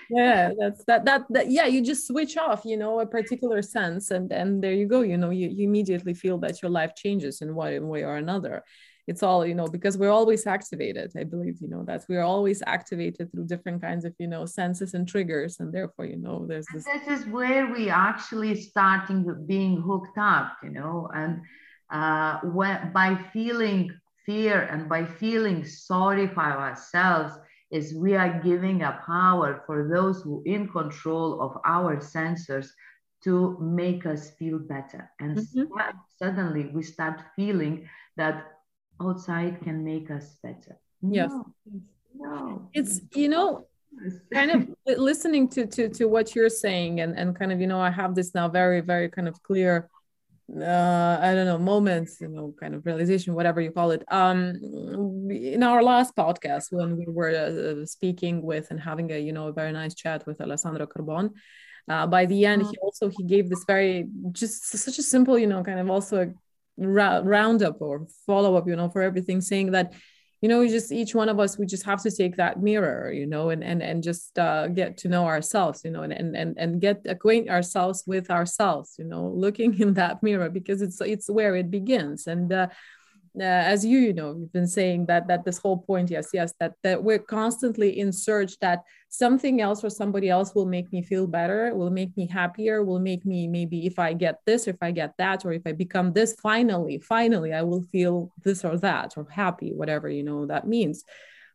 Yeah 0.10 0.52
that's 0.58 0.84
that, 0.86 1.06
that 1.06 1.22
that 1.30 1.50
yeah 1.50 1.66
you 1.66 1.82
just 1.82 2.08
switch 2.08 2.38
off 2.38 2.66
you 2.66 2.78
know 2.78 3.00
a 3.00 3.06
particular 3.06 3.62
sense 3.62 4.12
and 4.12 4.32
and 4.32 4.64
there 4.64 4.74
you 4.74 4.88
go 4.88 5.02
you 5.02 5.18
know 5.18 5.30
you, 5.30 5.48
you 5.50 5.64
immediately 5.66 6.14
feel 6.14 6.38
that 6.40 6.62
your 6.62 6.72
life 6.72 6.96
changes 6.96 7.42
in 7.42 7.56
one 7.56 7.88
way 7.88 8.04
or 8.04 8.18
another. 8.18 8.64
It's 9.08 9.24
all 9.24 9.46
you 9.46 9.56
know 9.56 9.68
because 9.68 9.98
we're 9.98 10.12
always 10.12 10.46
activated 10.46 11.12
i 11.18 11.24
believe 11.24 11.58
you 11.60 11.68
know 11.68 11.84
that 11.84 12.06
we're 12.08 12.22
always 12.36 12.62
activated 12.68 13.32
through 13.32 13.48
different 13.48 13.82
kinds 13.82 14.06
of 14.06 14.14
you 14.20 14.28
know 14.28 14.46
senses 14.46 14.94
and 14.94 15.08
triggers 15.08 15.60
and 15.60 15.74
therefore 15.74 16.06
you 16.06 16.18
know 16.18 16.46
there's 16.48 16.68
this 16.74 16.86
this 16.86 17.08
is 17.08 17.26
where 17.28 17.66
we 17.74 17.90
actually 17.90 18.54
starting 18.56 19.20
being 19.48 19.82
hooked 19.82 20.18
up 20.18 20.56
you 20.64 20.70
know 20.70 21.10
and 21.16 21.42
uh 21.90 22.40
when 22.44 22.94
by 22.94 23.16
feeling 23.34 23.92
fear 24.26 24.62
and 24.72 24.88
by 24.88 25.04
feeling 25.04 25.66
sorry 25.66 26.28
for 26.28 26.42
ourselves 26.42 27.34
is 27.72 27.96
we 27.96 28.16
are 28.16 28.42
giving 28.44 28.84
a 28.84 29.02
power 29.06 29.64
for 29.66 29.88
those 29.88 30.22
who 30.22 30.44
in 30.46 30.68
control 30.68 31.42
of 31.42 31.58
our 31.66 31.98
sensors 31.98 32.68
to 33.24 33.58
make 33.60 34.06
us 34.06 34.32
feel 34.32 34.60
better 34.60 35.10
and 35.20 35.38
mm-hmm. 35.38 35.98
suddenly 36.20 36.72
we 36.74 36.84
start 36.84 37.22
feeling 37.36 37.88
that 38.18 38.54
outside 39.02 39.62
can 39.62 39.84
make 39.84 40.12
us 40.12 40.38
better 40.44 40.78
yes 41.02 41.32
no, 41.32 41.54
no. 42.16 42.70
it's 42.74 43.02
you 43.16 43.30
know 43.30 43.68
kind 44.34 44.52
of 44.52 44.98
listening 44.98 45.48
to 45.48 45.66
to 45.66 45.90
to 45.90 46.06
what 46.06 46.36
you're 46.36 46.50
saying 46.50 47.02
and 47.02 47.18
and 47.18 47.38
kind 47.38 47.52
of 47.52 47.60
you 47.62 47.68
know 47.68 47.80
i 47.80 47.90
have 47.90 48.16
this 48.16 48.34
now 48.34 48.48
very 48.48 48.82
very 48.82 49.10
kind 49.10 49.28
of 49.28 49.42
clear 49.44 49.90
uh, 50.60 51.18
I 51.22 51.34
don't 51.34 51.46
know, 51.46 51.58
moments, 51.58 52.20
you 52.20 52.28
know, 52.28 52.54
kind 52.60 52.76
of 52.76 52.86
realization, 52.86 53.36
whatever 53.36 53.62
you 53.62 53.72
call 53.72 53.92
it. 53.92 54.04
Um, 54.12 54.56
in 55.32 55.64
our 55.64 55.82
last 55.82 56.16
podcast, 56.16 56.72
when 56.72 56.98
we 56.98 57.06
were 57.08 57.30
uh, 57.30 57.86
speaking 57.86 58.42
with 58.42 58.70
and 58.72 58.80
having 58.80 59.12
a, 59.12 59.20
you 59.20 59.32
know, 59.32 59.48
a 59.48 59.54
very 59.54 59.72
nice 59.72 59.96
chat 59.96 60.26
with 60.26 60.42
Alessandro 60.42 60.88
Carbon, 60.88 61.32
uh, 61.88 62.06
by 62.06 62.26
the 62.26 62.46
end, 62.46 62.64
he 62.64 62.68
mm-hmm. 62.68 62.84
also 62.84 63.10
he 63.10 63.24
gave 63.24 63.50
this 63.50 63.64
very 63.66 64.06
just 64.32 64.66
such 64.66 64.98
a 64.98 65.04
simple, 65.04 65.38
you 65.38 65.48
know, 65.48 65.64
kind 65.64 65.80
of 65.80 65.90
also 65.90 66.24
a 66.24 66.28
ra- 66.78 67.22
roundup 67.24 67.82
or 67.82 68.08
follow 68.26 68.56
up, 68.56 68.68
you 68.68 68.76
know, 68.76 68.90
for 68.90 69.02
everything, 69.02 69.42
saying 69.42 69.72
that 69.72 69.94
you 70.42 70.50
know, 70.50 70.68
just 70.68 70.92
each 70.92 71.14
one 71.14 71.30
of 71.30 71.40
us, 71.40 71.60
we 71.60 71.68
just 71.68 71.86
have 71.86 72.02
to 72.02 72.10
take 72.10 72.36
that 72.38 72.62
mirror, 72.62 73.12
you 73.12 73.28
know, 73.28 73.52
and 73.52 73.64
and 73.64 73.84
and 73.84 74.02
just 74.02 74.38
uh, 74.40 74.68
get 74.68 74.98
to 74.98 75.08
know 75.08 75.26
ourselves, 75.26 75.82
you 75.86 75.92
know, 75.92 76.02
and 76.02 76.12
and 76.12 76.36
and 76.36 76.58
and 76.58 76.82
get 76.82 77.02
acquaint 77.06 77.48
ourselves 77.48 78.04
with 78.08 78.32
ourselves, 78.32 78.96
you 78.98 79.06
know, 79.06 79.28
looking 79.28 79.80
in 79.80 79.94
that 79.94 80.24
mirror 80.24 80.50
because 80.50 80.82
it's 80.82 81.00
it's 81.02 81.30
where 81.30 81.56
it 81.56 81.70
begins. 81.70 82.26
And 82.26 82.52
uh, 82.52 82.68
uh, 83.40 83.44
as 83.44 83.86
you 83.86 83.98
you 83.98 84.14
know 84.14 84.36
you've 84.38 84.52
been 84.52 84.68
saying 84.68 85.06
that 85.06 85.28
that 85.28 85.46
this 85.46 85.58
whole 85.58 85.78
point 85.78 86.10
yes 86.10 86.30
yes 86.34 86.54
that 86.60 86.74
that 86.84 87.02
we're 87.02 87.18
constantly 87.18 87.98
in 88.00 88.12
search 88.12 88.60
that 88.60 88.84
something 89.08 89.62
else 89.62 89.84
or 89.84 89.90
somebody 89.90 90.30
else 90.30 90.54
will 90.54 90.66
make 90.66 90.92
me 90.92 91.02
feel 91.02 91.26
better 91.26 91.74
will 91.74 91.90
make 91.90 92.16
me 92.18 92.28
happier 92.28 92.84
will 92.84 93.00
make 93.00 93.26
me 93.26 93.48
maybe 93.48 93.86
if 93.86 93.98
i 93.98 94.12
get 94.12 94.40
this 94.46 94.68
if 94.68 94.76
i 94.82 94.92
get 94.92 95.14
that 95.18 95.46
or 95.46 95.54
if 95.54 95.62
i 95.66 95.72
become 95.72 96.12
this 96.12 96.36
finally 96.42 97.00
finally 97.00 97.54
i 97.54 97.62
will 97.62 97.84
feel 97.84 98.32
this 98.44 98.66
or 98.66 98.78
that 98.78 99.14
or 99.16 99.26
happy 99.30 99.72
whatever 99.72 100.10
you 100.10 100.24
know 100.24 100.46
that 100.46 100.68
means. 100.68 101.04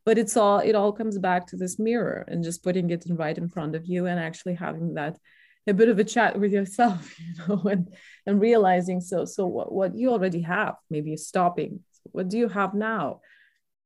But 0.05 0.19
it's 0.19 0.37
all 0.37 0.59
it 0.61 0.75
all 0.75 0.93
comes 0.93 1.19
back 1.19 1.47
to 1.49 1.57
this 1.57 1.79
mirror 1.79 2.25
and 2.29 2.45
just 2.45 2.63
putting 2.63 2.91
it 2.91 3.05
right 3.09 3.37
in 3.37 3.49
front 3.49 3.75
of 3.75 3.87
you 3.87 4.07
and 4.07 4.21
actually 4.21 4.55
having 4.55 4.95
that 4.95 5.19
a 5.67 5.75
bit 5.75 5.89
of 5.89 5.99
a 5.99 6.05
chat 6.05 6.39
with 6.39 6.53
yourself 6.53 7.19
you 7.19 7.35
know 7.49 7.63
and 7.71 7.95
and 8.27 8.41
realizing 8.41 9.01
so 9.01 9.25
so 9.25 9.47
what, 9.47 9.73
what 9.73 9.97
you 9.97 10.11
already 10.11 10.41
have 10.41 10.75
maybe 10.91 11.17
stopping 11.17 11.81
what 12.13 12.29
do 12.29 12.39
you 12.39 12.49
have 12.49 12.75
now 12.75 13.21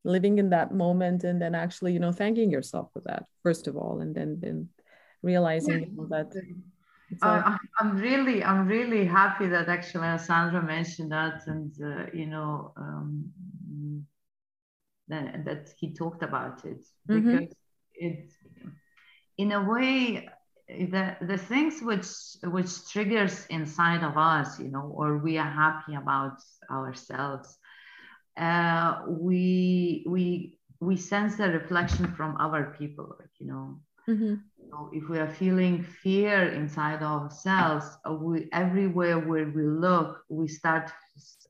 living 0.05 0.39
in 0.39 0.51
that 0.51 0.73
moment 0.73 1.25
and 1.25 1.41
then 1.41 1.55
actually 1.55 1.93
you 1.93 1.99
know 1.99 2.13
thanking 2.13 2.51
yourself 2.51 2.91
for 2.93 3.03
that 3.05 3.25
first 3.43 3.67
of 3.67 3.77
all 3.77 4.01
and 4.01 4.15
then 4.15 4.39
then 4.41 4.69
realizing 5.23 5.81
you 5.81 5.97
know, 5.97 6.07
that 6.07 6.33
uh, 7.23 7.57
I'm 7.81 7.97
really, 7.97 8.45
I'm 8.45 8.69
really 8.69 9.05
happy 9.05 9.49
that 9.49 9.69
actually 9.69 10.17
Sandro 10.19 10.63
mentioned 10.63 11.11
that, 11.11 11.43
and 11.47 11.75
uh, 11.83 12.07
you 12.15 12.27
know, 12.27 12.73
um, 12.77 13.33
that, 15.09 15.45
that 15.45 15.71
he 15.77 15.93
talked 15.93 16.23
about 16.23 16.65
it 16.65 16.85
mm-hmm. 17.09 17.21
because 17.21 17.49
mm-hmm. 17.49 18.07
it, 18.07 18.33
in 19.39 19.53
a 19.53 19.63
way, 19.63 20.29
the 20.79 21.17
the 21.23 21.37
things 21.37 21.81
which 21.83 22.07
which 22.53 22.89
triggers 22.91 23.47
inside 23.51 24.03
of 24.03 24.17
us 24.17 24.59
you 24.59 24.71
know 24.71 24.93
or 24.95 25.19
we 25.19 25.39
are 25.39 25.51
happy 25.51 25.95
about 25.95 26.39
ourselves 26.71 27.59
uh, 28.37 29.03
we 29.09 30.05
we 30.07 30.59
we 30.81 30.97
sense 30.97 31.37
the 31.37 31.49
reflection 31.49 32.13
from 32.15 32.37
other 32.39 32.75
people 32.79 33.17
like 33.19 33.31
you 33.39 33.47
know 33.47 33.81
mm-hmm. 34.09 34.35
if 34.93 35.09
we 35.09 35.19
are 35.19 35.29
feeling 35.31 35.83
fear 35.83 36.53
inside 36.53 37.03
ourselves 37.03 37.87
uh, 38.09 38.13
we 38.13 38.49
everywhere 38.53 39.19
where 39.19 39.49
we 39.49 39.65
look 39.65 40.23
we 40.29 40.47
start 40.47 40.91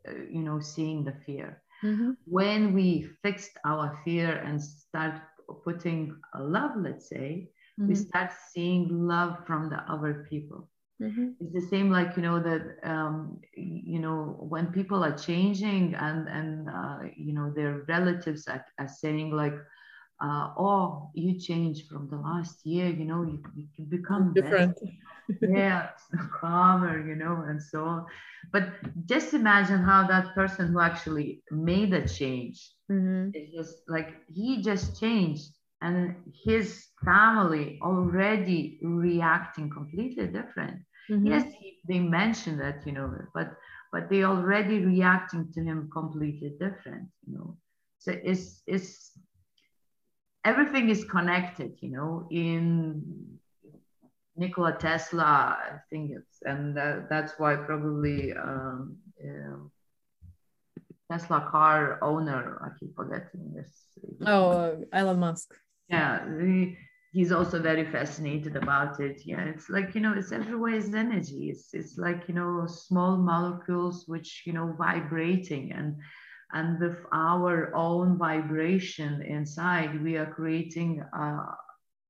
uh, 0.08 0.12
you 0.30 0.42
know 0.42 0.58
seeing 0.58 1.04
the 1.04 1.14
fear 1.26 1.62
mm-hmm. 1.84 2.12
when 2.24 2.72
we 2.72 3.08
fixed 3.22 3.58
our 3.64 4.00
fear 4.04 4.36
and 4.44 4.62
start 4.62 5.20
putting 5.64 6.16
love 6.38 6.72
let's 6.76 7.08
say 7.08 7.48
mm-hmm. 7.80 7.88
we 7.88 7.94
start 7.94 8.30
seeing 8.52 8.88
love 9.06 9.38
from 9.46 9.70
the 9.70 9.78
other 9.92 10.26
people 10.28 10.68
mm-hmm. 11.00 11.30
it's 11.40 11.52
the 11.52 11.68
same 11.68 11.90
like 11.90 12.16
you 12.16 12.22
know 12.22 12.40
that 12.40 12.76
um, 12.84 13.40
you 13.56 13.98
know 13.98 14.36
when 14.38 14.66
people 14.66 15.02
are 15.02 15.16
changing 15.16 15.94
and 15.94 16.28
and 16.28 16.68
uh, 16.68 16.98
you 17.16 17.32
know 17.32 17.50
their 17.54 17.82
relatives 17.88 18.46
are, 18.46 18.64
are 18.78 18.88
saying 18.88 19.30
like 19.30 19.54
uh, 20.22 20.50
oh 20.58 21.10
you 21.14 21.38
changed 21.38 21.88
from 21.88 22.08
the 22.10 22.16
last 22.16 22.64
year 22.64 22.88
you 22.88 23.04
know 23.04 23.22
you, 23.22 23.42
you 23.56 23.84
become 23.86 24.34
different 24.34 24.76
yeah 25.42 25.90
calmer 26.40 27.06
you 27.06 27.14
know 27.14 27.44
and 27.48 27.62
so 27.62 27.84
on 27.84 28.04
but 28.52 28.68
just 29.06 29.32
imagine 29.32 29.78
how 29.82 30.06
that 30.06 30.34
person 30.34 30.68
who 30.68 30.80
actually 30.80 31.42
made 31.50 31.92
a 31.94 32.06
change 32.06 32.72
mm-hmm. 32.90 33.30
is 33.34 33.54
just 33.54 33.76
like 33.88 34.16
he 34.28 34.60
just 34.62 35.00
changed 35.00 35.56
and 35.80 36.14
his 36.44 36.89
family 37.04 37.78
already 37.82 38.78
reacting 38.82 39.70
completely 39.70 40.26
different 40.26 40.80
mm-hmm. 41.10 41.26
yes 41.26 41.44
he, 41.58 41.78
they 41.88 41.98
mentioned 41.98 42.60
that 42.60 42.86
you 42.86 42.92
know 42.92 43.12
but 43.34 43.52
but 43.92 44.08
they 44.08 44.24
already 44.24 44.84
reacting 44.84 45.50
to 45.52 45.62
him 45.62 45.88
completely 45.92 46.54
different 46.60 47.08
you 47.26 47.34
know 47.34 47.56
so 47.98 48.14
it's 48.22 48.62
it's 48.66 49.12
everything 50.44 50.88
is 50.88 51.04
connected 51.04 51.76
you 51.80 51.90
know 51.90 52.26
in 52.30 53.02
Nikola 54.36 54.72
Tesla, 54.72 55.58
I 55.60 55.78
think 55.90 56.12
it's, 56.12 56.38
and 56.44 56.78
uh, 56.78 57.00
that's 57.10 57.34
why 57.36 57.56
probably 57.56 58.32
um, 58.32 58.96
Tesla 61.10 61.48
car 61.50 61.98
owner, 62.02 62.62
I 62.64 62.78
keep 62.78 62.94
forgetting 62.94 63.52
this. 63.54 63.70
Oh, 64.24 64.50
uh, 64.50 64.76
Elon 64.92 65.18
Musk. 65.18 65.54
Yeah, 65.88 66.24
he's 67.12 67.32
also 67.32 67.60
very 67.60 67.90
fascinated 67.90 68.56
about 68.56 69.00
it. 69.00 69.22
Yeah, 69.24 69.44
it's 69.44 69.68
like 69.68 69.94
you 69.94 70.00
know, 70.00 70.14
it's 70.14 70.32
everywhere 70.32 70.74
is 70.74 70.94
energy. 70.94 71.50
It's 71.50 71.74
it's 71.74 71.98
like 71.98 72.28
you 72.28 72.34
know, 72.34 72.66
small 72.66 73.16
molecules 73.16 74.04
which 74.06 74.44
you 74.46 74.52
know 74.52 74.74
vibrating 74.78 75.72
and 75.72 75.96
and 76.52 76.80
with 76.80 76.98
our 77.12 77.74
own 77.74 78.18
vibration 78.18 79.22
inside, 79.22 80.02
we 80.02 80.16
are 80.16 80.26
creating 80.26 81.00
a, 81.00 81.56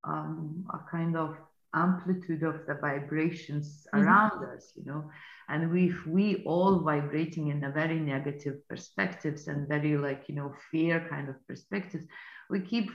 um, 0.04 0.64
a 0.72 0.78
kind 0.90 1.16
of 1.16 1.36
amplitude 1.74 2.42
of 2.42 2.66
the 2.66 2.74
vibrations 2.74 3.86
mm-hmm. 3.94 4.06
around 4.06 4.44
us, 4.56 4.72
you 4.76 4.84
know. 4.84 5.10
And 5.48 5.76
if 5.76 6.06
we 6.06 6.42
all 6.46 6.80
vibrating 6.80 7.48
in 7.48 7.64
a 7.64 7.70
very 7.70 7.98
negative 7.98 8.66
perspectives 8.68 9.48
and 9.48 9.68
very 9.68 9.96
like, 9.98 10.24
you 10.28 10.36
know, 10.36 10.54
fear 10.70 11.06
kind 11.10 11.28
of 11.28 11.36
perspectives, 11.46 12.06
we 12.50 12.60
keep 12.60 12.90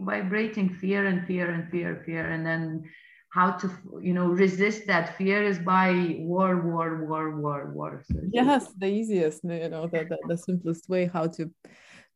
vibrating 0.00 0.68
fear 0.68 1.06
and 1.06 1.26
fear 1.26 1.50
and 1.50 1.70
fear, 1.70 2.02
fear. 2.04 2.30
And 2.30 2.44
then 2.44 2.84
how 3.30 3.52
to, 3.52 3.70
you 4.00 4.14
know, 4.14 4.28
resist 4.28 4.86
that 4.86 5.16
fear 5.16 5.42
is 5.42 5.58
by 5.58 6.16
war, 6.18 6.60
war, 6.60 7.04
war, 7.04 7.40
war, 7.40 7.70
war. 7.72 8.02
So 8.10 8.20
yes, 8.32 8.66
the 8.78 8.86
easiest, 8.86 9.44
you 9.44 9.68
know, 9.68 9.86
the, 9.86 10.04
the, 10.04 10.18
the 10.26 10.38
simplest 10.38 10.88
way 10.88 11.06
how 11.06 11.26
to 11.28 11.50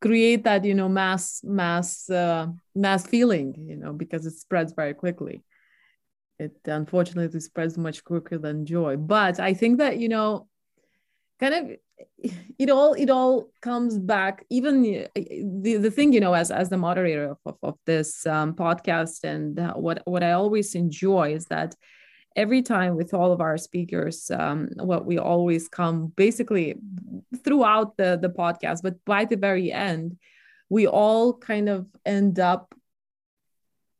create 0.01 0.43
that, 0.45 0.65
you 0.65 0.73
know, 0.73 0.89
mass, 0.89 1.41
mass, 1.43 2.09
uh, 2.09 2.47
mass 2.75 3.05
feeling, 3.05 3.55
you 3.67 3.75
know, 3.75 3.93
because 3.93 4.25
it 4.25 4.33
spreads 4.33 4.73
very 4.73 4.93
quickly 4.93 5.43
it 6.41 6.57
unfortunately 6.65 7.39
spreads 7.39 7.77
much 7.77 8.03
quicker 8.03 8.37
than 8.37 8.65
joy 8.65 8.97
but 8.97 9.39
i 9.39 9.53
think 9.53 9.77
that 9.77 9.99
you 9.99 10.09
know 10.09 10.47
kind 11.39 11.53
of 11.53 11.77
it 12.59 12.69
all 12.69 12.93
it 12.93 13.09
all 13.09 13.49
comes 13.61 13.97
back 13.97 14.45
even 14.49 14.81
the, 14.83 15.77
the 15.77 15.91
thing 15.91 16.13
you 16.13 16.19
know 16.19 16.33
as 16.33 16.51
as 16.51 16.69
the 16.69 16.77
moderator 16.77 17.31
of, 17.31 17.37
of, 17.45 17.57
of 17.63 17.75
this 17.85 18.25
um, 18.25 18.53
podcast 18.53 19.23
and 19.23 19.59
uh, 19.59 19.73
what 19.73 20.01
what 20.05 20.23
i 20.23 20.31
always 20.31 20.75
enjoy 20.75 21.33
is 21.33 21.45
that 21.45 21.75
every 22.35 22.61
time 22.61 22.95
with 22.95 23.13
all 23.13 23.31
of 23.31 23.41
our 23.41 23.57
speakers 23.57 24.31
um, 24.31 24.69
what 24.77 25.05
we 25.05 25.17
always 25.17 25.67
come 25.67 26.07
basically 26.15 26.75
throughout 27.43 27.97
the 27.97 28.17
the 28.21 28.29
podcast 28.29 28.81
but 28.81 28.95
by 29.05 29.25
the 29.25 29.37
very 29.37 29.71
end 29.71 30.17
we 30.69 30.87
all 30.87 31.33
kind 31.33 31.67
of 31.67 31.85
end 32.05 32.39
up 32.39 32.73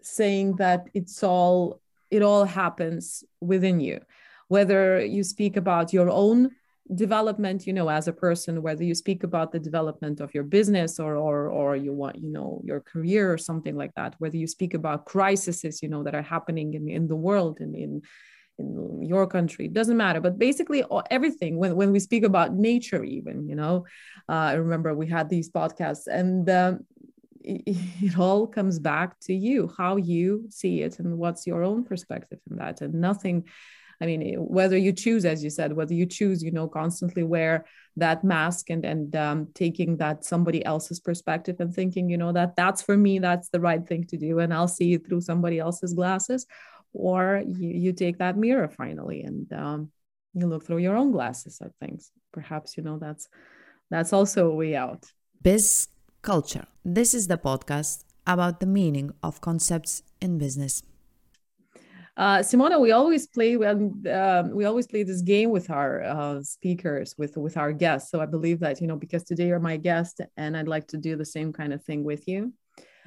saying 0.01 0.55
that 0.55 0.87
it's 0.93 1.23
all 1.23 1.81
it 2.09 2.21
all 2.21 2.43
happens 2.43 3.23
within 3.39 3.79
you. 3.79 4.01
Whether 4.49 5.03
you 5.03 5.23
speak 5.23 5.55
about 5.55 5.93
your 5.93 6.09
own 6.09 6.51
development 6.95 7.65
you 7.65 7.73
know 7.73 7.89
as 7.89 8.07
a 8.07 8.13
person 8.13 8.61
whether 8.61 8.83
you 8.83 8.93
speak 8.93 9.23
about 9.23 9.51
the 9.51 9.59
development 9.59 10.19
of 10.19 10.33
your 10.33 10.43
business 10.43 10.99
or 10.99 11.15
or 11.15 11.47
or 11.49 11.75
you 11.75 11.93
want 11.93 12.17
you 12.17 12.29
know 12.29 12.61
your 12.65 12.81
career 12.81 13.31
or 13.31 13.37
something 13.37 13.75
like 13.75 13.93
that 13.95 14.15
whether 14.19 14.37
you 14.37 14.47
speak 14.47 14.73
about 14.73 15.05
crises 15.05 15.81
you 15.81 15.89
know 15.89 16.03
that 16.03 16.15
are 16.15 16.21
happening 16.21 16.73
in, 16.73 16.89
in 16.89 17.07
the 17.07 17.15
world 17.15 17.59
and 17.59 17.75
in 17.75 18.01
in 18.59 19.01
your 19.01 19.25
country 19.25 19.65
it 19.65 19.73
doesn't 19.73 19.97
matter. 19.97 20.19
But 20.19 20.37
basically 20.37 20.83
everything 21.09 21.57
when, 21.57 21.75
when 21.75 21.91
we 21.91 21.99
speak 21.99 22.23
about 22.23 22.53
nature 22.53 23.03
even 23.03 23.47
you 23.47 23.55
know 23.55 23.85
uh, 24.27 24.51
i 24.51 24.53
remember 24.53 24.93
we 24.93 25.07
had 25.07 25.29
these 25.29 25.49
podcasts 25.49 26.07
and 26.07 26.49
um, 26.49 26.85
it 27.43 28.17
all 28.17 28.45
comes 28.47 28.79
back 28.79 29.19
to 29.21 29.33
you 29.33 29.73
how 29.77 29.95
you 29.95 30.45
see 30.49 30.81
it 30.81 30.99
and 30.99 31.17
what's 31.17 31.47
your 31.47 31.63
own 31.63 31.83
perspective 31.83 32.39
in 32.49 32.57
that. 32.57 32.81
And 32.81 32.95
nothing 32.95 33.45
i 34.01 34.05
mean 34.05 34.35
whether 34.37 34.77
you 34.77 34.91
choose 34.91 35.25
as 35.25 35.43
you 35.43 35.49
said 35.49 35.73
whether 35.73 35.93
you 35.93 36.05
choose 36.05 36.43
you 36.43 36.51
know 36.51 36.67
constantly 36.67 37.23
wear 37.23 37.65
that 37.97 38.23
mask 38.23 38.69
and 38.69 38.85
and 38.85 39.15
um, 39.15 39.47
taking 39.53 39.97
that 39.97 40.23
somebody 40.25 40.63
else's 40.65 40.99
perspective 40.99 41.57
and 41.59 41.73
thinking 41.73 42.09
you 42.09 42.17
know 42.17 42.31
that 42.31 42.55
that's 42.55 42.81
for 42.81 42.97
me 42.97 43.19
that's 43.19 43.49
the 43.49 43.59
right 43.59 43.87
thing 43.87 44.05
to 44.05 44.17
do 44.17 44.39
and 44.39 44.53
i'll 44.53 44.67
see 44.67 44.97
through 44.97 45.21
somebody 45.21 45.59
else's 45.59 45.93
glasses 45.93 46.45
or 46.93 47.43
you, 47.45 47.69
you 47.69 47.93
take 47.93 48.17
that 48.17 48.37
mirror 48.37 48.67
finally 48.67 49.23
and 49.23 49.51
um, 49.53 49.91
you 50.33 50.47
look 50.47 50.65
through 50.65 50.77
your 50.77 50.95
own 50.95 51.11
glasses 51.11 51.59
at 51.61 51.71
things 51.79 52.11
perhaps 52.31 52.77
you 52.77 52.83
know 52.83 52.97
that's 52.97 53.27
that's 53.89 54.13
also 54.13 54.49
a 54.49 54.55
way 54.55 54.75
out 54.75 55.05
biz 55.41 55.87
Culture. 56.21 56.67
This 56.85 57.15
is 57.15 57.27
the 57.27 57.37
podcast 57.39 58.03
about 58.27 58.59
the 58.59 58.67
meaning 58.67 59.11
of 59.23 59.41
concepts 59.41 60.03
in 60.21 60.37
business. 60.37 60.83
Uh, 62.17 62.39
Simona, 62.39 62.79
we 62.79 62.91
always 62.91 63.27
play 63.27 63.55
when 63.55 64.05
uh, 64.05 64.43
we 64.51 64.65
always 64.65 64.85
play 64.85 65.03
this 65.03 65.21
game 65.21 65.49
with 65.49 65.69
our 65.69 66.03
uh, 66.03 66.43
speakers, 66.43 67.15
with 67.17 67.37
with 67.37 67.57
our 67.57 67.71
guests. 67.71 68.11
So 68.11 68.19
I 68.19 68.25
believe 68.25 68.59
that 68.59 68.81
you 68.81 68.87
know 68.87 68.97
because 68.97 69.23
today 69.23 69.47
you're 69.47 69.59
my 69.59 69.77
guest, 69.77 70.19
and 70.35 70.57
I'd 70.57 70.67
like 70.67 70.87
to 70.87 70.97
do 70.97 71.15
the 71.15 71.25
same 71.25 71.53
kind 71.53 71.73
of 71.73 71.83
thing 71.83 72.03
with 72.03 72.27
you. 72.27 72.53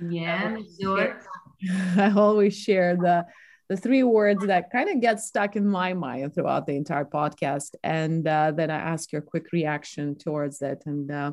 Yeah, 0.00 0.56
sure. 0.80 1.20
I 1.96 2.12
always 2.16 2.56
share 2.56 2.96
the 2.96 3.26
the 3.68 3.76
three 3.76 4.02
words 4.02 4.46
that 4.46 4.70
kind 4.70 4.88
of 4.88 5.00
get 5.00 5.20
stuck 5.20 5.56
in 5.56 5.66
my 5.66 5.92
mind 5.94 6.34
throughout 6.34 6.66
the 6.66 6.76
entire 6.76 7.04
podcast, 7.04 7.74
and 7.82 8.26
uh, 8.26 8.52
then 8.52 8.70
I 8.70 8.78
ask 8.78 9.12
your 9.12 9.22
quick 9.22 9.52
reaction 9.52 10.16
towards 10.16 10.62
it, 10.62 10.82
and 10.86 11.10
uh, 11.10 11.32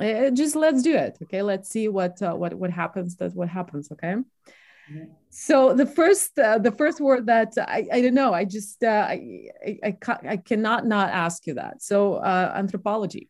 uh, 0.00 0.30
just 0.30 0.56
let's 0.56 0.82
do 0.82 0.94
it 0.94 1.16
okay 1.22 1.42
let's 1.42 1.70
see 1.70 1.88
what 1.88 2.20
uh, 2.20 2.34
what 2.34 2.52
what 2.54 2.70
happens 2.70 3.16
that's 3.16 3.34
what 3.34 3.48
happens 3.48 3.90
okay 3.92 4.16
so 5.30 5.74
the 5.74 5.86
first 5.86 6.38
uh, 6.38 6.58
the 6.58 6.70
first 6.70 7.00
word 7.00 7.26
that 7.26 7.52
I, 7.58 7.86
I 7.92 8.00
don't 8.00 8.14
know 8.14 8.32
i 8.32 8.44
just 8.44 8.82
uh, 8.82 9.06
I, 9.08 9.48
I, 9.66 9.96
I, 10.08 10.18
I 10.28 10.36
cannot 10.36 10.86
not 10.86 11.10
ask 11.10 11.46
you 11.46 11.54
that 11.54 11.82
so 11.82 12.14
uh, 12.14 12.52
anthropology 12.54 13.28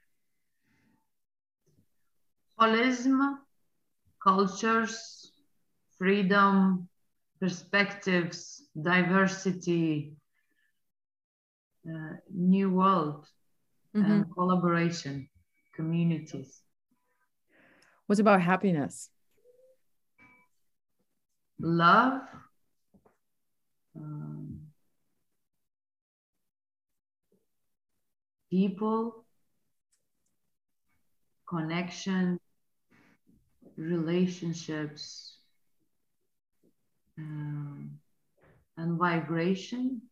holism 2.61 3.39
cultures 4.23 5.33
freedom 5.99 6.89
perspectives 7.41 8.63
diversity 8.81 10.17
uh, 11.89 12.17
new 12.35 12.71
world 12.71 13.27
mm-hmm. 13.95 14.11
and 14.11 14.35
collaboration 14.35 15.29
communities. 15.77 16.63
What 18.07 18.19
about 18.19 18.41
happiness? 18.41 19.11
Love. 21.59 22.23
Um, 23.97 24.61
people, 28.51 29.25
connection, 31.49 32.39
relationships, 33.77 35.37
um, 37.19 37.99
and 38.77 38.99
vibration. 38.99 40.03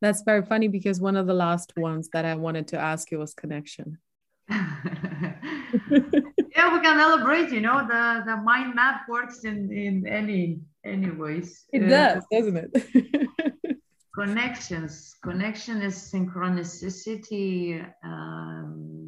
That's 0.00 0.22
very 0.22 0.44
funny 0.44 0.66
because 0.68 1.00
one 1.00 1.16
of 1.16 1.26
the 1.28 1.34
last 1.34 1.72
ones 1.76 2.08
that 2.12 2.24
I 2.24 2.34
wanted 2.34 2.66
to 2.68 2.78
ask 2.78 3.10
you 3.10 3.18
was 3.18 3.34
connection. 3.34 3.98
yeah, 6.54 6.72
we 6.72 6.80
can 6.80 6.98
elaborate. 6.98 7.50
You 7.50 7.60
know, 7.60 7.86
the 7.86 8.22
the 8.26 8.36
mind 8.36 8.74
map 8.74 9.08
works 9.08 9.44
in 9.44 9.72
in 9.72 10.06
any 10.06 10.60
any 10.84 11.10
ways. 11.10 11.64
It 11.72 11.84
uh, 11.84 11.88
does, 11.88 12.24
doesn't 12.30 12.56
it? 12.56 13.78
connections. 14.14 15.16
Connection 15.22 15.82
is 15.82 15.96
synchronicity. 15.96 17.84
Um, 18.04 19.03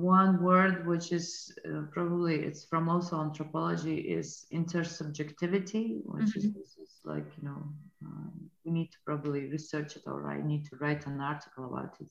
one 0.00 0.42
word 0.42 0.86
which 0.86 1.12
is 1.12 1.52
uh, 1.68 1.82
probably 1.92 2.36
it's 2.36 2.64
from 2.64 2.88
also 2.88 3.20
anthropology 3.20 3.98
is 3.98 4.46
intersubjectivity 4.52 6.00
which 6.04 6.30
mm-hmm. 6.30 6.60
is, 6.60 6.76
is, 6.82 7.00
like 7.04 7.26
you 7.40 7.48
know 7.48 7.62
um, 8.04 8.32
we 8.64 8.72
need 8.72 8.90
to 8.90 8.98
probably 9.04 9.46
research 9.46 9.96
it 9.96 10.02
or 10.06 10.28
i 10.28 10.40
need 10.42 10.64
to 10.64 10.76
write 10.80 11.06
an 11.06 11.20
article 11.20 11.64
about 11.66 11.94
it. 12.00 12.10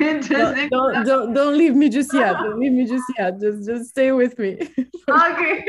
Interesting 0.00 0.68
don't, 0.70 1.06
don't, 1.06 1.32
don't 1.34 1.56
leave 1.56 1.74
me 1.74 1.88
just 1.88 2.12
yet. 2.12 2.32
Don't 2.32 2.58
leave 2.58 2.72
me 2.72 2.84
just 2.84 3.04
yet. 3.16 3.40
Just 3.40 3.66
just 3.66 3.90
stay 3.90 4.12
with 4.12 4.38
me. 4.38 4.58
Okay. 5.08 5.64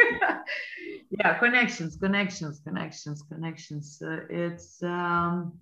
Yeah 1.11 1.37
connections 1.37 1.95
connections 1.97 2.59
connections 2.67 3.21
connections. 3.31 4.01
Uh, 4.01 4.21
it's 4.29 4.81
um 4.83 5.59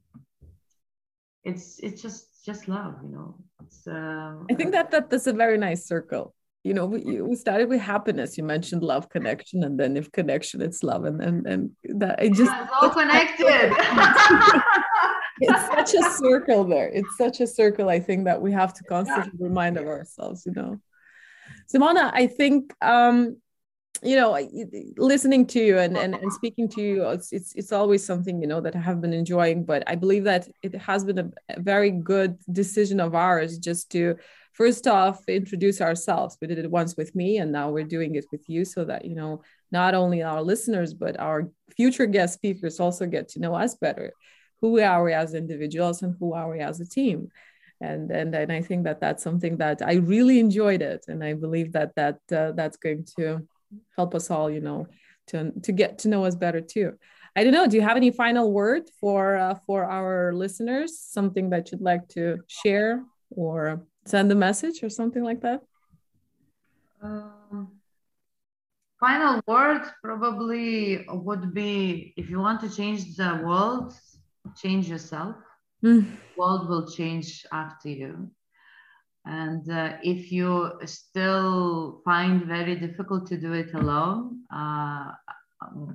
it's 1.44 1.80
it's 1.80 2.02
just 2.02 2.46
just 2.46 2.68
love 2.68 2.96
you 3.04 3.10
know 3.10 3.36
um, 3.88 4.46
i 4.50 4.54
think 4.54 4.72
that, 4.72 4.92
that 4.92 5.10
that's 5.10 5.28
a 5.28 5.34
very 5.34 5.58
nice 5.58 5.86
circle. 5.88 6.34
You 6.64 6.74
know 6.74 6.86
we, 6.86 7.22
we 7.22 7.36
started 7.36 7.68
with 7.68 7.82
happiness. 7.82 8.38
You 8.38 8.46
mentioned 8.46 8.84
love 8.84 9.10
connection 9.10 9.64
and 9.66 9.78
then 9.78 9.98
if 9.98 10.10
connection 10.14 10.62
it's 10.62 10.82
love 10.82 11.04
and 11.04 11.22
and, 11.22 11.46
and 11.46 11.72
that 12.00 12.24
it 12.24 12.34
just 12.34 12.52
yeah, 12.52 12.68
all 12.82 12.90
connected. 12.90 13.74
It's 15.42 15.66
such 15.68 15.94
a 15.96 16.10
circle 16.24 16.64
there. 16.64 16.90
It's 16.90 17.18
such 17.18 17.42
a 17.42 17.48
circle 17.48 17.90
i 17.90 18.00
think 18.00 18.26
that 18.26 18.42
we 18.42 18.52
have 18.54 18.74
to 18.76 18.84
constantly 18.84 19.32
yeah. 19.40 19.48
remind 19.50 19.78
of 19.78 19.88
ourselves 19.88 20.46
you 20.46 20.54
know. 20.54 20.80
Simona 21.72 22.12
i 22.14 22.28
think 22.28 22.74
um 22.82 23.38
you 24.02 24.16
know 24.16 24.38
listening 24.98 25.46
to 25.46 25.60
you 25.60 25.78
and, 25.78 25.96
and, 25.96 26.16
uh, 26.16 26.18
and 26.18 26.32
uh, 26.32 26.34
speaking 26.34 26.68
to 26.68 26.82
you 26.82 27.06
uh, 27.06 27.12
it's, 27.12 27.32
it's 27.32 27.54
it's 27.54 27.72
always 27.72 28.04
something 28.04 28.42
you 28.42 28.48
know 28.48 28.60
that 28.60 28.76
i 28.76 28.80
have 28.80 29.00
been 29.00 29.14
enjoying 29.14 29.64
but 29.64 29.84
i 29.88 29.96
believe 29.96 30.24
that 30.24 30.48
it 30.64 30.74
has 30.74 31.06
been 31.06 31.20
a, 31.20 31.30
a 31.50 31.62
very 31.62 31.92
good 31.92 32.38
decision 32.52 33.00
of 33.00 33.14
ours 33.14 33.58
just 33.58 33.92
to 33.92 34.16
first 34.54 34.88
off 34.88 35.28
introduce 35.28 35.82
ourselves. 35.82 36.38
We 36.40 36.48
did 36.48 36.60
it 36.60 36.72
once 36.72 36.96
with 36.96 37.16
me 37.16 37.38
and 37.38 37.52
now 37.52 37.70
we're 37.70 37.84
doing 37.84 38.16
it 38.16 38.26
with 38.32 38.48
you 38.48 38.66
so 38.66 38.86
that 38.86 39.06
you 39.06 39.16
know 39.16 39.42
not 39.72 39.96
only 39.96 40.24
our 40.24 40.42
listeners 40.42 40.94
but 40.94 41.20
our 41.20 41.50
future 41.76 42.06
guest 42.06 42.36
speakers 42.36 42.80
also 42.80 43.06
get 43.06 43.30
to 43.30 43.40
know 43.40 43.56
us 43.56 43.76
better. 43.76 44.14
Who 44.62 44.72
we 44.72 44.84
are 44.84 45.04
we 45.04 45.14
as 45.14 45.34
individuals 45.34 46.04
and 46.04 46.16
who 46.20 46.34
are 46.34 46.50
we 46.50 46.60
as 46.60 46.80
a 46.80 46.88
team? 46.88 47.30
And 47.82 48.10
and 48.12 48.34
and 48.34 48.52
I 48.52 48.62
think 48.62 48.86
that 48.86 49.02
that's 49.02 49.24
something 49.24 49.58
that 49.58 49.82
I 49.82 49.96
really 49.96 50.40
enjoyed 50.40 50.82
it, 50.82 51.04
and 51.10 51.22
I 51.22 51.34
believe 51.34 51.74
that 51.74 51.96
that 51.96 52.20
uh, 52.32 52.54
that's 52.54 52.78
going 52.78 53.06
to 53.18 53.46
help 53.96 54.16
us 54.16 54.32
all, 54.32 54.50
you 54.50 54.62
know, 54.62 54.88
to 55.28 55.52
to 55.62 55.72
get 55.72 56.00
to 56.00 56.10
know 56.10 56.26
us 56.26 56.36
better 56.36 56.62
too. 56.62 56.94
I 57.36 57.44
don't 57.44 57.54
know. 57.54 57.68
Do 57.68 57.78
you 57.78 57.82
have 57.82 57.98
any 57.98 58.12
final 58.12 58.52
word 58.52 58.84
for 59.00 59.36
uh, 59.36 59.56
for 59.66 59.86
our 59.86 60.34
listeners? 60.34 61.00
Something 61.00 61.50
that 61.50 61.72
you'd 61.72 61.82
like 61.82 62.08
to 62.10 62.40
share 62.48 63.04
or 63.32 63.86
send 64.06 64.32
a 64.32 64.36
message 64.36 64.84
or 64.84 64.90
something 64.90 65.24
like 65.24 65.42
that? 65.42 65.62
Um, 67.02 67.80
final 69.00 69.42
word 69.48 69.82
probably 70.04 71.06
would 71.10 71.54
be 71.54 72.14
if 72.16 72.30
you 72.30 72.40
want 72.40 72.62
to 72.62 72.70
change 72.70 73.16
the 73.16 73.42
world, 73.44 73.94
change 74.56 74.88
yourself. 74.88 75.36
Mm. 75.84 76.16
World 76.38 76.70
will 76.70 76.88
change 76.88 77.46
after 77.52 77.90
you. 77.90 78.30
And 79.26 79.70
uh, 79.70 79.94
if 80.04 80.32
you 80.32 80.72
still 80.86 82.02
find 82.04 82.44
very 82.46 82.76
difficult 82.76 83.26
to 83.28 83.38
do 83.38 83.54
it 83.54 83.74
alone, 83.74 84.42
uh, 84.54 85.12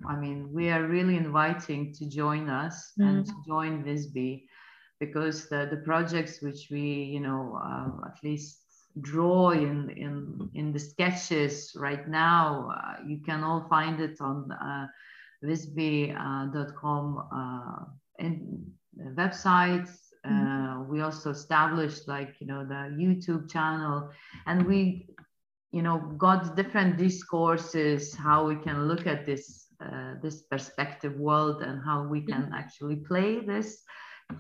I 0.09 0.17
mean, 0.19 0.51
we 0.51 0.71
are 0.71 0.87
really 0.87 1.17
inviting 1.17 1.93
to 1.95 2.09
join 2.09 2.49
us 2.49 2.93
mm. 2.99 3.07
and 3.07 3.27
to 3.27 3.33
join 3.47 3.85
Visby 3.85 4.49
because 4.99 5.49
the, 5.49 5.69
the 5.71 5.77
projects 5.79 6.41
which 6.41 6.69
we, 6.71 6.81
you 6.81 7.21
know, 7.21 7.61
uh, 7.63 8.07
at 8.07 8.17
least 8.25 8.61
draw 9.03 9.51
in, 9.51 9.91
in, 9.91 10.51
in 10.55 10.73
the 10.73 10.79
sketches 10.79 11.73
right 11.77 12.09
now, 12.09 12.71
uh, 12.75 12.97
you 13.07 13.19
can 13.19 13.45
all 13.45 13.67
find 13.69 14.01
it 14.01 14.19
on 14.21 14.51
uh, 14.51 14.87
visby.com 15.43 17.29
uh, 17.31 17.85
in 18.19 18.73
websites 19.15 20.08
Mm-hmm. 20.29 20.81
Uh, 20.81 20.83
we 20.85 21.01
also 21.01 21.31
established 21.31 22.09
like 22.09 22.35
you 22.41 22.47
know 22.47 22.65
the 22.65 22.95
YouTube 22.97 23.51
channel, 23.51 24.11
and 24.47 24.67
we 24.67 25.09
you 25.73 25.83
know 25.83 25.99
got 26.17 26.57
different 26.57 26.97
discourses 26.97 28.15
how 28.15 28.47
we 28.47 28.57
can 28.57 28.89
look 28.89 29.07
at 29.07 29.27
this 29.27 29.67
uh, 29.81 30.15
this 30.23 30.43
perspective 30.43 31.15
world 31.17 31.63
and 31.63 31.83
how 31.85 32.03
we 32.03 32.21
can 32.21 32.43
mm-hmm. 32.43 32.55
actually 32.55 32.97
play 32.97 33.41
this 33.41 33.83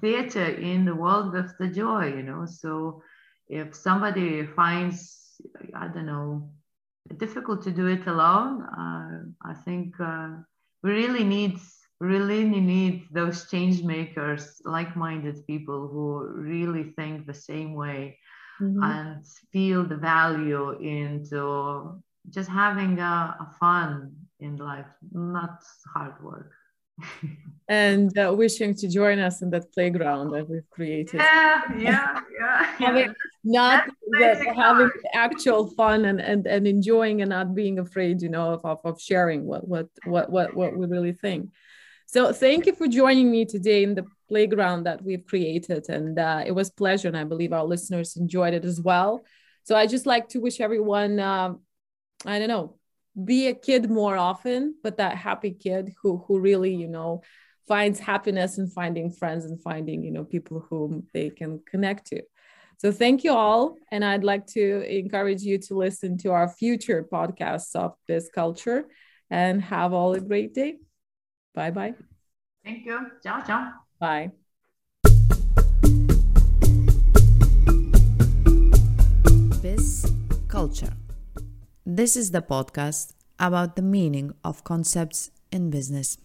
theater 0.00 0.44
in 0.44 0.84
the 0.84 0.94
world 0.94 1.34
of 1.36 1.50
the 1.58 1.68
joy 1.68 2.06
you 2.06 2.22
know 2.22 2.44
so 2.44 3.02
if 3.48 3.74
somebody 3.74 4.44
finds 4.44 5.40
i 5.74 5.86
don't 5.88 6.06
know 6.06 6.50
difficult 7.16 7.62
to 7.62 7.70
do 7.70 7.86
it 7.86 8.06
alone 8.06 8.62
uh, 8.62 9.48
i 9.50 9.54
think 9.64 9.94
uh, 10.00 10.30
we 10.82 10.90
really 10.90 11.24
need 11.24 11.58
really 12.00 12.44
need 12.44 13.06
those 13.10 13.50
change 13.50 13.82
makers, 13.82 14.62
like-minded 14.64 15.46
people 15.46 15.88
who 15.88 16.28
really 16.28 16.92
think 16.96 17.26
the 17.26 17.34
same 17.34 17.74
way 17.74 18.18
mm-hmm. 18.60 18.82
and 18.82 19.24
feel 19.52 19.84
the 19.84 19.96
value 19.96 20.78
into 20.80 22.00
just 22.30 22.48
having 22.48 22.98
a, 22.98 23.36
a 23.40 23.54
fun 23.58 24.12
in 24.40 24.56
life, 24.56 24.86
not 25.12 25.62
hard 25.92 26.22
work. 26.22 26.52
and 27.68 28.16
uh, 28.18 28.32
wishing 28.36 28.74
to 28.74 28.88
join 28.88 29.18
us 29.18 29.42
in 29.42 29.50
that 29.50 29.72
playground 29.72 30.30
that 30.32 30.48
we've 30.48 30.68
created. 30.70 31.20
Yeah, 31.20 31.62
yeah, 31.76 32.20
yeah. 32.40 32.64
having 32.78 33.14
not 33.44 33.88
that, 34.18 34.44
having 34.56 34.90
actual 35.14 35.68
fun 35.70 36.06
and, 36.06 36.20
and 36.20 36.46
and 36.46 36.66
enjoying 36.66 37.22
and 37.22 37.30
not 37.30 37.54
being 37.54 37.78
afraid, 37.78 38.20
you 38.20 38.28
know, 38.28 38.60
of, 38.64 38.80
of 38.84 39.00
sharing 39.00 39.44
what 39.44 39.66
what 39.66 39.88
what 40.06 40.30
what 40.30 40.54
what 40.54 40.76
we 40.76 40.86
really 40.86 41.12
think. 41.12 41.50
So 42.10 42.32
thank 42.32 42.64
you 42.64 42.74
for 42.74 42.88
joining 42.88 43.30
me 43.30 43.44
today 43.44 43.82
in 43.82 43.94
the 43.94 44.06
playground 44.30 44.84
that 44.84 45.04
we've 45.04 45.26
created. 45.26 45.90
And 45.90 46.18
uh, 46.18 46.42
it 46.46 46.52
was 46.52 46.70
pleasure. 46.70 47.06
And 47.06 47.16
I 47.16 47.24
believe 47.24 47.52
our 47.52 47.64
listeners 47.64 48.16
enjoyed 48.16 48.54
it 48.54 48.64
as 48.64 48.80
well. 48.80 49.24
So 49.64 49.76
I 49.76 49.86
just 49.86 50.06
like 50.06 50.30
to 50.30 50.40
wish 50.40 50.58
everyone, 50.58 51.20
um, 51.20 51.60
I 52.24 52.38
don't 52.38 52.48
know, 52.48 52.78
be 53.22 53.48
a 53.48 53.54
kid 53.54 53.90
more 53.90 54.16
often, 54.16 54.74
but 54.82 54.96
that 54.96 55.18
happy 55.18 55.50
kid 55.50 55.92
who, 56.02 56.24
who 56.26 56.40
really, 56.40 56.74
you 56.74 56.88
know, 56.88 57.20
finds 57.66 58.00
happiness 58.00 58.56
in 58.56 58.68
finding 58.68 59.10
friends 59.10 59.44
and 59.44 59.62
finding, 59.62 60.02
you 60.02 60.10
know, 60.10 60.24
people 60.24 60.64
whom 60.70 61.06
they 61.12 61.28
can 61.28 61.60
connect 61.70 62.06
to. 62.06 62.22
So 62.78 62.90
thank 62.90 63.22
you 63.22 63.32
all. 63.32 63.76
And 63.92 64.02
I'd 64.02 64.24
like 64.24 64.46
to 64.54 64.82
encourage 64.88 65.42
you 65.42 65.58
to 65.58 65.74
listen 65.74 66.16
to 66.18 66.30
our 66.30 66.48
future 66.48 67.06
podcasts 67.12 67.76
of 67.76 67.92
Biz 68.06 68.30
Culture 68.34 68.86
and 69.28 69.60
have 69.60 69.92
all 69.92 70.14
a 70.14 70.20
great 70.20 70.54
day. 70.54 70.78
Bye 71.58 71.72
bye. 71.72 71.94
Thank 72.62 72.86
you. 72.86 73.00
Ciao, 73.20 73.42
ciao. 73.42 73.72
Bye. 73.98 74.30
Biz 79.60 80.06
Culture. 80.46 80.94
This 81.84 82.16
is 82.16 82.30
the 82.30 82.42
podcast 82.42 83.10
about 83.40 83.74
the 83.74 83.82
meaning 83.82 84.30
of 84.44 84.62
concepts 84.62 85.32
in 85.50 85.70
business. 85.70 86.16